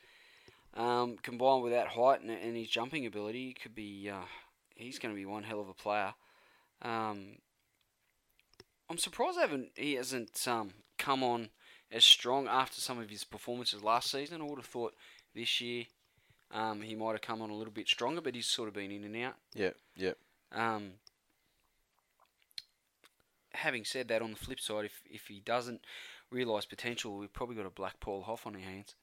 [0.76, 4.10] um, combined with that height and, and his jumping ability, he could be.
[4.10, 4.26] Uh,
[4.80, 6.14] he's going to be one hell of a player.
[6.82, 7.38] Um,
[8.90, 11.50] I'm surprised I haven't, he hasn't um, come on
[11.92, 14.42] as strong after some of his performances last season.
[14.42, 14.96] I would have thought
[15.36, 15.86] this year
[16.52, 18.92] um, he might have come on a little bit stronger, but he's sort of been
[18.92, 19.36] in and out.
[19.54, 20.14] Yeah, yeah.
[20.52, 20.94] Um,
[23.54, 25.82] having said that, on the flip side, if if he doesn't
[26.32, 28.96] realise potential, we've probably got a Black Paul Hauff on our hands.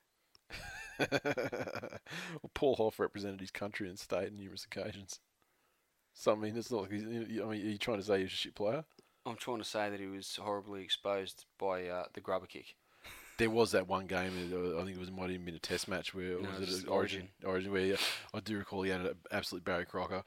[0.99, 5.21] well, Paul Hauff represented his country and state on numerous occasions.
[6.15, 8.29] So I mean, it's not like he's, I mean, are you trying to say he's
[8.33, 8.85] a shit player?
[9.27, 12.77] I'm trying to say that he was horribly exposed by uh, the grubber kick.
[13.39, 14.33] There was that one game.
[14.51, 16.63] uh, I think it was might even been a test match where No, was it
[16.63, 17.29] it was Origin?
[17.45, 17.97] Origin where
[18.33, 20.23] I do recall he had an absolute Barry Crocker,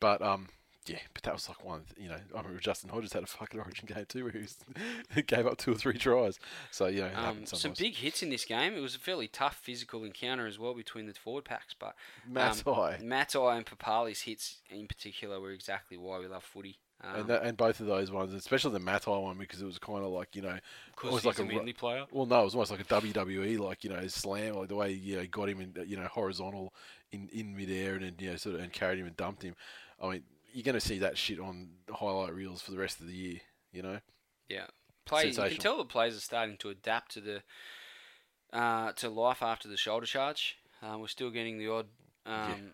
[0.00, 0.48] but um.
[0.88, 2.18] Yeah, but that was like one, you know.
[2.34, 4.32] I remember Justin Hodges had a fucking Origin game too, where
[5.14, 6.38] he, gave up two or three tries.
[6.70, 8.74] So you know, Um, some big hits in this game.
[8.74, 11.74] It was a fairly tough physical encounter as well between the forward packs.
[11.78, 11.94] But
[12.26, 12.96] Matai.
[12.96, 16.78] um, Matai and Papalii's hits in particular were exactly why we love footy.
[17.02, 19.78] Um, and that, and both of those ones, especially the Matai one, because it was
[19.78, 20.58] kind of like you know,
[21.04, 22.06] almost like a Manly player?
[22.10, 24.92] Well, no, it was almost like a WWE, like you know, slam, like the way
[24.92, 26.74] you know got him in, you know, horizontal
[27.12, 29.54] in in midair, and then you know sort of and carried him and dumped him.
[30.02, 30.22] I mean,
[30.52, 33.40] you're going to see that shit on highlight reels for the rest of the year.
[33.72, 33.98] You know,
[34.48, 34.66] Yeah,
[35.04, 35.28] play.
[35.28, 37.42] You can tell the players are starting to adapt to the
[38.52, 40.56] uh, to life after the shoulder charge.
[40.82, 41.86] Uh, we're still getting the odd,
[42.24, 42.72] um,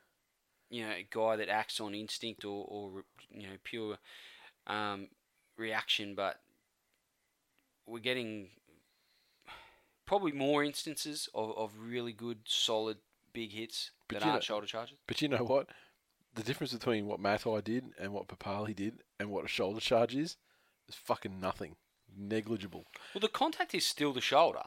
[0.71, 3.97] you know, guy that acts on instinct or, or you know pure
[4.69, 5.09] um,
[5.57, 6.41] reaction, but
[7.87, 8.49] we're getting
[10.07, 12.99] probably more instances of, of really good, solid,
[13.33, 14.97] big hits But that aren't know- shoulder charges.
[15.07, 15.69] but you know what?
[16.35, 20.15] The difference between what Matai did and what Papalii did and what a shoulder charge
[20.17, 20.37] is
[20.89, 21.77] is fucking nothing,
[22.17, 22.87] negligible.
[23.15, 24.63] Well, the contact is still the shoulder.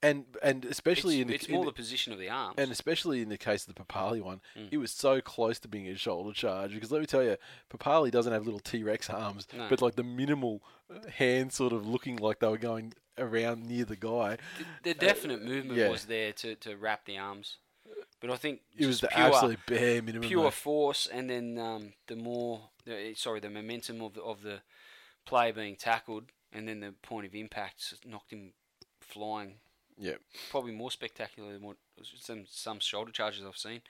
[0.00, 2.54] And and especially it's in the it's in more the- the position of the arms.
[2.58, 4.68] And especially in the case of the Papalii one, Mm.
[4.70, 6.72] it was so close to being a shoulder charge.
[6.72, 7.36] Because let me tell you,
[7.68, 9.68] Papalii doesn't have little T Rex arms, No.
[9.68, 13.84] but like the minimal uh, hands sort of looking like they were going around near
[13.84, 14.38] the guy.
[14.84, 15.88] the definite movement yeah.
[15.88, 17.56] was there to, to wrap the arms,
[18.20, 20.28] but I think It was the pure, absolute bare minimum.
[20.28, 24.60] pure force, and then um, the more the, sorry the momentum of the of the
[25.26, 28.52] play being tackled, and then the point of impact knocked him
[29.00, 29.54] flying.
[29.98, 30.14] Yeah.
[30.50, 31.76] Probably more spectacular than what
[32.20, 33.82] some some shoulder charges I've seen.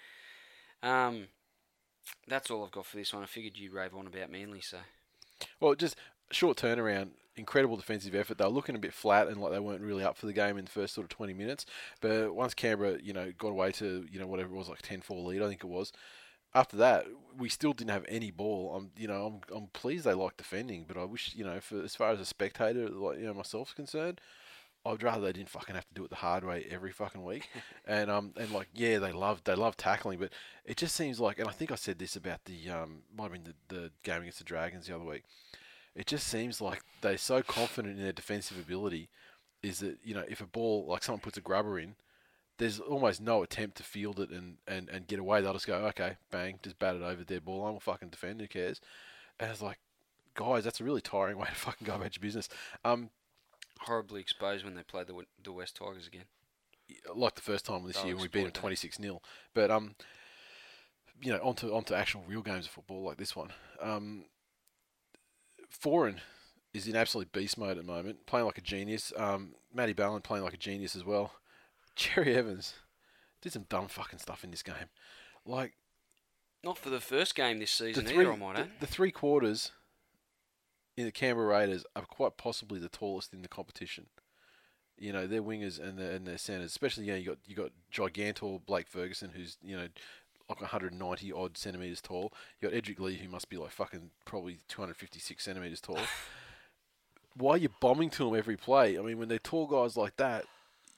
[0.82, 1.26] Um,
[2.26, 3.22] that's all I've got for this one.
[3.22, 4.78] I figured you'd rave on about Manly, so
[5.60, 5.96] Well, just
[6.30, 8.38] short turnaround, incredible defensive effort.
[8.38, 10.58] They were looking a bit flat and like they weren't really up for the game
[10.58, 11.66] in the first sort of 20 minutes.
[12.00, 15.24] But once Canberra, you know, got away to, you know, whatever it was, like 10-4
[15.24, 15.92] lead, I think it was.
[16.54, 17.06] After that,
[17.36, 18.74] we still didn't have any ball.
[18.74, 21.82] I'm, you know, I'm, I'm pleased they like defending, but I wish, you know, for
[21.82, 24.20] as far as a spectator, like you know, myself's concerned,
[24.86, 27.48] I'd rather they didn't fucking have to do it the hard way every fucking week.
[27.86, 30.32] and um and like yeah, they love they love tackling, but
[30.64, 33.32] it just seems like, and I think I said this about the um might have
[33.32, 35.24] been the, the game against the Dragons the other week.
[35.98, 39.08] It just seems like they're so confident in their defensive ability,
[39.64, 41.96] is that you know if a ball like someone puts a grubber in,
[42.58, 45.40] there's almost no attempt to field it and, and, and get away.
[45.40, 47.72] They'll just go okay, bang, just bat it over their ball line.
[47.72, 48.40] We'll fucking defend.
[48.40, 48.80] Who cares?
[49.40, 49.80] And it's like,
[50.34, 52.48] guys, that's a really tiring way to fucking go about your business.
[52.84, 53.10] Um,
[53.80, 56.26] horribly exposed when they played the the West Tigers again.
[57.12, 59.20] like the first time this They'll year when we beat them twenty six 0
[59.52, 59.96] But um,
[61.20, 63.50] you know, onto onto actual real games of football like this one.
[63.82, 64.26] Um,
[65.72, 66.18] Foran
[66.74, 69.12] is in absolute beast mode at the moment, playing like a genius.
[69.16, 71.32] Um, Matty Ballin playing like a genius as well.
[71.96, 72.74] Cherry-Evans
[73.40, 74.90] did some dumb fucking stuff in this game,
[75.44, 75.74] like
[76.64, 78.70] Not for the first game this season three either, I might the, add.
[78.80, 79.72] the three quarters
[80.96, 84.06] in the Canberra Raiders are quite possibly the tallest in the competition.
[84.96, 87.54] You know, their wingers and their, and their centers, especially you know, you got you
[87.54, 89.86] got Gigantor Blake Ferguson, who's you know
[90.48, 92.32] like 190 odd centimeters tall.
[92.60, 95.98] You got Edrick Lee, who must be like fucking probably 256 centimeters tall.
[97.36, 98.98] Why are you bombing to them every play?
[98.98, 100.44] I mean, when they're tall guys like that,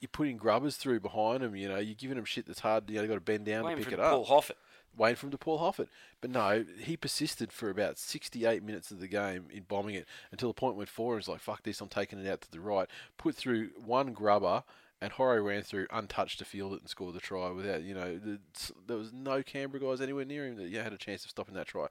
[0.01, 1.55] you're putting grubbers through behind them.
[1.55, 2.89] You know, you're giving them shit that's hard.
[2.89, 4.13] You know, got to bend down Waiting to pick it up.
[4.13, 4.57] Paul Hoffett.
[4.97, 5.89] waiting for him to Paul Hoffett.
[6.21, 10.49] But no, he persisted for about 68 minutes of the game in bombing it until
[10.49, 12.89] the point went four was like, fuck this, I'm taking it out to the right.
[13.19, 14.63] Put through one grubber,
[15.01, 18.19] and Horo ran through untouched to field it and scored the try without, you know,
[18.19, 18.39] the,
[18.87, 21.55] there was no Canberra guys anywhere near him that yeah, had a chance of stopping
[21.55, 21.87] that try.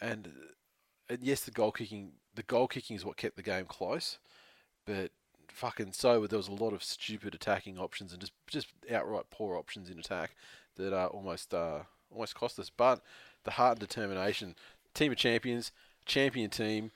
[0.00, 0.30] And,
[1.08, 4.18] and yes, the goal kicking, the goal kicking is what kept the game close,
[4.86, 5.10] but
[5.48, 9.56] fucking so there was a lot of stupid attacking options and just just outright poor
[9.56, 10.34] options in attack
[10.76, 12.70] that uh, almost uh, almost cost us.
[12.70, 13.00] But
[13.44, 14.56] the heart and determination,
[14.94, 15.72] team of champions,
[16.06, 16.90] champion team,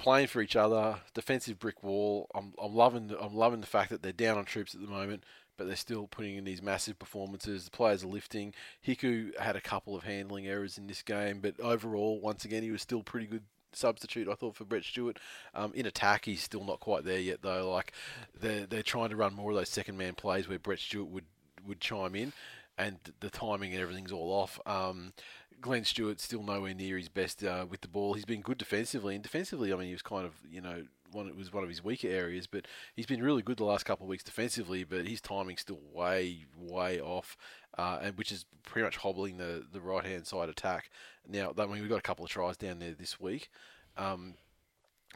[0.00, 2.28] playing for each other, defensive brick wall.
[2.34, 4.86] I'm, I'm loving the, I'm loving the fact that they're down on troops at the
[4.86, 5.24] moment,
[5.56, 7.66] but they're still putting in these massive performances.
[7.66, 8.54] The players are lifting.
[8.86, 12.70] Hiku had a couple of handling errors in this game, but overall, once again, he
[12.70, 14.26] was still pretty good substitute.
[14.26, 15.18] I thought for Brett Stewart.
[15.54, 17.70] Um, in attack, he's still not quite there yet, though.
[17.70, 17.92] Like
[18.38, 21.26] they're they're trying to run more of those second man plays where Brett Stewart would
[21.66, 22.32] would chime in,
[22.78, 24.58] and the timing and everything's all off.
[24.66, 25.12] Um,
[25.60, 28.14] Glenn Stewart's still nowhere near his best uh, with the ball.
[28.14, 31.28] He's been good defensively, and defensively, I mean, he was kind of you know one
[31.28, 34.06] it was one of his weaker areas, but he's been really good the last couple
[34.06, 34.84] of weeks defensively.
[34.84, 37.36] But his timing's still way way off,
[37.78, 40.90] uh, and which is pretty much hobbling the the right hand side attack.
[41.28, 43.50] Now, I mean, we've got a couple of tries down there this week.
[43.96, 44.34] Um,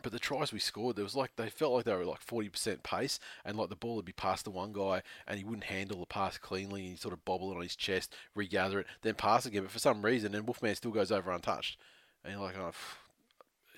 [0.02, 2.48] but the tries we scored, there was like they felt like they were like forty
[2.48, 5.64] percent pace, and like the ball would be passed to one guy, and he wouldn't
[5.64, 8.86] handle the pass cleanly, and he'd sort of bobble it on his chest, regather it,
[9.02, 9.62] then pass again.
[9.62, 11.78] But for some reason, then Wolfman still goes over untouched,
[12.24, 12.72] and you're like, oh,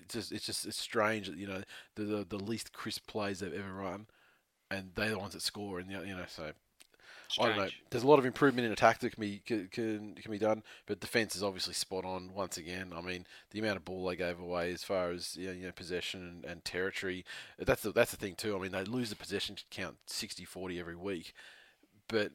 [0.02, 1.62] it's just it's just it's strange that you know
[1.96, 4.06] the the, the least crisp plays they've ever run,
[4.70, 6.52] and they're the ones that score, and you know so
[7.38, 7.68] I don't know.
[7.90, 10.62] There's a lot of improvement in attack that can be can can, can be done,
[10.86, 12.92] but defense is obviously spot on once again.
[12.94, 15.66] I mean, the amount of ball they gave away as far as you know, you
[15.66, 17.24] know possession and, and territory.
[17.58, 18.56] That's the, that's the thing too.
[18.56, 21.34] I mean, they lose the possession count 60-40 every week,
[22.08, 22.32] but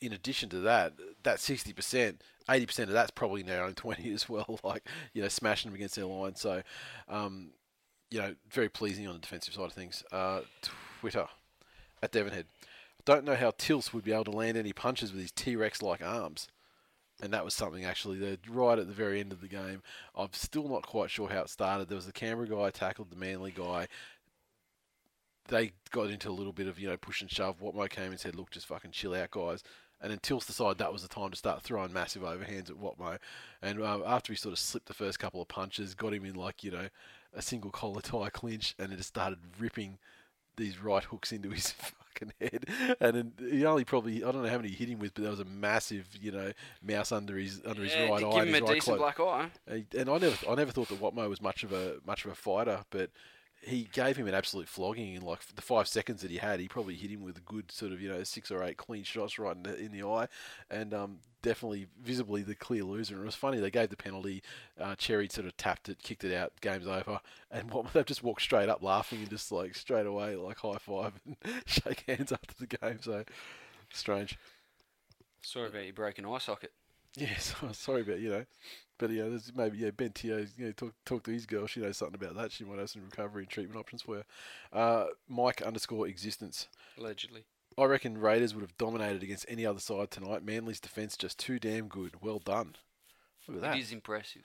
[0.00, 0.92] in addition to that,
[1.22, 2.16] that 60%,
[2.48, 5.76] 80% of that's probably in their own 20 as well, like, you know, smashing them
[5.76, 6.34] against their line.
[6.36, 6.62] So,
[7.08, 7.50] um,
[8.10, 10.04] you know, very pleasing on the defensive side of things.
[10.12, 10.40] Uh,
[11.00, 11.26] Twitter
[12.02, 12.44] at Devonhead.
[13.04, 15.82] Don't know how Tills would be able to land any punches with his T Rex
[15.82, 16.48] like arms.
[17.22, 19.82] And that was something actually that right at the very end of the game.
[20.16, 21.88] I'm still not quite sure how it started.
[21.88, 23.86] There was the Canberra guy tackled the Manly guy.
[25.48, 27.60] They got into a little bit of, you know, push and shove.
[27.60, 29.62] Watmough came and said, look, just fucking chill out, guys.
[30.00, 33.18] And then Tills decided that was the time to start throwing massive overhands at Watmough.
[33.62, 36.34] And um, after he sort of slipped the first couple of punches, got him in
[36.34, 36.88] like, you know,
[37.32, 39.98] a single collar tie clinch, and it just started ripping
[40.56, 41.74] these right hooks into his
[42.14, 42.96] fucking head.
[43.00, 45.22] And then he only probably, I don't know how many he hit him with, but
[45.22, 48.30] there was a massive, you know, mouse under his under Yeah, his right eye.
[48.44, 49.50] give him his a right decent black eye.
[49.66, 52.30] and and I never, I never thought that Watmough was much of a much of
[52.30, 53.10] a fighter, but
[53.66, 56.60] he gave him an absolute flogging in like the five seconds that he had.
[56.60, 59.04] He probably hit him with a good sort of you know six or eight clean
[59.04, 60.28] shots right in the, in the eye,
[60.70, 63.14] and um, definitely visibly the clear loser.
[63.14, 64.42] And it was funny they gave the penalty.
[64.80, 66.52] Uh, Cherry sort of tapped it, kicked it out.
[66.60, 67.20] Game's over,
[67.50, 70.78] and what, they just walked straight up laughing and just like straight away like high
[70.78, 71.36] five and
[71.66, 72.98] shake hands after the game.
[73.00, 73.24] So
[73.92, 74.38] strange.
[75.42, 76.72] Sorry about your broken eye socket.
[77.16, 78.44] Yes, sorry about you know,
[78.98, 81.66] but yeah, there's maybe yeah Ben Teo, you know, talk talk to his girl.
[81.66, 82.52] She knows something about that.
[82.52, 84.24] She might have some recovery and treatment options for you.
[84.72, 86.68] Uh, Mike underscore existence.
[86.98, 87.44] Allegedly.
[87.76, 90.44] I reckon Raiders would have dominated against any other side tonight.
[90.44, 92.22] Manly's defence just too damn good.
[92.22, 92.76] Well done.
[93.48, 93.76] Look at that.
[93.76, 94.42] It is impressive.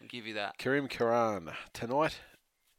[0.00, 0.58] I'll give you that.
[0.58, 2.18] Karim Karan tonight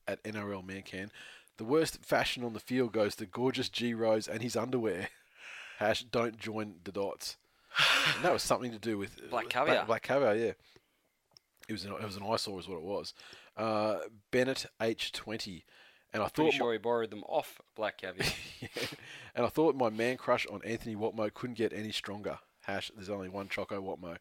[0.07, 1.09] at NRL Mancan.
[1.57, 5.09] The worst fashion on the field goes to gorgeous G Rose and his underwear.
[5.77, 7.37] Hash don't join the dots.
[8.15, 9.85] And that was something to do with Black caviar.
[9.85, 10.51] Black caviar, yeah.
[11.71, 13.13] It was an, it was an eyesore, is what it was.
[13.55, 13.99] Uh,
[14.31, 15.63] Bennett H twenty,
[16.13, 18.27] and I thought Pretty my- sure he borrowed them off Black Caviar.
[18.59, 18.67] yeah.
[19.35, 22.39] And I thought my man crush on Anthony Watmough couldn't get any stronger.
[22.61, 24.17] Hash, there's only one Choco Watmough.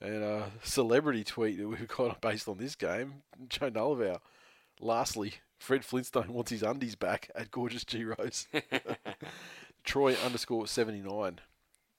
[0.00, 4.20] And a celebrity tweet that we've got based on this game, Joe Nullivow.
[4.80, 8.46] Lastly, Fred Flintstone wants his undies back at Gorgeous G Rose.
[9.84, 11.40] Troy underscore 79.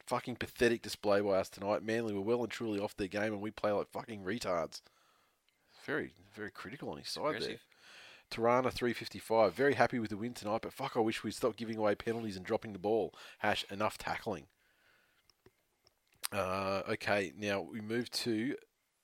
[0.10, 1.84] Fucking pathetic display by us tonight.
[1.84, 4.82] Manly were well and truly off their game and we play like fucking retards.
[5.86, 7.30] Very, very critical on his side there.
[7.36, 7.60] Aggressive.
[8.32, 9.54] Tirana 355.
[9.54, 12.36] Very happy with the win tonight, but fuck, I wish we'd stop giving away penalties
[12.36, 13.14] and dropping the ball.
[13.38, 14.48] Hash, enough tackling.
[16.32, 18.56] Uh, okay, now we move to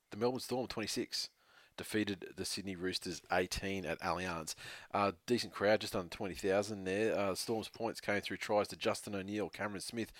[0.09, 1.29] the Melbourne Storm 26.
[1.77, 4.55] Defeated the Sydney Roosters 18 at Allianz.
[4.91, 7.15] Uh, decent crowd, just under 20,000 there.
[7.15, 10.11] Uh, Storm's points came through tries to Justin O'Neill, Cameron Smith,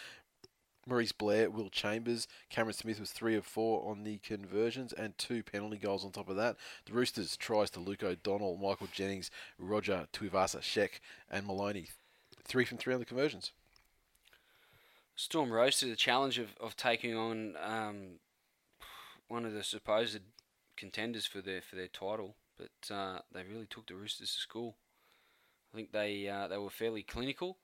[0.88, 2.28] Maurice Blair, Will Chambers.
[2.50, 6.30] Cameron Smith was three of four on the conversions and two penalty goals on top
[6.30, 6.58] of that.
[6.86, 11.00] The Roosters tries to Luke O'Donnell, Michael Jennings, Roger Tuivasa Sheck,
[11.30, 11.88] and Maloney.
[12.44, 13.52] three from three on the conversions.
[15.16, 18.20] Storm rose to the challenge of, of taking on um,
[19.28, 20.20] one of the supposed
[20.76, 24.76] contenders for their for their title, but uh, they really took the Roosters to school.
[25.74, 27.58] I think they uh, they were fairly clinical,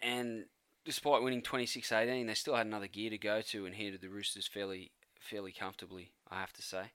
[0.00, 0.44] and
[0.84, 4.46] despite winning 26-18, they still had another gear to go to and handed the Roosters
[4.46, 6.10] fairly fairly comfortably.
[6.30, 6.90] I have to say,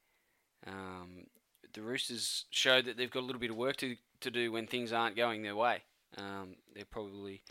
[0.65, 1.27] um,
[1.73, 4.67] the Roosters showed that they've got a little bit of work to to do when
[4.67, 5.83] things aren't going their way.
[6.17, 7.43] Um, they're probably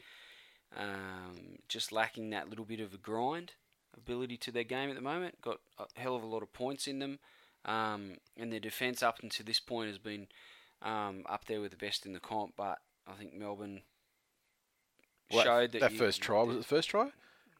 [0.77, 3.53] um, just lacking that little bit of a grind
[3.97, 5.41] ability to their game at the moment.
[5.41, 7.19] Got a hell of a lot of points in them,
[7.65, 10.27] um, and their defence up until this point has been
[10.83, 12.55] um, up there with the best in the comp.
[12.57, 13.83] But I think Melbourne
[15.33, 17.11] Well, showed that that you- first try was it the first try?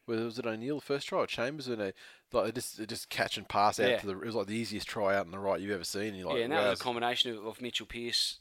[0.05, 1.67] Was was it O'Neill the first try or Chambers?
[1.67, 1.93] And a
[2.31, 3.97] like just just catch and pass out Yeah.
[3.99, 4.13] to the.
[4.13, 6.15] It was like the easiest try out on the right you've ever seen.
[6.15, 8.39] And like, yeah, and that wow, was a combination of, of Mitchell Pearce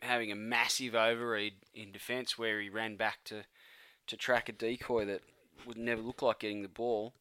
[0.00, 3.42] having a massive overread in defence where he ran back to,
[4.06, 5.22] to track a decoy that
[5.66, 7.14] would never look like getting the ball,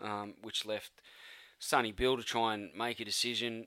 [0.00, 0.92] um, which left
[1.58, 3.66] Sonny Bill to try and make a decision,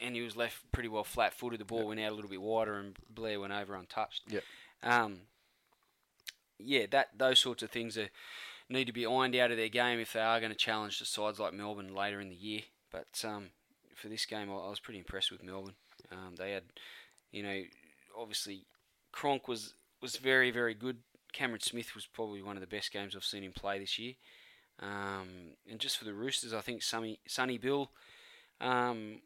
[0.00, 1.58] and he was left pretty well flat-footed.
[1.58, 4.22] The ball went out a little bit wider, and Blair went over untouched.
[4.28, 4.44] Yep.
[4.84, 5.20] Um,
[6.58, 8.08] yeah, that those sorts of things are
[8.68, 11.04] need to be ironed out of their game if they are going to challenge the
[11.04, 12.60] sides like Melbourne later in the year.
[12.92, 13.50] But um,
[13.94, 15.74] for this game, I, I was pretty impressed with Melbourne.
[16.12, 16.64] Um, they had,
[17.32, 17.62] you know,
[18.18, 18.66] obviously
[19.12, 20.98] Cronk was was very very good.
[21.32, 24.14] Cameron Smith was probably one of the best games I've seen him play this year.
[24.80, 27.90] Um, and just for the Roosters, I think Sonny, Sonny Bill,
[28.60, 29.20] um,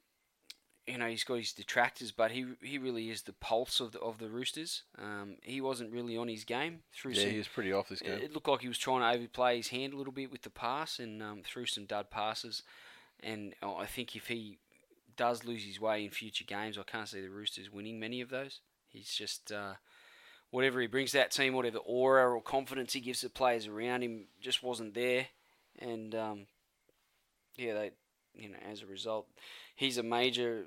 [0.87, 4.01] you know, he's got his detractors, but he he really is the pulse of the
[4.01, 4.83] of the Roosters.
[4.99, 8.01] Um, he wasn't really on his game through yeah, some he was pretty off this
[8.01, 8.21] game.
[8.21, 10.51] it looked like he was trying to overplay his hand a little bit with the
[10.51, 12.63] pass and um, threw some dud passes.
[13.21, 14.59] And uh, I think if he
[15.17, 18.31] does lose his way in future games, I can't see the Roosters winning many of
[18.31, 18.61] those.
[18.89, 19.75] He's just uh,
[20.51, 24.03] whatever he brings to that team, whatever aura or confidence he gives the players around
[24.03, 25.29] him, just wasn't there.
[25.79, 26.47] And um,
[27.57, 27.91] yeah, they,
[28.35, 29.29] you know, as a result,
[29.75, 30.65] he's a major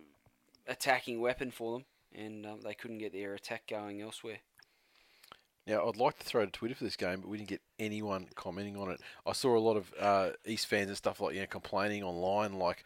[0.67, 4.39] attacking weapon for them, and um, they couldn't get their attack going elsewhere.
[5.67, 8.27] Now, I'd like to throw to Twitter for this game, but we didn't get anyone
[8.35, 9.01] commenting on it.
[9.25, 12.53] I saw a lot of uh, East fans and stuff like you know complaining online,
[12.53, 12.83] like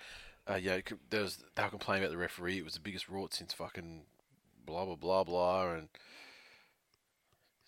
[0.49, 2.57] uh, you know, there was they were complaining about the referee.
[2.57, 4.03] It was the biggest rort since fucking
[4.65, 5.89] blah blah blah blah, and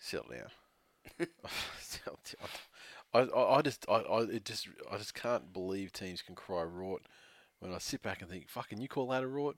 [0.00, 1.28] settle down.
[3.14, 6.64] I, I, I just I, I it just I just can't believe teams can cry
[6.64, 7.00] rort
[7.62, 9.54] when I sit back and think fucking you call that a rort.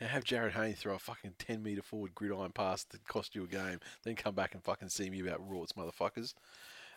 [0.00, 3.42] Yeah, have Jarryd Hayne throw a fucking 10 metre forward gridiron pass that cost you
[3.42, 6.34] a game, then come back and fucking see me about Rorts, motherfuckers.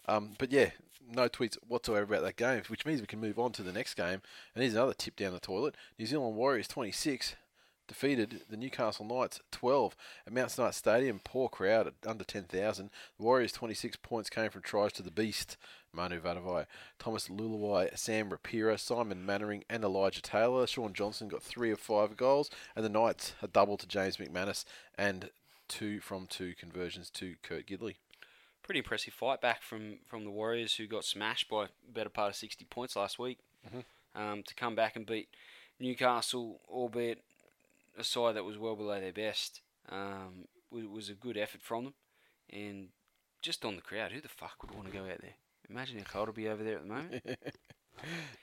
[0.07, 0.69] Um, but yeah,
[1.09, 3.95] no tweets whatsoever about that game, which means we can move on to the next
[3.95, 4.21] game.
[4.53, 5.75] And here's another tip down the toilet.
[5.97, 7.35] New Zealand Warriors 26
[7.87, 9.95] defeated the Newcastle Knights 12
[10.27, 11.19] at Mount Smart Stadium.
[11.23, 12.89] Poor crowd at under 10,000.
[13.17, 15.57] The Warriors 26 points came from tries to the beast,
[15.93, 16.65] Manu Vatuvei,
[16.99, 20.65] Thomas Leuluai, Sam Rapira, Simon Mannering, and Elijah Taylor.
[20.67, 24.63] Shaun Johnson got three of five goals, and the Knights a double to James McManus
[24.97, 25.29] and
[25.67, 27.95] two from two conversions to Kurt Gidley.
[28.63, 32.29] pretty impressive fight back from, from the Warriors, who got smashed by a better part
[32.29, 33.39] of 60 points last week.
[34.13, 35.29] Um, to come back and beat
[35.79, 37.23] Newcastle, albeit
[37.97, 41.85] a side that was well below their best, um, was, was a good effort from
[41.85, 41.93] them.
[42.49, 42.89] And
[43.41, 45.35] just on the crowd, who the fuck would want to go out there?
[45.71, 47.23] Imagine how cold it'll be over there at the moment.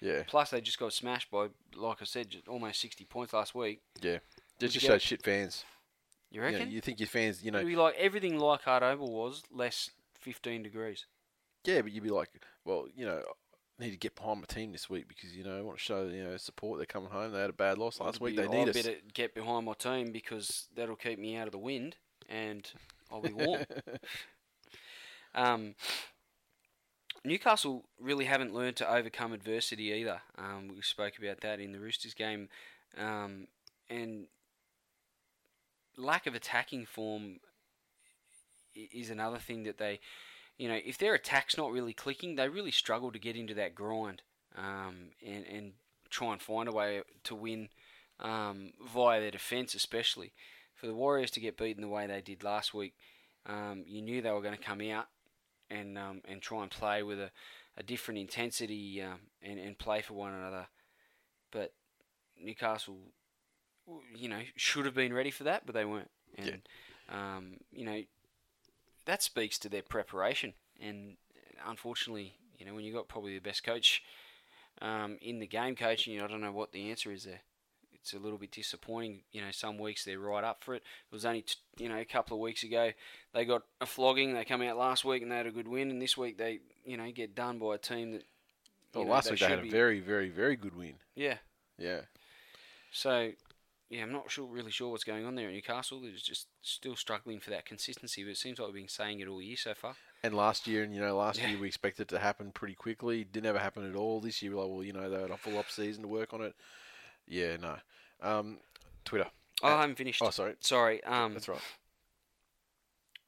[0.01, 3.57] Yeah, Plus, they just got smashed by, like I said, just almost 60 points last
[3.57, 3.81] week.
[4.01, 4.19] yeah.
[4.61, 5.65] Just you shows get- shit fans.
[6.31, 6.71] You You, know, reckon?
[6.71, 9.91] you think your fans, you know, It'd be like everything like Hard Oval was, less
[10.21, 11.07] 15 degrees.
[11.65, 12.29] yeah, but you'd be like,
[12.65, 13.21] well, you know,
[13.81, 15.83] I need to get behind my team this week because you know I want to
[15.83, 16.79] show you know support.
[16.79, 17.33] They're coming home.
[17.33, 18.37] They had a bad loss last week.
[18.37, 18.77] be, They need I us.
[18.77, 21.97] better get behind my team because that'll keep me out of the wind
[22.29, 22.71] and
[23.11, 23.65] I'll be warm.
[25.35, 25.75] um,
[27.29, 30.21] Newcastle really haven't learned to overcome adversity either.
[30.37, 32.49] Um, we spoke about that in the Roosters game,
[32.97, 33.47] um,
[33.89, 34.27] and
[35.97, 37.41] lack of attacking form
[38.75, 40.01] is another thing that they,
[40.57, 43.75] you know, if their attack's not really clicking, they really struggle to get into that
[43.75, 44.23] grind
[44.57, 45.73] um, and and
[46.11, 47.69] try and find a way to win
[48.21, 50.33] um, via their defence, especially
[50.75, 52.95] for the Warriors to get beaten the way they did last week.
[53.47, 55.07] Um, you knew they were going to come out
[55.71, 57.31] and um, and try and play with a,
[57.77, 60.67] a different intensity um, and and play for one another,
[61.51, 61.73] but
[62.41, 62.99] Newcastle,
[64.15, 66.11] you know, should have been ready for that, but they weren't.
[66.37, 66.63] And
[67.09, 68.03] um, you know,
[69.07, 70.55] that speaks to their preparation.
[70.81, 71.17] And
[71.67, 74.03] unfortunately, you know, when you got probably the best coach
[74.81, 77.41] um, in the game coaching, you, I don't know what the answer is there.
[78.03, 79.21] It's a little bit disappointing.
[79.33, 80.83] You know, some weeks they're right up for it.
[81.11, 82.93] It was only t- you know a couple of weeks ago
[83.35, 84.35] they got a flogging.
[84.35, 86.61] They come out last week and they had a good win, and this week they
[86.85, 88.23] you know get done by a team that.
[88.95, 90.95] Well, know, last week they had a be- very, very, very good win.
[91.15, 91.37] yeah.
[91.79, 92.01] Yeah.
[92.91, 93.33] So,
[93.91, 96.01] yeah, I'm not sure, really sure what's going on there at Newcastle.
[96.01, 99.29] They're just still struggling for that consistency, but it seems like we've been saying it
[99.29, 99.95] all year so far.
[100.25, 101.51] And last year, and you know, last Yeah.
[101.51, 103.25] year we expected it to happen pretty quickly.
[103.25, 104.21] Didn't ever happen at all.
[104.21, 106.33] This year, we're like, well, you know, they had a full off season to work
[106.35, 106.55] on it.
[107.29, 107.77] Yeah, no.
[108.21, 108.59] Um,
[109.05, 109.29] Twitter.
[109.63, 110.23] Oh, I haven't finished.
[110.25, 110.55] Oh, sorry.
[110.61, 111.03] Sorry.
[111.05, 111.61] Um, That's right.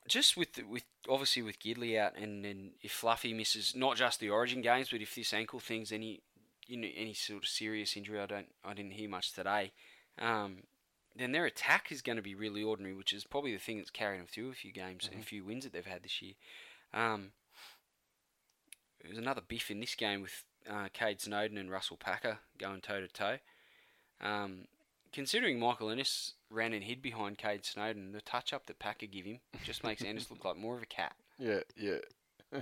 [0.09, 4.21] just with the- with obviously with Gidley out, and then if Fluffy misses not just
[4.21, 6.23] the Origin games, but if this ankle thing's any
[6.67, 9.73] you know any sort of serious injury, I don't I didn't hear much today.
[10.19, 10.65] Um,
[11.17, 13.91] then their attack is going to be really ordinary, which is probably the thing that's
[13.91, 16.35] carried them through a few games and a few wins that they've had this year.
[16.95, 17.33] Um,
[19.01, 22.81] there was another biff in this game with uh, Kade Snowden and Russell Packer going
[22.81, 23.39] toe to toe.
[24.21, 24.67] Um,
[25.13, 29.25] considering Michael Ennis ran and hid behind Kade Snowden, the touch up that Packer give
[29.25, 31.15] him just makes Ennis look like more of a cat.
[31.39, 31.99] Yeah, yeah.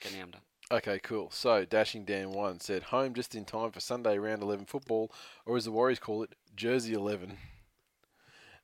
[0.00, 0.40] Okay, now I'm done.
[0.70, 1.28] okay, cool.
[1.32, 5.10] So, Dashing Dan one said, home just in time for Sunday round 11 football,
[5.44, 7.36] or as the Warriors call it, Jersey 11.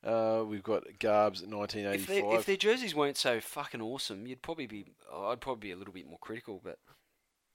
[0.04, 2.06] Uh, we've got Garbs If, 1985.
[2.06, 4.84] they, if their jerseys weren't so fucking awesome, you'd probably be.
[5.10, 6.78] oh, I'd probably be a little bit more critical, but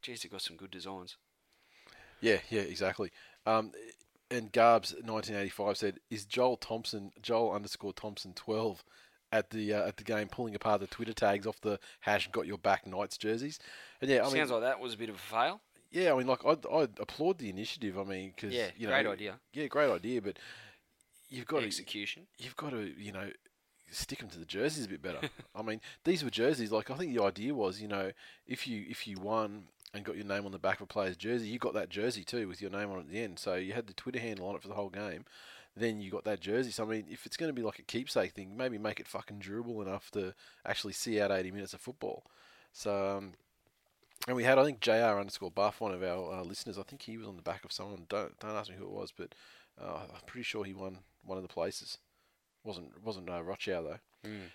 [0.02, 1.16] geez, they've got some good designs.
[2.22, 3.11] Yeah, yeah, exactly.
[3.45, 3.72] Um,
[4.32, 8.84] and Garbs 1985 said, "Is Joel Thompson, Joel underscore Thompson 12,
[9.32, 12.48] at the uh, at the game pulling apart the Twitter tags off the hash got
[12.48, 13.60] your back Knights jerseys?"
[14.02, 15.61] And yeah, I mean, Sounds like that was a bit of a fail.
[15.91, 17.98] yeah, I mean, like I'd, I'd applaud the initiative.
[17.98, 19.40] I mean, because Yeah, you know, great idea.
[19.53, 20.38] Yeah, great idea, but
[21.30, 22.28] you've got to Execution.
[22.38, 23.32] you've got to you know
[23.91, 25.28] stick them to the jerseys a bit better.
[25.56, 26.72] I mean, these were jerseys.
[26.72, 28.11] Like I think the idea was, you know,
[28.45, 29.64] if you if you won
[29.94, 32.24] and got your name on the back of a player's jersey, you got that jersey
[32.24, 33.40] too with your name on it at the end.
[33.40, 35.26] So you had the Twitter handle on it for the whole game.
[35.76, 36.72] Then you got that jersey.
[36.72, 39.07] So I mean, if it's going to be like a keepsake thing, maybe make it
[39.07, 40.34] fucking durable enough to
[40.66, 42.24] actually see out 80 minutes of football.
[42.74, 43.18] So.
[43.18, 43.34] Um,
[44.28, 46.78] and we had, I think, JR underscore buff, one of our uh, listeners.
[46.78, 48.06] I think he was on the back of someone.
[48.10, 49.34] Don't don't ask me who it was, but
[49.82, 51.98] uh, I'm pretty sure he won one of the places.
[52.64, 54.30] wasn't wasn't uh, Rochow though.
[54.30, 54.49] Mm.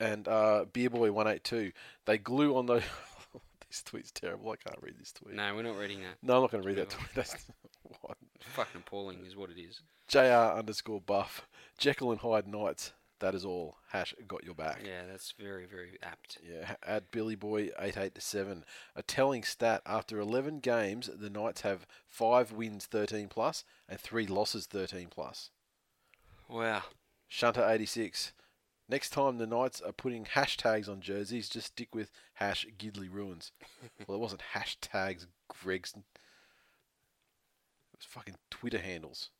[0.00, 0.64] And uh,
[1.12, 1.72] one eight two.
[2.06, 2.82] They glue on the.
[3.74, 4.52] this tweet's terrible.
[4.52, 5.34] I can't read this tweet.
[5.34, 6.16] No, we're not reading that.
[6.22, 7.08] No, I'm not going to read that tweet.
[7.14, 7.34] That's
[8.00, 8.16] what.
[8.40, 9.80] Fucking appalling is what it is.
[10.06, 11.48] JR underscore buff.
[11.76, 12.92] Jekyll and Hyde Knights.
[13.18, 13.78] That is all.
[13.90, 14.82] Hash got your back.
[14.84, 16.38] Yeah, that's very, very apt.
[16.42, 18.64] Yeah, at Billy Boy eight eight seven.
[18.94, 24.26] A telling stat: after eleven games, the Knights have five wins, thirteen plus, and three
[24.26, 25.50] losses, thirteen plus.
[26.48, 26.82] Wow.
[27.28, 28.32] Shunter eighty six.
[28.88, 33.50] Next time the Knights are putting hashtags on jerseys, just stick with hash Gidley ruins.
[34.06, 36.04] well, it wasn't hashtags, Gregson.
[37.92, 39.30] It was fucking Twitter handles.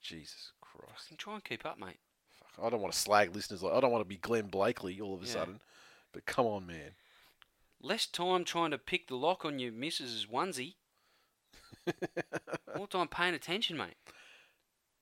[0.00, 1.04] Jesus Christ.
[1.04, 1.98] Fucking try and keep up, mate.
[2.30, 3.62] Fuck, I don't want to slag listeners.
[3.62, 5.32] Like I don't want to be Glenn Blakely all of a Yeah.
[5.32, 5.60] sudden.
[6.12, 6.92] But come on, man.
[7.80, 10.74] Less time trying to pick the lock on your missus's onesie.
[12.76, 13.96] More time paying attention, mate.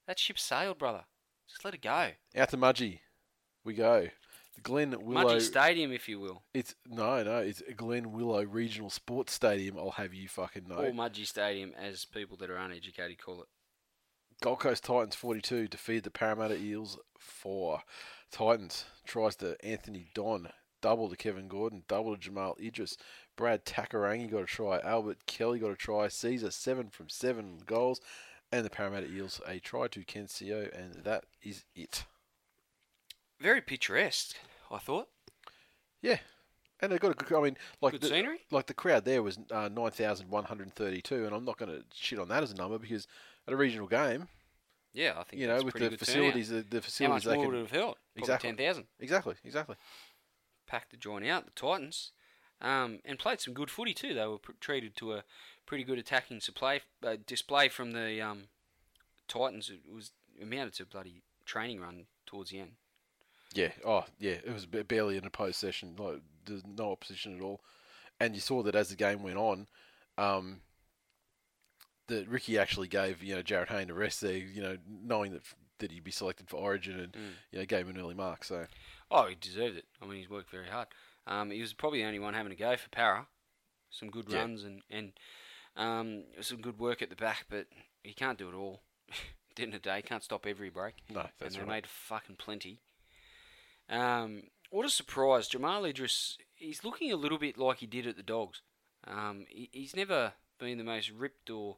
[0.07, 1.05] That ship sailed, brother.
[1.49, 2.13] Just let it go.
[2.37, 3.01] Out to Mudgee.
[3.65, 4.09] We go.
[4.55, 5.35] The Glen Willow.
[5.35, 6.43] Mudgee Stadium, if you will.
[6.55, 7.39] It's no, no.
[7.39, 9.79] It's Glen Willow Regional Sports Stadium.
[9.79, 10.77] I'll have you fucking know.
[10.77, 13.49] Or Mudgee Stadium, as people that are uneducated call it.
[14.43, 17.83] Gold Coast Titans 42 defeat the Parramatta Eels 4.
[18.33, 20.49] Titans tries to Anthony Don,
[20.81, 22.97] double to Kevin Gordon, double to Jamal Idris.
[23.37, 24.81] Brad Takairangi got a try.
[24.81, 26.07] Albert Kelly got a try.
[26.07, 28.01] Sezer 7 from 7 goals.
[28.53, 32.05] And the Parramatta Eels a try to Ken Sio, and that is it.
[33.41, 34.37] Very picturesque,
[34.71, 35.09] I thought.
[36.03, 36.19] Yeah.
[36.81, 38.39] And they've got a good, I mean, like Good the, scenery?
[38.51, 42.43] like the crowd there was uh, 9,132, and I'm not going to shit on that
[42.43, 43.07] as a number because
[43.47, 44.29] at a regional game,
[44.95, 46.79] Yeah, I think you that's know, with the good facilities, the, the.
[46.79, 47.97] How facilities much they more can would have held?
[48.15, 48.49] Probably Exactly.
[48.51, 48.85] 10,000.
[48.99, 49.77] exactly, exactly.
[50.67, 52.13] packed the joint out, the Titans,
[52.63, 54.15] um, and played some good footy too.
[54.15, 55.25] They were pr- treated to a
[55.67, 58.45] pretty good attacking supply, uh, display from the um,
[59.29, 59.71] Titans.
[59.71, 62.73] It was amounted to a bloody training run towards the end.
[63.55, 63.73] Yeah.
[63.85, 64.33] Oh, yeah.
[64.45, 65.95] It was ba- barely an opposed session.
[65.99, 67.61] Like there's no opposition at all,
[68.21, 69.67] and you saw that as the game went on,
[70.19, 70.61] um,
[72.09, 74.37] that Ricky actually gave you know Jarryd Hayne a rest there.
[74.37, 75.43] You know, knowing that
[75.79, 77.17] that he'd be selected for Origin, and
[77.53, 78.45] you know gave him an early mark.
[78.45, 78.67] So
[79.11, 79.87] Oh, he deserved it.
[80.01, 80.89] I mean, he's worked very hard.
[81.27, 83.27] Um, he was probably the only one having a go for Para.
[83.91, 84.39] Some good Yeah.
[84.41, 85.13] runs and and
[85.77, 87.67] um, some good work at the back, but
[88.03, 88.83] he can't do it all.
[89.51, 90.95] At the end of the day, can't stop every break.
[91.13, 91.77] no, that's and they right.
[91.83, 92.79] made fucking plenty.
[93.91, 95.49] Um, what a surprise!
[95.49, 98.63] Jamal Idris, he's looking a little bit like he did at the Dogs.
[99.07, 101.77] Um, he, he's never been the most ripped or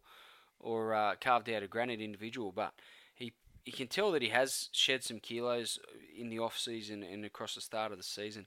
[0.61, 2.75] or uh, carved out a granite individual, but
[3.15, 3.33] he
[3.65, 5.79] you can tell that he has shed some kilos
[6.17, 8.47] in the off season and across the start of the season,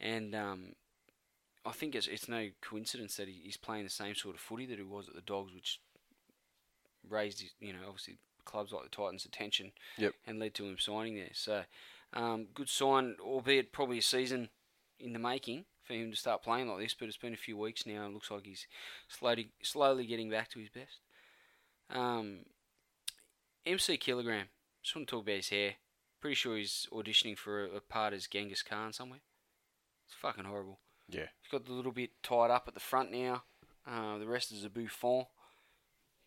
[0.00, 0.72] and um,
[1.66, 4.66] I think it's it's no coincidence that he, he's playing the same sort of footy
[4.66, 5.80] that he was at the Dogs, which
[7.08, 10.14] raised his, you know obviously clubs like the Titans' attention Yep.
[10.26, 11.30] and led to him signing there.
[11.32, 11.62] So
[12.12, 14.50] um, good sign, albeit probably a season
[14.98, 16.94] in the making for him to start playing like this.
[16.94, 18.66] But it's been a few weeks now, and looks like he's
[19.08, 21.00] slowly slowly getting back to his best.
[21.90, 22.40] Um,
[23.66, 24.46] MC Kilogram.
[24.82, 25.74] Just want to talk about his hair.
[26.20, 29.20] Pretty sure he's auditioning for a, a part as Genghis Khan somewhere.
[30.06, 30.78] It's fucking horrible.
[31.08, 31.26] Yeah.
[31.40, 33.44] He's got the little bit tied up at the front now.
[33.86, 35.26] Uh, the rest is a bouffant.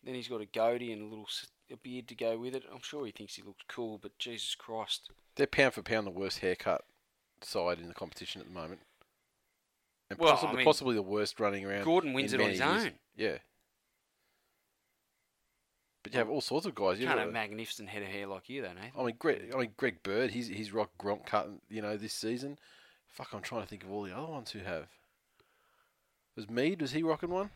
[0.04, 1.28] Then he's got a goatee and a little
[1.72, 2.64] a beard to go with it.
[2.72, 5.10] I'm sure he thinks he looks cool, but Jesus Christ.
[5.36, 6.84] They're pound for pound the worst haircut
[7.42, 8.80] side in the competition at the moment.
[10.08, 11.84] And Well, I possibly, mean, possibly the worst running around.
[11.84, 12.84] Gordon wins in it on his years.
[12.84, 12.92] own.
[13.16, 13.38] Yeah.
[16.02, 17.00] But you have all sorts of guys.
[17.00, 18.92] You Can't have a magnificent head of hair like you, though, Nathan.
[18.96, 19.50] I mean, Greg.
[19.52, 20.30] I mean, Greg Bird.
[20.30, 21.50] He's he's rock Gronk cut.
[21.68, 22.58] You know, this season.
[23.08, 24.86] Fuck, I'm trying to think of all the other ones who have.
[26.36, 26.80] Was Mead?
[26.80, 27.50] Was he rocking one?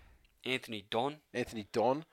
[0.45, 1.19] Anthony Don.
[1.33, 2.05] Anthony Don.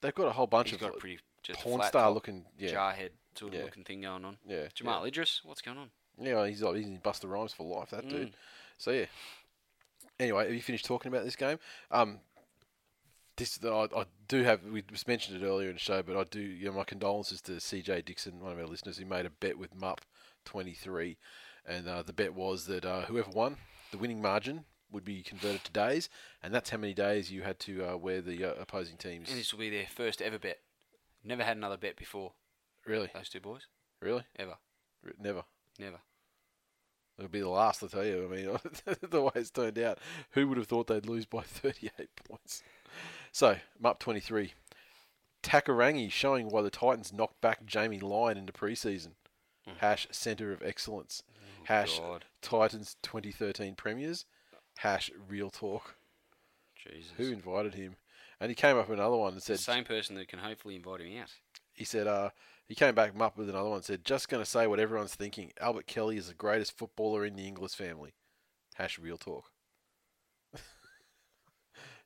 [0.00, 2.14] They've got a whole bunch He's of got like, pretty just porn flat star top,
[2.14, 2.44] looking.
[2.58, 3.64] Yeah, jarhead sort of Yeah.
[3.64, 4.38] looking thing going on.
[4.46, 4.68] yeah.
[4.74, 5.90] Jamal Idris, what's going on?
[6.20, 7.90] Yeah, well, he's he's in Busta Rhymes for life.
[7.90, 8.10] That Mm.
[8.10, 8.36] dude.
[8.76, 9.06] So yeah.
[10.20, 11.58] Anyway, have you finished talking about this game?
[11.90, 12.20] Um,
[13.36, 14.64] this I, I do have.
[14.64, 16.40] We just mentioned it earlier in the show, but I do.
[16.40, 19.56] You know, my condolences to CJ Dixon, one of our listeners, who made a bet
[19.58, 20.00] with Mup
[20.44, 21.18] twenty three,
[21.64, 23.56] and uh, the bet was that uh, whoever won
[23.92, 26.08] the winning margin would be converted to days,
[26.42, 29.28] and that's how many days you had to uh, wear the uh, opposing teams.
[29.30, 30.58] And this will be their first ever bet.
[31.24, 32.32] Never had another bet before.
[32.86, 33.66] Really, Those two boys,
[34.00, 34.56] really, ever,
[35.04, 35.42] R- never.
[35.78, 35.98] never.
[37.18, 38.24] It'll be the last, I tell you.
[38.32, 38.58] I mean,
[39.10, 39.98] the way it's turned out,
[40.30, 42.62] who would have thought they'd lose by 38 points?
[43.32, 44.52] So, MUP 23.
[45.42, 49.12] Takairangi showing why the Titans knocked back Jamie Lyon into preseason.
[49.78, 51.22] Hash Centre of Excellence.
[51.64, 52.24] Hash God.
[52.40, 54.24] Titans 2013 Premiers.
[54.78, 55.96] Hash Real Talk.
[56.76, 57.12] Jesus.
[57.16, 57.96] Who invited him?
[58.40, 60.76] And he came up with another one and said, the same person that can hopefully
[60.76, 61.32] invite him out.
[61.72, 62.30] he said, uh,
[62.68, 65.16] he came back up with another one and said, just going to say what everyone's
[65.16, 65.52] thinking.
[65.60, 68.14] Albert Kelly is the greatest footballer in the Inglis family.
[68.76, 69.46] Hash real talk.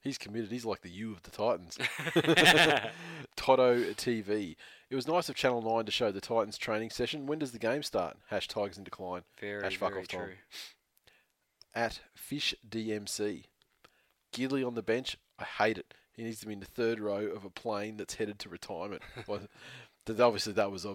[0.00, 0.50] He's committed.
[0.50, 1.76] He's like the U of the Titans.
[3.36, 4.56] Toto TV.
[4.88, 7.26] It was nice of Channel 9 to show the Titans training session.
[7.26, 8.16] When does the game start?
[8.28, 9.24] Hash Tigers in decline.
[9.38, 10.32] Very, Hash fuck very true.
[11.74, 13.44] At Fish DMC.
[14.32, 15.16] Gidley on the bench.
[15.38, 15.94] I hate it.
[16.14, 19.02] He needs to be in the third row of a plane that's headed to retirement.
[20.08, 20.92] Obviously, that was uh,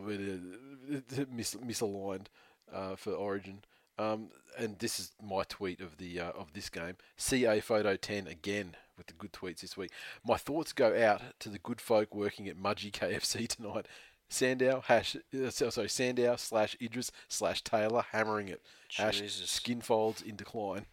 [1.32, 2.28] mis- misaligned
[2.72, 3.64] uh, for Origin.
[4.00, 6.98] Um, and this is my tweet of the uh, of this game.
[7.16, 9.92] CA Photo 10 again with the good tweets this week.
[10.26, 13.88] My thoughts go out to the good folk working at Mudgee KFC tonight.
[14.30, 18.62] Sandow hash uh, sorry Sandow slash Idris slash Taylor hammering it.
[18.96, 19.50] Hash Jesus.
[19.50, 20.86] skin folds in decline.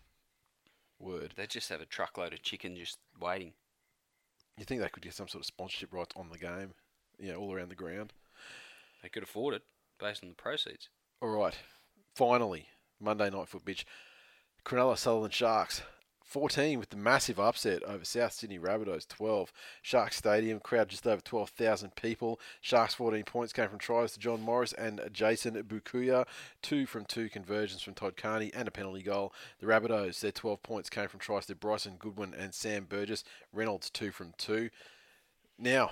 [1.01, 1.35] Word.
[1.37, 3.53] They just have a truckload of chicken just waiting.
[4.57, 6.75] You think they could get some sort of sponsorship rights on the game?
[7.19, 8.13] You know, all around the ground.
[9.03, 9.63] They could afford it
[9.99, 10.89] based on the proceeds.
[11.21, 11.57] All right.
[12.15, 12.69] Finally,
[13.01, 13.85] Monday night foot bitch.
[14.65, 15.83] Cronulla Sutherland Sharks.
[16.25, 19.53] 14 with the massive upset over South Sydney Rabbitohs 12.
[19.83, 22.41] Sharks Stadium, crowd just over 12,000 people.
[22.61, 26.27] Sharks 14 points came from tries to John Morris and Jason Bukuya.
[26.63, 29.33] Two from two conversions from Todd Carney and a penalty goal.
[29.61, 33.23] The Rabbitohs, their 12 points came from tries to Bryson Goodwin and Sam Burgess.
[33.53, 34.71] Reynolds two from two.
[35.59, 35.91] Now,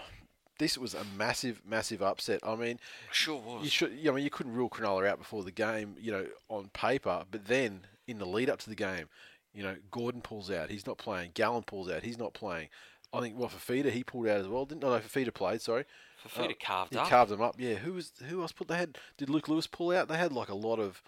[0.59, 2.41] this was a massive, massive upset.
[2.43, 2.81] I mean,
[3.11, 3.65] Sure was.
[3.65, 3.93] you should.
[4.07, 7.25] I mean, you couldn't rule Cronulla out before the game, you know, on paper.
[7.31, 9.09] But then in the lead up to the game,
[9.55, 10.71] you know, Gordon pulls out.
[10.71, 11.33] He's not playing.
[11.35, 12.03] Gallen pulls out.
[12.03, 12.69] He's not playing.
[13.13, 14.65] I think well, Fifita he pulled out as well.
[14.65, 15.61] Didn't no, no Fifita played.
[15.61, 15.85] Sorry,
[16.27, 17.09] Fifita Uh, carved he up.
[17.09, 17.57] carved them up.
[17.59, 17.75] Yeah.
[17.75, 18.69] Who was who else put?
[18.69, 18.97] They had.
[19.19, 20.09] Did Luke Lewis pull out?
[20.09, 21.03] They had like a lot of.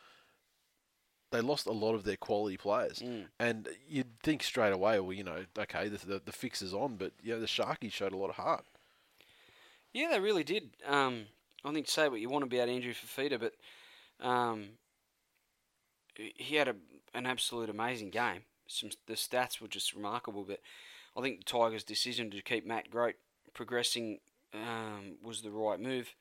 [1.31, 3.27] They lost a lot of their quality players, Mm.
[3.41, 6.97] and you'd think straight away, well, you know, okay, the the, the fix is on,
[6.97, 8.65] but yeah, the Sharkies showed a lot of heart.
[9.93, 10.71] Yeah, they really did.
[10.87, 11.25] Um,
[11.65, 13.55] I think say what you want about Andrew Fifita, but
[14.25, 14.69] um,
[16.16, 16.77] he had a,
[17.15, 18.43] an absolute amazing game.
[18.66, 20.61] Some the stats were just remarkable, but
[21.16, 23.16] I think the Tigers' decision to keep Matt Grote
[23.53, 24.19] progressing
[24.53, 26.15] um, was the right move,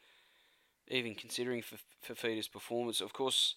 [0.88, 3.02] even considering F- Fifita's performance.
[3.02, 3.56] Of course,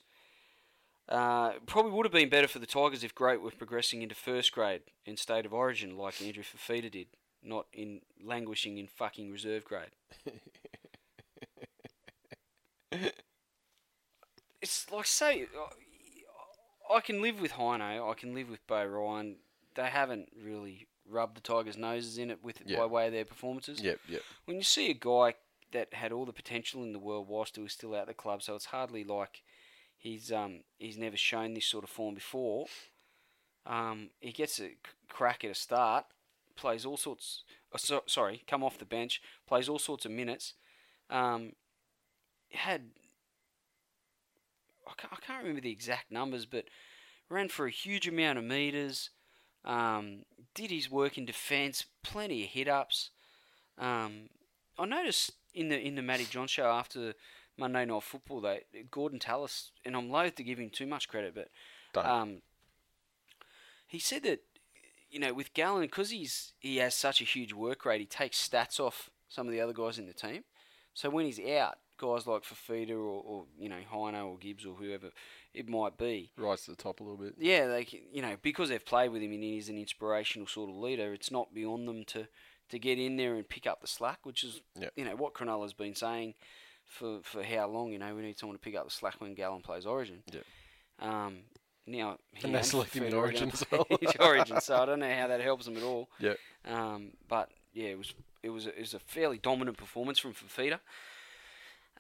[1.09, 4.53] uh, probably would have been better for the Tigers if Grote were progressing into first
[4.53, 7.07] grade in state of origin like Andrew Fifita did,
[7.43, 9.91] not in languishing in fucking reserve grade.
[14.63, 15.47] it's like say
[16.91, 19.37] I can live with Hino, I can live with Beau Ryan.
[19.75, 22.79] They haven't really rubbed the Tigers' noses in it with Yeah.
[22.79, 23.81] by way of their performances.
[23.81, 24.23] Yep, yep.
[24.45, 25.35] When you see a guy
[25.73, 28.43] that had all the potential in the world whilst he was still out the club,
[28.43, 29.43] so it's hardly like
[29.97, 32.67] he's um he's never shown this sort of form before.
[33.67, 34.77] Um, he gets a
[35.09, 36.07] crack at a start,
[36.55, 37.43] plays all sorts.
[37.73, 40.55] Uh, so, sorry, come off the bench, plays all sorts of minutes.
[41.11, 41.53] Um,
[42.51, 42.91] had
[44.87, 46.65] I can't, I can't remember the exact numbers, but
[47.29, 49.11] ran for a huge amount of meters.
[49.65, 50.23] Um,
[50.55, 53.11] did his work in defence, plenty of hit ups.
[53.79, 54.29] Um,
[54.79, 57.15] I noticed in the in the Matty John show after
[57.57, 61.35] Monday Night Football that Gordon Tallis, and I'm loath to give him too much credit,
[61.35, 61.49] but
[62.07, 62.43] um,
[63.87, 64.41] he said that
[65.11, 68.49] you know with Gallen because he's he has such a huge work rate, he takes
[68.49, 70.45] stats off some of the other guys in the team.
[70.95, 74.75] So when he's out, guys like Fifita or, or you know Hino or Gibbs or
[74.75, 75.11] whoever
[75.55, 77.35] it might be, Rise to the top a little bit.
[77.39, 80.77] yeah, they you know because they've played with him and he's an inspirational sort of
[80.77, 81.13] leader.
[81.13, 82.29] It's not beyond them to,
[82.71, 84.93] to get in there and pick up the slack, which is Yep.
[84.97, 86.35] you know what Cronulla's been saying
[86.85, 87.93] for for how long.
[87.93, 90.23] You know we need someone to pick up the slack when Gallen plays Origin.
[90.33, 90.45] Yep.
[90.99, 91.39] Um,
[91.87, 93.87] now And they and select him in Origin as well.
[94.21, 96.09] Origin, so I don't know how that helps them at all.
[96.19, 96.35] Yeah.
[96.67, 98.13] Um, but yeah, it was
[98.43, 100.81] it was a, it was a fairly dominant performance from Fifita.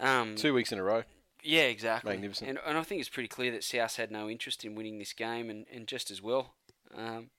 [0.01, 1.05] Um, Two weeks in a row.
[1.43, 2.13] yeah, exactly.
[2.13, 2.51] Magnificent.
[2.51, 5.13] And, and I think it's pretty clear that South had no interest in winning this
[5.13, 6.55] game, and, and just as well.
[6.97, 7.31] Um,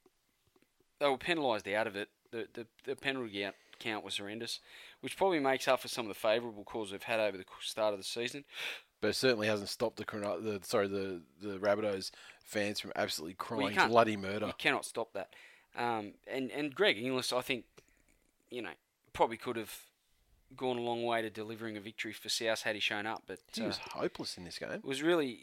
[1.00, 2.10] they were penalised out of it.
[2.32, 4.60] The, the, the penalty count, count was horrendous,
[5.02, 7.94] which probably makes up for some of the favourable calls we've had over the start
[7.94, 8.44] of the season.
[9.00, 12.10] But it certainly hasn't stopped the, the sorry the the Rabbitohs
[12.44, 14.48] fans from absolutely crying can't- bloody murder.
[14.48, 15.30] You cannot stop that.
[15.78, 17.66] Um, and, and Greg Inglis, I think,
[18.50, 18.72] you know,
[19.14, 19.72] probably could have
[20.56, 23.40] gone a long way to delivering a victory for South had he shown up, but
[23.54, 24.80] He uh, was hopeless in this game.
[24.84, 25.40] was really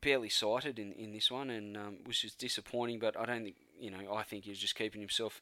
[0.00, 2.98] barely sighted in, in this one, and um, which is disappointing.
[2.98, 4.12] But I don't think you know.
[4.14, 5.40] I think he was just keeping himself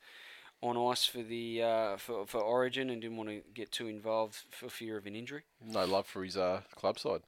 [0.61, 4.37] on ice for the uh, for for Origin and didn't want to get too involved
[4.51, 5.43] for fear of an injury.
[5.65, 7.23] No love for his uh, club side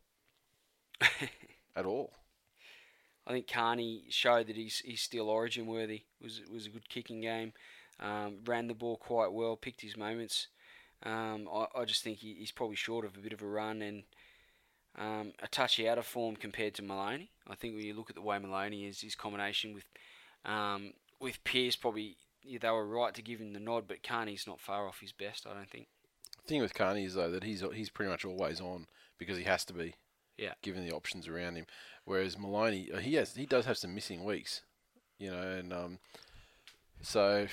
[1.77, 2.13] at all.
[3.27, 6.03] I think Carney showed that he's he's still Origin worthy.
[6.21, 7.53] was was a good kicking game.
[8.01, 10.49] Um, ran the ball quite well, picked his moments.
[11.03, 13.83] Um, I, I just think he, he's probably short of a bit of a run
[13.83, 14.03] and
[14.99, 17.31] um, a touch out of form compared to Maloney.
[17.49, 19.85] I think when you look at the way Maloney is, his combination with
[20.45, 24.47] um, with Pearce, probably yeah, they were right to give him the nod, but Carney's
[24.47, 25.47] not far off his best.
[25.47, 25.89] I don't think.
[26.43, 28.87] The thing with Carney is though that he's he's pretty much always on
[29.19, 29.95] because he has to be.
[30.37, 30.55] Yeah.
[30.63, 31.67] Given the options around him,
[32.07, 34.63] whereas Maloney uh, he has he does have some missing weeks,
[35.19, 35.99] you know, and um,
[37.03, 37.47] so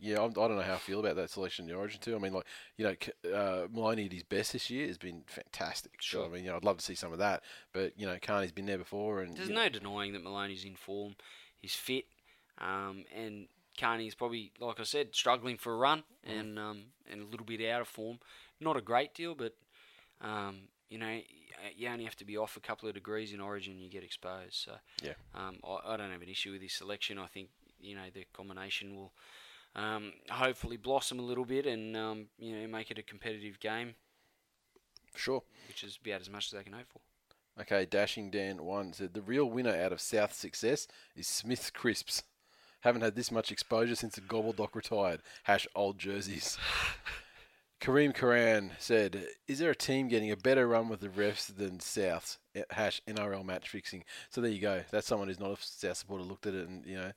[0.00, 2.16] yeah, I'm, I don't know how I feel about that selection in the Origin too.
[2.16, 2.46] I mean, like
[2.76, 5.92] you know, uh, Maloney at his best this year has been fantastic.
[6.00, 6.24] So, Sure.
[6.26, 8.52] I mean, you know, I'd love to see some of that, but you know, Carney's
[8.52, 11.16] been there before, and There's no know, denying that Maloney's in form.
[11.58, 12.06] He's fit,
[12.58, 13.48] um, and
[13.78, 17.66] Carney's probably, like I said, struggling for a run and um, and a little bit
[17.68, 18.18] out of form.
[18.60, 19.54] Not a great deal, but
[20.20, 21.20] um, you know,
[21.76, 24.02] you only have to be off a couple of degrees in Origin, and you get
[24.04, 24.54] exposed.
[24.54, 24.72] So
[25.02, 25.12] Yeah.
[25.34, 27.18] um, I, I don't have an issue with his selection.
[27.18, 27.48] I think
[27.80, 29.12] you know the combination will
[29.74, 33.94] um, hopefully blossom a little bit and um, you know make it a competitive game,
[35.14, 35.42] sure.
[35.68, 37.00] which is about as much as they can hope for.
[37.60, 42.22] Okay, Dashing Dan one said the real winner out of South's success is Smith's Crisps.
[42.80, 45.20] Haven't had this much exposure since the Gobbledock retired.
[45.42, 46.56] Hash old jerseys.
[47.80, 51.78] Kareem Karan said, "Is there a team getting a better run with the refs than
[51.78, 54.04] Souths?" Eh, Hash NRL match fixing.
[54.28, 54.82] So there you go.
[54.90, 57.12] That's someone who's not a South supporter looked at it and you know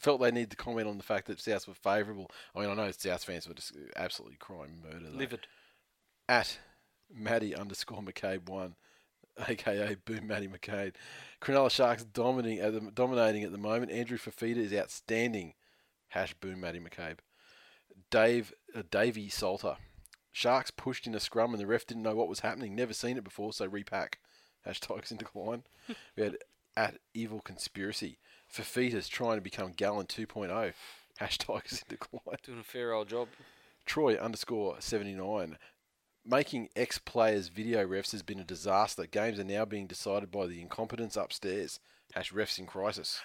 [0.00, 2.30] felt they need to comment on the fact that Souths were favourable.
[2.54, 5.10] I mean, I know South fans were just absolutely crying murder.
[5.10, 5.46] though Livid.
[6.28, 6.58] at
[7.12, 8.76] Matty underscore McCabe one,
[9.48, 10.94] aka Boom Matty McCabe.
[11.40, 13.92] Cronulla Sharks dominating at the dominating at the moment.
[13.92, 15.54] Andrew Fifita is outstanding.
[16.08, 17.18] Hash Boom Matty McCabe.
[18.10, 19.76] Dave uh, Davey Salter.
[20.32, 22.74] Sharks pushed in a scrum and the ref didn't know what was happening.
[22.74, 24.18] Never seen it before, so repack.
[24.66, 25.64] Hashtags in decline.
[26.16, 26.38] we had
[26.76, 28.18] at Evil Conspiracy.
[28.52, 30.72] Fifita's trying to become Gallen 2.0.
[31.18, 32.36] Hash Tigers in decline.
[32.42, 33.28] Doing a fair old job.
[33.84, 35.58] Troy underscore 79.
[36.24, 39.06] Making ex players video refs has been a disaster.
[39.06, 41.78] Games are now being decided by the incompetence upstairs.
[42.14, 43.20] Hash refs in crisis.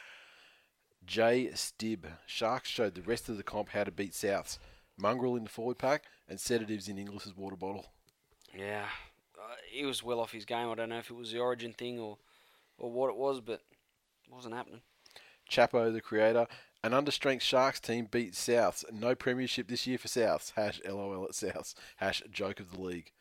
[1.06, 2.06] J Stib.
[2.26, 4.58] Sharks showed the rest of the comp how to beat Souths.
[4.98, 7.86] Mongrel in the forward pack and sedatives in Inglis's water bottle.
[8.58, 8.86] Yeah,
[9.38, 10.70] uh, he was well off his game.
[10.70, 12.18] I don't know if it was the origin thing or,
[12.78, 13.62] or what it was, but
[14.26, 14.82] it wasn't happening.
[15.50, 16.48] Chapo, the creator.
[16.84, 18.84] An understrength Sharks team beat Souths.
[18.92, 20.52] No premiership this year for Souths.
[20.56, 21.74] Hash LOL at Souths.
[21.98, 23.12] Hash joke of the league.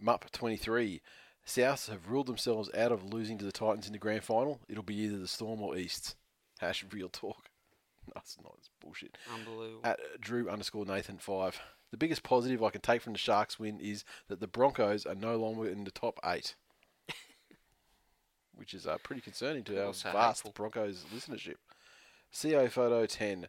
[0.00, 1.00] Mup 23.
[1.46, 4.60] Souths have ruled themselves out of losing to the Titans in the grand final.
[4.68, 6.16] It'll be either the Storm or Easts.
[6.58, 7.50] Hash real talk.
[8.14, 8.54] That's not.
[8.58, 9.16] It's bullshit.
[9.32, 9.80] Unbelievable.
[9.84, 11.60] At Drew underscore Nathan five.
[11.90, 15.14] The biggest positive I can take from the Sharks win is that the Broncos are
[15.14, 16.54] no longer in the top eight,
[18.60, 20.04] which is uh, pretty concerning to our vast
[20.44, 20.52] hateful.
[20.54, 21.56] Broncos listenership.
[22.40, 23.48] CO photo ten.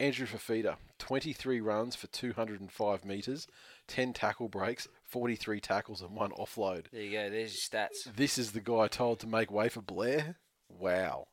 [0.00, 3.48] Andrew Fifita, 23 runs for 205 metres,
[3.88, 6.86] 10 tackle breaks, 43 tackles, and one offload.
[6.92, 7.30] there you go.
[7.30, 8.14] There's your stats.
[8.14, 10.36] This is the guy told to make way for Blair.
[10.68, 11.26] Wow.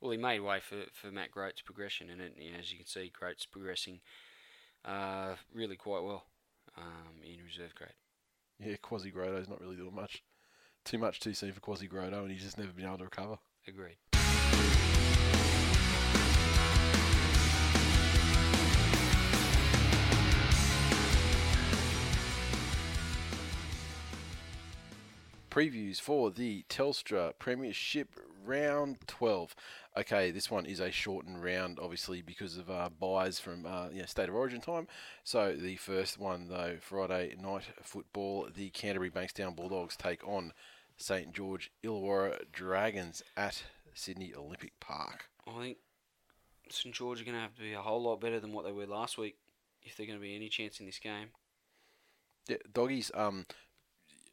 [0.00, 2.78] Well, he made way for, for Matt Groat's progression, and it, you know, as you
[2.78, 4.00] can see, Groat's progressing
[4.84, 6.24] uh, really quite well
[6.76, 7.90] um, in reserve grade.
[8.58, 10.24] Yeah, Quasi Grotto's not really doing much.
[10.84, 13.38] Too much too soon for Quasi Grotto, and he's just never been able to recover.
[13.66, 13.96] Agreed.
[25.52, 28.08] Previews for the Telstra Premiership
[28.42, 29.54] Round 12.
[29.98, 34.00] Okay, this one is a shortened round, obviously, because of uh, byes from uh, you
[34.00, 34.88] know, State of Origin time.
[35.24, 40.54] So the first one, though, Friday night football, the Canterbury Bankstown Bulldogs take on
[40.96, 43.64] St George Illawarra Dragons at
[43.94, 45.28] Sydney Olympic Park.
[45.46, 45.78] I think
[46.70, 48.72] St George are going to have to be a whole lot better than what they
[48.72, 49.36] were last week
[49.82, 51.28] if they're going to be any chance in this game.
[52.48, 53.10] Yeah, doggies.
[53.14, 53.46] Um,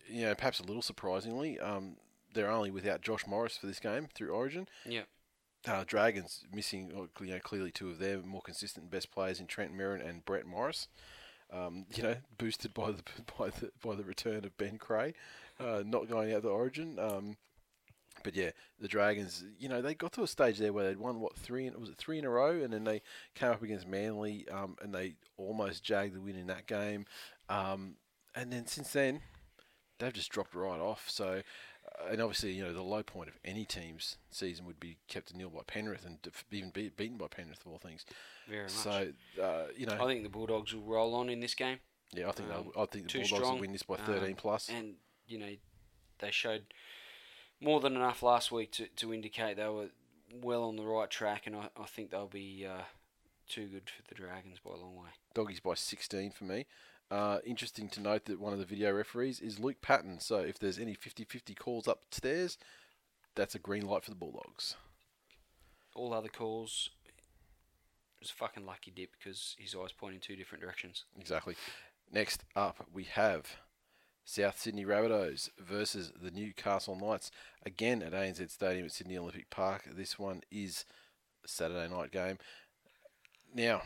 [0.08, 1.98] you know, perhaps a little surprisingly, um,
[2.34, 4.68] they're only without Josh Morris for this game through Origin.
[4.86, 5.04] Yeah.
[5.68, 9.48] Uh, Dragons missing, uh, you know, clearly two of their more consistent best players in
[9.48, 10.88] Trent Merrin and Brett Morris.
[11.52, 13.04] Um, you know, boosted by the
[13.38, 15.16] by the by the return of Ben Creagh,
[15.60, 16.98] uh, not going out the Origin.
[17.00, 17.38] Um,
[18.24, 21.20] but yeah, the Dragons, you know, they got to a stage there where they'd won
[21.20, 21.68] what three?
[21.68, 22.62] In, was it three in a row?
[22.62, 23.02] And then they
[23.36, 27.06] came up against Manly, um, and they almost jagged the win in that game.
[27.50, 27.96] Um,
[28.36, 29.22] and then since then,
[30.00, 31.10] they've just dropped right off.
[31.10, 31.42] So,
[31.86, 35.30] uh, and obviously, you know, the low point of any team's season would be kept
[35.30, 38.06] to nil by Penrith and def- even be beaten by Penrith of all things.
[38.48, 38.72] Very much.
[38.72, 39.12] So,
[39.42, 41.80] uh, you know, I think the Bulldogs will roll on in this game.
[42.14, 44.36] yeah, I think um, I think the Bulldogs strong, will win this by 13 um,
[44.36, 44.70] plus.
[44.70, 44.96] And,
[45.30, 45.56] you know,
[46.20, 46.74] they showed
[47.62, 49.90] more than enough last week to, to indicate they were
[50.34, 52.84] well on the right track, and I, I think they'll be uh,
[53.48, 55.10] too good for the Dragons by a long way.
[55.34, 56.66] Doggies by 16 for me.
[57.12, 60.20] Uh, interesting to note that one of the video referees is Luke Patten.
[60.20, 62.58] So if there's any 50-50 calls upstairs,
[63.36, 64.76] that's a green light for the Bulldogs.
[65.96, 67.14] All other calls, it
[68.20, 71.06] was a fucking lucky dip because his eyes point in two different directions.
[71.20, 71.56] Exactly.
[72.12, 73.58] Next up, we have
[74.30, 77.32] South Sydney Rabbitohs versus the Newcastle Knights.
[77.66, 79.86] Again at ANZ Stadium at Sydney Olympic Park.
[79.92, 80.86] This one is
[81.44, 82.38] a Saturday night game.
[83.56, 83.82] Now,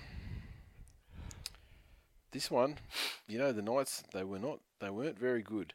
[2.33, 2.75] this one,
[3.25, 5.73] you know, the Knights they were not they weren't very good.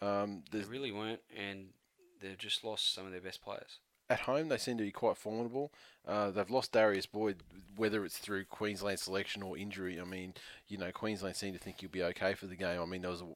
[0.00, 1.68] Um, They really weren't, and
[2.22, 3.80] they've just lost some of their best players.
[4.08, 5.72] at home they seem to be quite formidable.
[6.08, 7.42] Uh, they've lost Darius Boyd,
[7.76, 10.00] whether it's through Queensland selection or injury.
[10.00, 10.32] I mean,
[10.68, 12.80] you know, Queensland seem to think he'll be okay for the game.
[12.80, 13.26] I mean, there was a,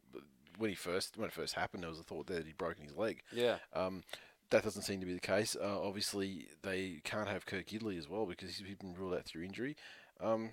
[0.60, 2.96] when he first when it first happened, there was a thought that he'd broken his
[2.96, 3.22] leg.
[3.32, 3.56] Yeah.
[3.72, 4.02] Um,
[4.50, 5.56] that doesn't seem to be the case.
[5.60, 9.44] Uh, obviously, they can't have Kurt Gidley as well because he's been ruled out through
[9.44, 9.76] injury.
[10.20, 10.50] Um,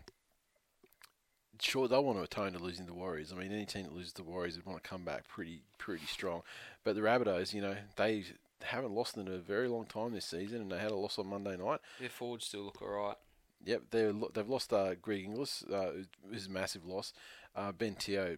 [1.60, 3.34] sure, they'll want to atone to losing the Warriors.
[3.34, 6.06] I mean, any team that loses the Warriors would want to come back pretty pretty
[6.06, 6.44] strong.
[6.84, 8.24] But the Rabbitohs, you know, they
[8.62, 11.28] haven't lost in a very long time this season, and they had a loss on
[11.28, 11.80] Monday night.
[12.00, 13.18] Their forwards still look alright.
[13.66, 15.90] Yep, they're, lo- they've lost uh, Greg Inglis, uh,
[16.30, 17.14] who's a massive loss.
[17.56, 18.38] Uh, ben Teo,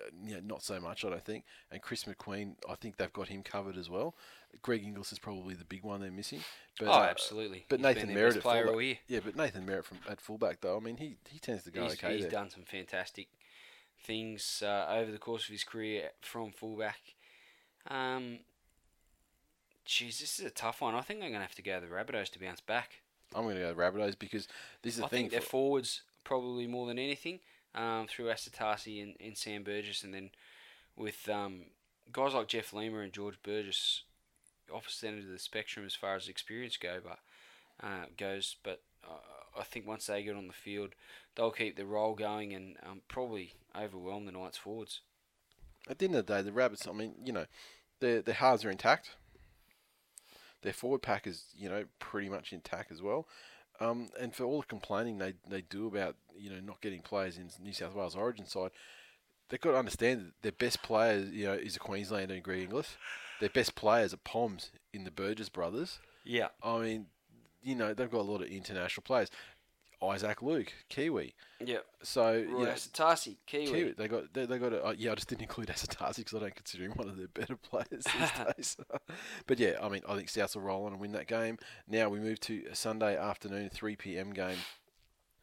[0.00, 1.44] uh, yeah, not so much, I don't think.
[1.70, 4.14] And Chris McQueen, I think they've got him covered as well.
[4.62, 6.40] Greg Inglis is probably the big one they're missing.
[6.78, 7.66] But, oh, uh, absolutely.
[7.68, 8.98] But He's Nathan Merritt player all year.
[9.08, 10.76] Yeah, but Nathan Merritt from at fullback though.
[10.76, 12.30] I mean, he he tends to go he's, okay he's there.
[12.30, 13.28] done some fantastic
[14.02, 17.00] things uh, over the course of his career from fullback.
[17.88, 18.40] Um,
[19.84, 20.94] geez, this is a tough one.
[20.94, 23.02] I think I'm going to have to go to the Rabbitohs to bounce back.
[23.34, 24.48] I'm going to go the Rabbitohs because
[24.82, 25.20] this is the I thing.
[25.22, 27.40] think their for- forwards probably more than anything
[27.74, 30.30] um, through Asotasi and, and Sam Burgess, and then
[30.96, 31.66] with um,
[32.12, 34.02] guys like Jeff Lima and George Burgess,
[34.72, 37.18] opposite end of the spectrum as far as experience go, but
[37.86, 38.56] uh, goes.
[38.62, 40.90] But uh, I think once they get on the field,
[41.34, 45.00] they'll keep the role going and um, probably overwhelm the Knights forwards.
[45.88, 46.86] At the end of the day, the Rabbits.
[46.88, 47.46] I mean, you know,
[48.00, 49.10] their their halves are intact.
[50.62, 53.26] Their forward pack is, you know, pretty much intact as well.
[53.80, 57.38] Um, and for all the complaining they they do about, you know, not getting players
[57.38, 58.70] in New South Wales Origin side,
[59.48, 62.62] they've got to understand that their best player, you know, is a Queenslander and Greg
[62.62, 62.96] Inglis.
[63.40, 65.98] Their best players are Poms in the Burgess brothers.
[66.24, 66.48] Yeah.
[66.62, 67.06] I mean,
[67.62, 69.30] you know, they've got a lot of international players.
[70.10, 71.34] Isaac Luke, Kiwi.
[71.64, 71.86] Yep.
[72.02, 73.66] So Roy know, Asotasi, Kiwi.
[73.66, 75.12] Kiwi, they got they, they got a, uh, yeah.
[75.12, 78.04] I just didn't include Asotasi because I don't consider him one of their better players
[78.04, 78.76] these days.
[79.46, 81.58] but yeah, I mean, I think Souths will roll on and win that game.
[81.88, 84.32] Now we move to a Sunday afternoon, three p.m.
[84.32, 84.58] game.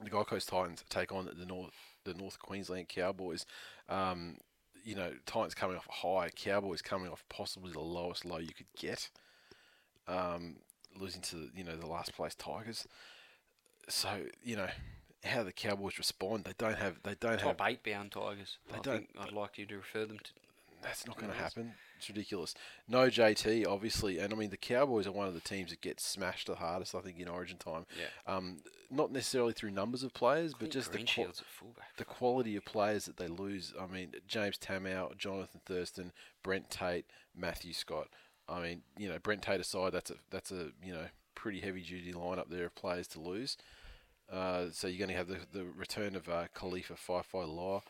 [0.04, 1.74] The Gold Coast Titans take on the North
[2.04, 3.46] the North Queensland Cowboys.
[3.90, 4.38] Um,
[4.84, 8.72] you know, Titans coming off high, Cowboys coming off possibly the lowest low you could
[8.78, 9.10] get.
[10.08, 10.58] Um,
[11.00, 12.88] losing to you know the last place Tigers.
[13.92, 14.70] So you know
[15.24, 16.46] how the Cowboys respond.
[16.46, 16.98] They don't have.
[17.04, 17.58] They don't have.
[17.58, 18.58] Top eight bound Tigers.
[18.70, 20.32] They I don't- think I'd like you to refer them to.
[20.82, 21.74] That's not going to happen.
[22.00, 22.56] It's ridiculous.
[22.88, 26.00] No JT, obviously, and I mean the Cowboys are one of the teams that get
[26.00, 26.96] smashed the hardest.
[26.96, 27.86] I think in Origin time.
[28.00, 28.08] Yeah.
[28.36, 28.58] Um,
[28.90, 31.96] not necessarily through numbers of players, but just the qua- Greenshields at fullback.
[31.98, 33.76] the quality of players that they lose.
[33.80, 36.12] I mean, James Tamou, Jonathan Thurston,
[36.42, 37.06] Brent Tate,
[37.36, 38.08] Matthew Scott.
[38.50, 41.06] I mean, you know, Brent Tate aside, that's a that's a you know
[41.36, 43.56] pretty heavy duty lineup there of players to lose.
[44.32, 47.82] Uh, so you're going to have the, the return of uh, Kalifa Faifai Loa,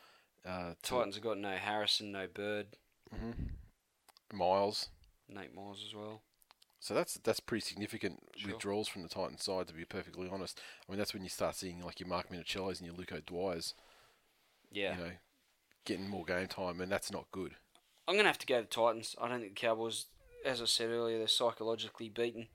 [0.44, 2.66] uh, Titans have got no Harrison, no Bird,
[4.32, 4.88] Myles.
[5.28, 6.22] Nate Myles as well.
[6.80, 8.50] So that's that's pretty significant Sure.
[8.50, 10.60] withdrawals from the Titans side, to be perfectly honest.
[10.88, 13.74] I mean, that's when you start seeing like your Mark Minichiellos and your Luke Dwyers,
[14.72, 14.96] Yeah.
[14.96, 15.10] you know,
[15.84, 17.54] getting more game time, and that's not good.
[18.08, 19.14] I'm going to have to go to the Titans.
[19.20, 20.06] I don't think the Cowboys,
[20.44, 22.48] as I said earlier, they're psychologically beaten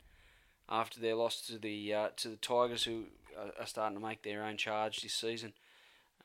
[0.67, 3.05] after their loss to the uh, to the Tigers, who
[3.37, 5.53] are, starting to make their own charge this season.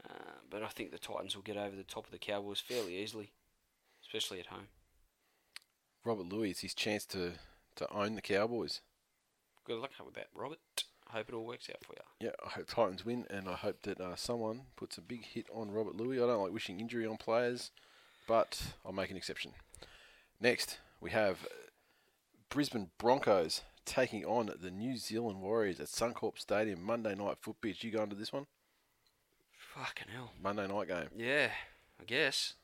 [0.09, 2.97] Uh, but I think the Titans will get over the top of the Cowboys fairly
[2.97, 3.33] easily,
[4.03, 4.69] especially at home.
[6.05, 7.33] Robert Lui, it's his chance to,
[7.77, 8.81] to own the Cowboys.
[9.65, 10.59] Good luck with that, Robert.
[11.09, 12.27] Hope it all works out for you.
[12.27, 15.47] Yeah, I hope Titans win, and I hope that uh, someone puts a big hit
[15.55, 16.17] on Robert Lui.
[16.17, 17.71] I don't like wishing injury on players,
[18.27, 19.53] but I'll make an exception.
[20.41, 21.47] Next, we have
[22.49, 27.57] Brisbane Broncos taking on the New Zealand Warriors at Suncorp Stadium Monday night foot.
[27.63, 28.47] You going to this one?
[29.75, 30.33] Fucking hell.
[30.43, 31.09] Monday night game.
[31.17, 31.49] Yeah,
[32.01, 32.55] I guess.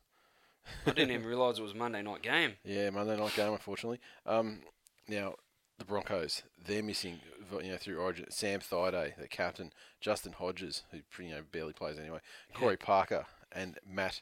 [0.86, 2.53] I didn't even realise it was Monday night game.
[2.65, 4.01] Yeah, Monday night game, unfortunately.
[4.27, 4.61] Um,
[5.09, 5.35] now
[5.78, 7.20] the Broncos, they're missing,
[7.62, 8.27] you know, through Origin.
[8.31, 12.19] Sam Thaiday, the captain, Justin Hodges, who you know barely plays anyway,
[12.53, 14.20] Corey Parker, and Matt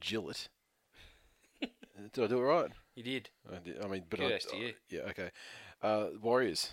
[0.00, 0.48] Gillett.
[1.60, 2.70] Did I do it right?
[2.94, 3.30] You did.
[3.50, 4.72] I, did, I mean, but Kudos I, to you.
[4.88, 5.30] yeah, okay.
[5.82, 6.70] Uh, Warriors,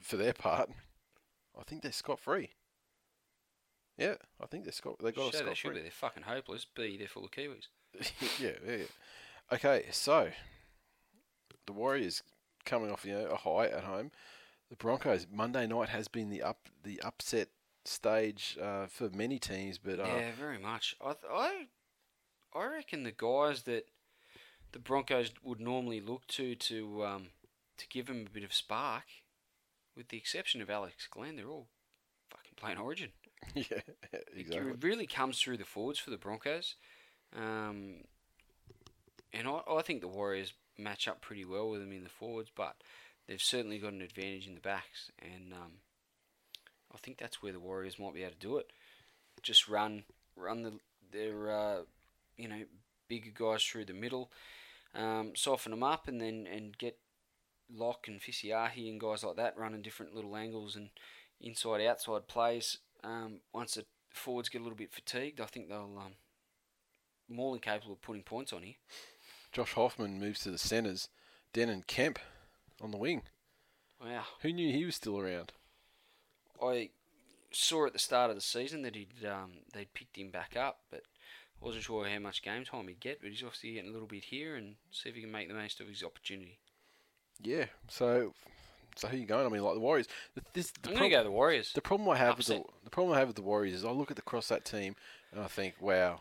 [0.00, 0.70] for their part,
[1.58, 2.50] I think they're scot free.
[3.96, 4.96] Yeah, I think they're scot.
[5.02, 5.74] They got a they scot should be.
[5.74, 5.82] free.
[5.82, 6.66] They're fucking hopeless.
[6.74, 7.68] B, they're full of Kiwis.
[8.40, 8.84] yeah, yeah, yeah.
[9.52, 10.30] Okay, so
[11.66, 12.22] the Warriors
[12.64, 14.10] coming off you know a high at home.
[14.70, 17.48] The Broncos Monday night has been the up the upset
[17.84, 20.94] stage uh, for many teams, but uh, Yeah, very much.
[21.00, 21.66] I, th- I,
[22.54, 23.86] I reckon the guys that
[24.72, 27.26] the Broncos would normally look to to um,
[27.78, 29.04] to give them a bit of spark,
[29.96, 31.68] with the exception of Alex Glenn, they're all
[32.30, 33.10] fucking playing Origin.
[33.54, 33.64] yeah,
[34.12, 34.70] It- exactly.
[34.72, 36.74] It really comes through the forwards for the Broncos,
[37.36, 38.04] um,
[39.32, 42.50] and I, I think the Warriors match up pretty well with them in the forwards,
[42.54, 42.76] but
[43.26, 45.72] they've certainly got an advantage in the backs, and um,
[46.94, 48.70] I think that's where the Warriors might be able to do it.
[49.42, 50.04] Just run,
[50.36, 50.72] run the
[51.12, 51.78] their uh,
[52.36, 52.62] you know
[53.08, 54.30] bigger guys through the middle,
[54.94, 56.98] um, soften them up, and then and get
[57.72, 60.90] Locke and Fisiiahi and guys like that running different little angles and
[61.40, 62.78] inside outside plays.
[63.04, 66.14] Um, once the forwards get a little bit fatigued, I think they'll um,
[67.28, 68.74] more than capable of putting points on here.
[69.52, 71.08] Josh Hoffman moves to the centres.
[71.54, 72.18] Denan Kemp
[72.80, 73.22] on the wing.
[74.00, 74.24] Wow.
[74.42, 75.52] Who knew he was still around?
[76.62, 76.90] I
[77.50, 80.80] saw at the start of the season that he'd um, they'd picked him back up,
[80.90, 81.02] but
[81.60, 83.20] I wasn't sure how much game time he'd get.
[83.20, 85.54] But he's obviously getting a little bit here, and see if he can make the
[85.54, 86.58] most of his opportunity.
[87.42, 87.66] Yeah.
[87.88, 88.34] So,
[88.96, 89.46] so who you going?
[89.46, 90.08] I mean, like the Warriors.
[90.34, 91.72] The, this the I'm prob- going to go the Warriors.
[91.72, 92.70] The problem I have with the, Upset.
[92.84, 94.96] the problem I have with the Warriors is I look at the cross that team
[95.32, 96.20] and I think, wow,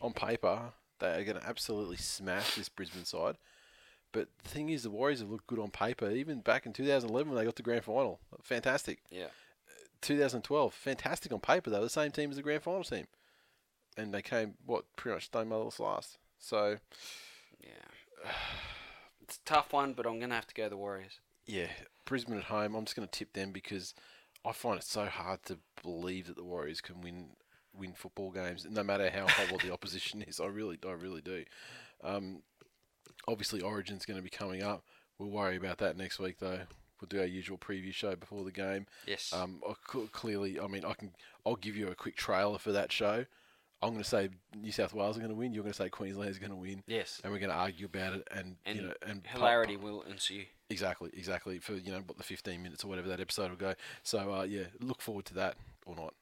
[0.00, 3.36] on paper they are going to absolutely smash this Brisbane side.
[4.12, 6.08] But the thing is, the Warriors have looked good on paper.
[6.10, 9.00] Even back in 2011 when they got to grand final, fantastic.
[9.10, 9.26] yeah.
[10.00, 11.68] 2012, fantastic on paper.
[11.68, 13.06] They were the same team as the grand final team,
[13.96, 16.18] and they came what pretty much stone motherless last.
[16.38, 16.76] So
[17.60, 17.68] Yeah.
[19.26, 21.20] It's a tough one, but I'm going to have to go the Warriors.
[21.46, 21.66] yeah,
[22.04, 22.74] Brisbane at home.
[22.74, 23.92] I'm just going to tip them because
[24.44, 27.30] I find it so hard to believe that the Warriors can win
[27.74, 30.40] win football games, no matter how horrible the opposition is.
[30.40, 31.44] I really, I really do.
[32.02, 32.42] Um,
[33.28, 34.84] obviously, Origin's going to be coming up.
[35.18, 36.60] We'll worry about that next week, though.
[37.00, 38.86] We'll do our usual preview show before the game.
[39.06, 39.32] Yes.
[39.32, 39.60] Um,
[40.12, 41.12] clearly, I mean, I can,
[41.44, 43.26] I'll give you a quick trailer for that show.
[43.82, 45.52] I'm going to say New South Wales are going to win.
[45.52, 46.82] You're going to say Queensland is going to win.
[46.86, 47.20] Yes.
[47.22, 50.44] And we're going to argue about it, and, And you know, and hilarity will ensue.
[50.70, 51.58] Exactly, exactly.
[51.58, 53.74] For you know what the 15 minutes or whatever that episode will go.
[54.02, 56.14] So uh, yeah, look forward to that or not.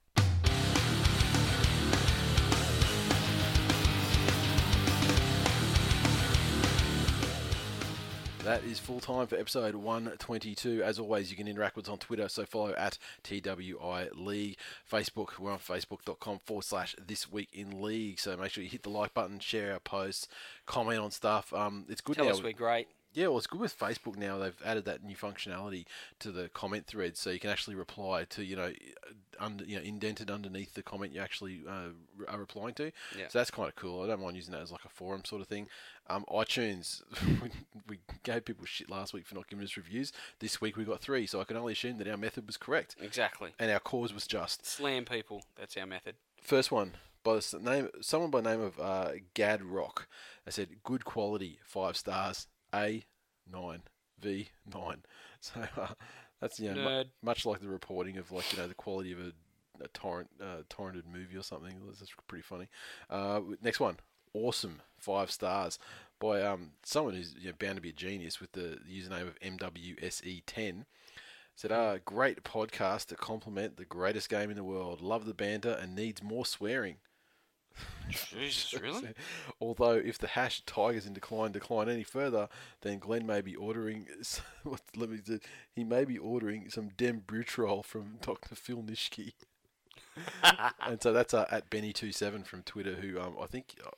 [8.44, 10.82] That is full time for episode 122.
[10.82, 14.58] As always, you can interact with us on Twitter, so follow at TWI League.
[14.90, 18.20] Facebook, we're on facebook.com forward slash this week in league.
[18.20, 20.28] So make sure you hit the like button, share our posts,
[20.66, 21.54] comment on stuff.
[21.54, 22.32] Um, it's good to Tell now.
[22.32, 22.88] us we're great.
[23.14, 24.38] Yeah, well, it's good with Facebook now.
[24.38, 25.86] They've added that new functionality
[26.18, 28.72] to the comment thread, so you can actually reply to you know,
[29.38, 31.90] under you know, indented underneath the comment you actually uh,
[32.28, 32.90] are replying to.
[33.16, 33.28] Yeah.
[33.28, 34.02] So that's kind of cool.
[34.02, 35.68] I don't mind using that as like a forum sort of thing.
[36.10, 37.02] Um, iTunes,
[37.42, 37.50] we,
[37.88, 40.12] we gave people shit last week for not giving us reviews.
[40.40, 42.96] This week we got three, so I can only assume that our method was correct
[43.00, 43.52] Exactly.
[43.58, 44.66] and our cause was just.
[44.66, 45.44] Slam people.
[45.56, 46.16] That's our method.
[46.42, 46.92] First one
[47.22, 50.06] by the name, someone by the name of uh, Gad Rock.
[50.44, 53.04] They said good quality, five stars, A
[53.50, 53.82] nine,
[54.20, 55.02] V nine.
[55.40, 55.88] So uh,
[56.40, 59.18] that's you know mu- much like the reporting of like you know the quality of
[59.20, 59.32] a,
[59.84, 61.74] a torrent uh, torrented movie or something.
[61.86, 62.68] That's pretty funny.
[63.10, 63.98] Uh, next one,
[64.32, 65.78] awesome, five stars
[66.18, 69.38] by um someone who's you know, bound to be a genius with the username of
[69.40, 70.86] MWSE10.
[71.56, 75.00] Said, ah, great podcast to complement the greatest game in the world.
[75.00, 76.96] Love the banter and needs more swearing.
[78.30, 79.08] Jesus, really?
[79.60, 82.48] Although, if the hash Tigers in decline decline any further,
[82.82, 84.06] then Glenn may be ordering.
[84.62, 85.18] What, let me.
[85.24, 85.40] do-
[85.74, 88.54] He may be ordering some Dembutrol from Dr.
[88.54, 89.32] Phil Nishki.
[90.86, 93.90] and so that's uh, at Benny27 from Twitter, who um, I think uh,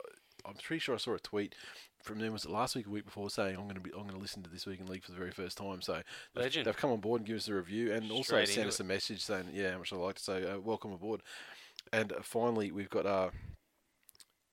[0.49, 1.55] I'm pretty sure I saw a tweet
[2.03, 4.03] from them was it last week or week before saying I'm going to be I'm
[4.03, 5.83] going to listen to this week in league for the very first time.
[5.83, 6.01] So
[6.35, 8.79] they've, they've come on board and given us a review and also Straight sent us
[8.81, 8.85] it.
[8.85, 11.23] a message saying yeah how much I like to say uh, welcome aboard.
[11.93, 13.31] And uh, finally we've got uh,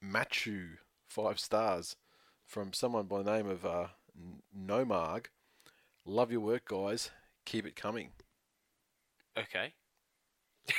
[0.03, 0.77] Machu
[1.07, 1.95] five stars
[2.45, 3.87] from someone by the name of uh,
[4.57, 5.25] Nomarg.
[6.05, 7.11] Love your work, guys.
[7.45, 8.09] Keep it coming.
[9.37, 9.73] Okay.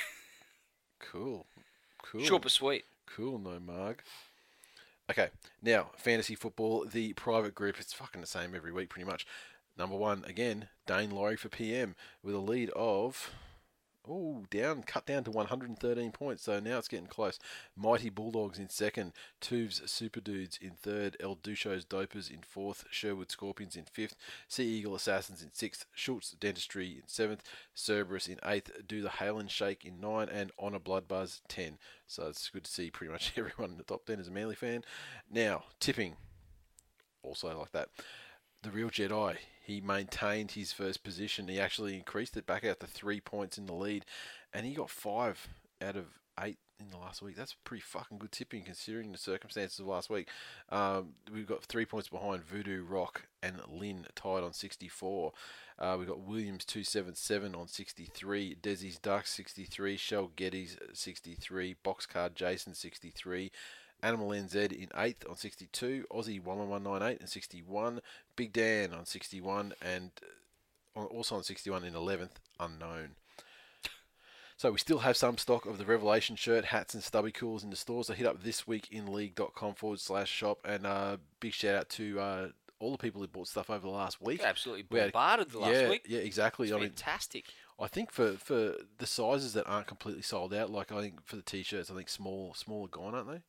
[1.13, 1.47] Cool.
[2.03, 2.23] Cool.
[2.25, 2.85] Short but sweet.
[3.07, 4.03] Cool, no mug.
[5.11, 5.29] Okay,
[5.63, 7.79] now fantasy football, the private group.
[7.79, 9.27] It's fucking the same every week, pretty much.
[9.77, 13.31] Number one again, Dane Laurie for PM with a lead of
[14.09, 16.45] oh down, cut down to 113 points.
[16.45, 17.39] So now it's getting close.
[17.77, 23.31] Mighty Bulldogs in second, Tuvs Super Dudes in third, El Ducho's Dopers in fourth, Sherwood
[23.31, 24.17] Scorpions in fifth,
[24.49, 27.43] Sea Eagle Assassins in sixth, Schultz Dentistry in seventh,
[27.75, 31.79] Cerberus in eighth, Do the Halen Shake in nine, and Honor Blood Buzz ten.
[32.07, 34.55] So it's good to see pretty much everyone in the top ten is a Manly
[34.55, 34.83] fan.
[35.31, 36.17] Now tipping,
[37.23, 37.89] also like that.
[38.63, 41.49] The real Jedi, he maintained his first position.
[41.49, 44.05] He actually increased it back out to three points in the lead,
[44.53, 45.49] and he got five
[45.83, 46.05] out of
[46.39, 47.35] eight in the last week.
[47.35, 50.29] That's pretty fucking good tipping considering the circumstances of last week.
[50.71, 55.33] Um, we've got three points behind Voodoo Rock and Lynn tied on 64.
[55.79, 62.75] Uh, we've got Williams 277 on 63, Desi's Ducks 63, Shell Getty's 63, Boxcard Jason
[62.75, 63.51] 63.
[64.05, 68.01] Animal NZ in 8th on 62, Aussie 11198 and 61,
[68.37, 70.11] Big Dan on 61, and
[70.97, 73.11] uh, also on 61 in 11th, unknown.
[74.57, 77.71] So we still have some stock of the Revelation shirt, hats, and stubby cools in
[77.71, 78.07] the stores.
[78.07, 82.49] So hit up thisweekinleague.com forward slash shop, and uh, big shout out to uh,
[82.79, 84.43] all the people who bought stuff over the last week.
[84.45, 86.07] Absolutely We had- bombarded the last yeah, week.
[86.09, 86.69] Yeah, exactly.
[86.69, 87.47] It's I mean, fantastic.
[87.81, 91.35] I think for, for the sizes that aren't completely sold out, like I think for
[91.37, 93.43] the t-shirts, I think small small are gone, aren't they?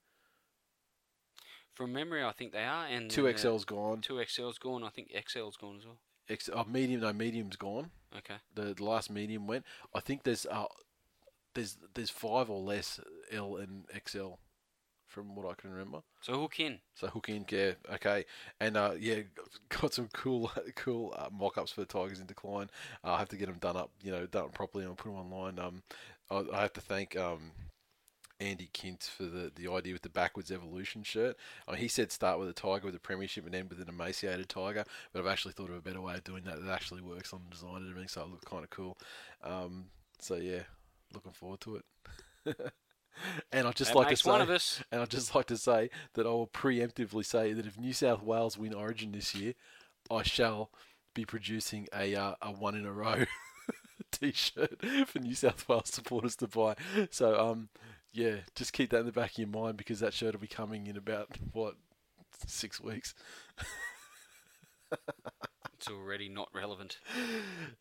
[1.76, 2.86] From memory, I think they are.
[2.86, 4.02] And Two XL's gone.
[4.02, 4.84] Two XL's gone.
[4.84, 5.98] I think XL's gone as well.
[6.30, 7.92] X, oh, medium, no, medium's gone.
[8.18, 8.36] Okay.
[8.56, 9.66] The, the last medium went.
[9.94, 10.66] I think there's uh,
[11.54, 13.00] there's there's five or less
[13.32, 14.36] L and XL,
[15.06, 16.00] from what I can remember.
[16.22, 16.80] So hook in.
[16.94, 18.26] So hook in, yeah, okay,
[18.60, 19.22] and uh, yeah,
[19.70, 22.70] got some cool cool uh, mock-ups for the Tigers in decline.
[23.04, 25.18] Uh, I have to get them done up, you know, done properly and put them
[25.18, 25.60] online.
[25.60, 25.84] Um,
[26.30, 27.52] I, I have to thank um.
[28.40, 31.38] Andy Kint for the, the idea with the backwards evolution shirt.
[31.68, 33.90] I mean, he said start with a tiger with a premiership and end with an
[33.90, 34.84] emaciated tiger,
[35.14, 37.42] but I've actually thought of a better way of doing that that actually works on
[37.44, 38.98] the design and everything, so it looks kind of cool.
[39.44, 39.86] Um,
[40.20, 40.64] so yeah,
[41.14, 41.86] looking forward to it.
[43.52, 44.84] and I'd just That like to say, one of us.
[44.92, 48.22] and I'd just like to say that I will preemptively say that if New South
[48.22, 49.54] Wales win Origin this year,
[50.12, 50.72] I shall
[51.14, 53.24] be producing a uh, a one in a row
[54.12, 56.76] T-shirt for New South Wales supporters to buy.
[57.10, 57.70] So um,
[58.16, 60.48] yeah, just keep that in the back of your mind because that shirt will be
[60.48, 61.76] coming in about what
[62.48, 63.14] six weeks.
[65.78, 66.98] It's already not relevant.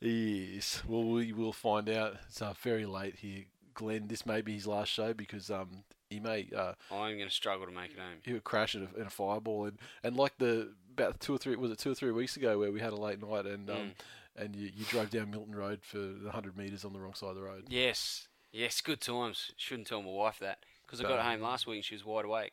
[0.01, 0.83] Yes.
[0.87, 2.17] Well, we will find out.
[2.29, 3.45] It's uh, very late here,
[3.75, 4.09] Glenn.
[4.09, 7.67] This may be his last show because um, he may uh, I'm going to struggle
[7.67, 8.19] to make it home.
[8.25, 11.39] he would crash in a, in a fireball and, and like the about two or
[11.39, 13.71] three was it two or three weeks ago where we had a late night and
[13.71, 13.93] um, Mm.
[14.37, 15.99] and you, you drove down Milton Road for
[16.31, 17.65] hundred meters on the wrong side of the road.
[17.69, 19.51] Yes, yes, good times.
[19.57, 22.25] Shouldn't tell my wife that because I got home last week and she was wide
[22.25, 22.53] awake.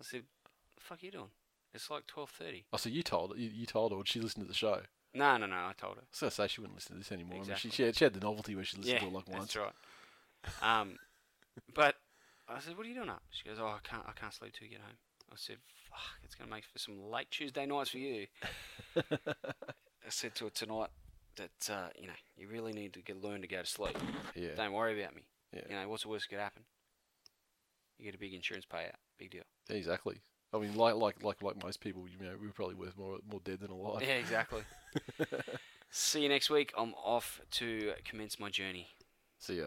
[0.00, 0.22] I said,
[0.76, 1.30] "The fuck are you doing?"
[1.72, 2.64] It's like twelve thirty.
[2.72, 4.80] Oh, so you told you, you told her when she listened to the show.
[5.14, 5.56] No, no, no.
[5.56, 6.02] I told her.
[6.10, 7.34] was gonna say she wouldn't listen to this anymore.
[7.34, 7.70] I mean, Exactly.
[7.70, 9.54] she, she, had, she had the novelty where she listened to it like once.
[9.54, 10.78] that's right.
[10.80, 10.96] Um,
[11.74, 11.96] but
[12.48, 14.52] I said, "What are you doing up?" She goes, "Oh, I can't, I can't sleep
[14.56, 14.96] till you get home."
[15.32, 15.56] I said,
[15.88, 18.26] "Fuck, it's gonna make for some late Tuesday nights for you."
[18.96, 20.88] I said to her tonight
[21.40, 23.96] that uh, you know you really need to get learn to go to sleep.
[24.34, 24.54] Yeah.
[24.56, 25.22] Don't worry about me.
[25.54, 25.62] Yeah.
[25.68, 26.62] You know what's the worst that could happen?
[27.98, 28.94] You get a big insurance payout.
[29.18, 29.42] Big deal.
[29.68, 30.20] Exactly.
[30.52, 33.40] I mean, like like like like most people, you know, we're probably worth more more
[33.44, 34.02] dead than alive.
[34.02, 34.62] Yeah, exactly.
[35.90, 36.72] See you next week.
[36.76, 38.88] I'm off to commence my journey.
[39.38, 39.66] See ya.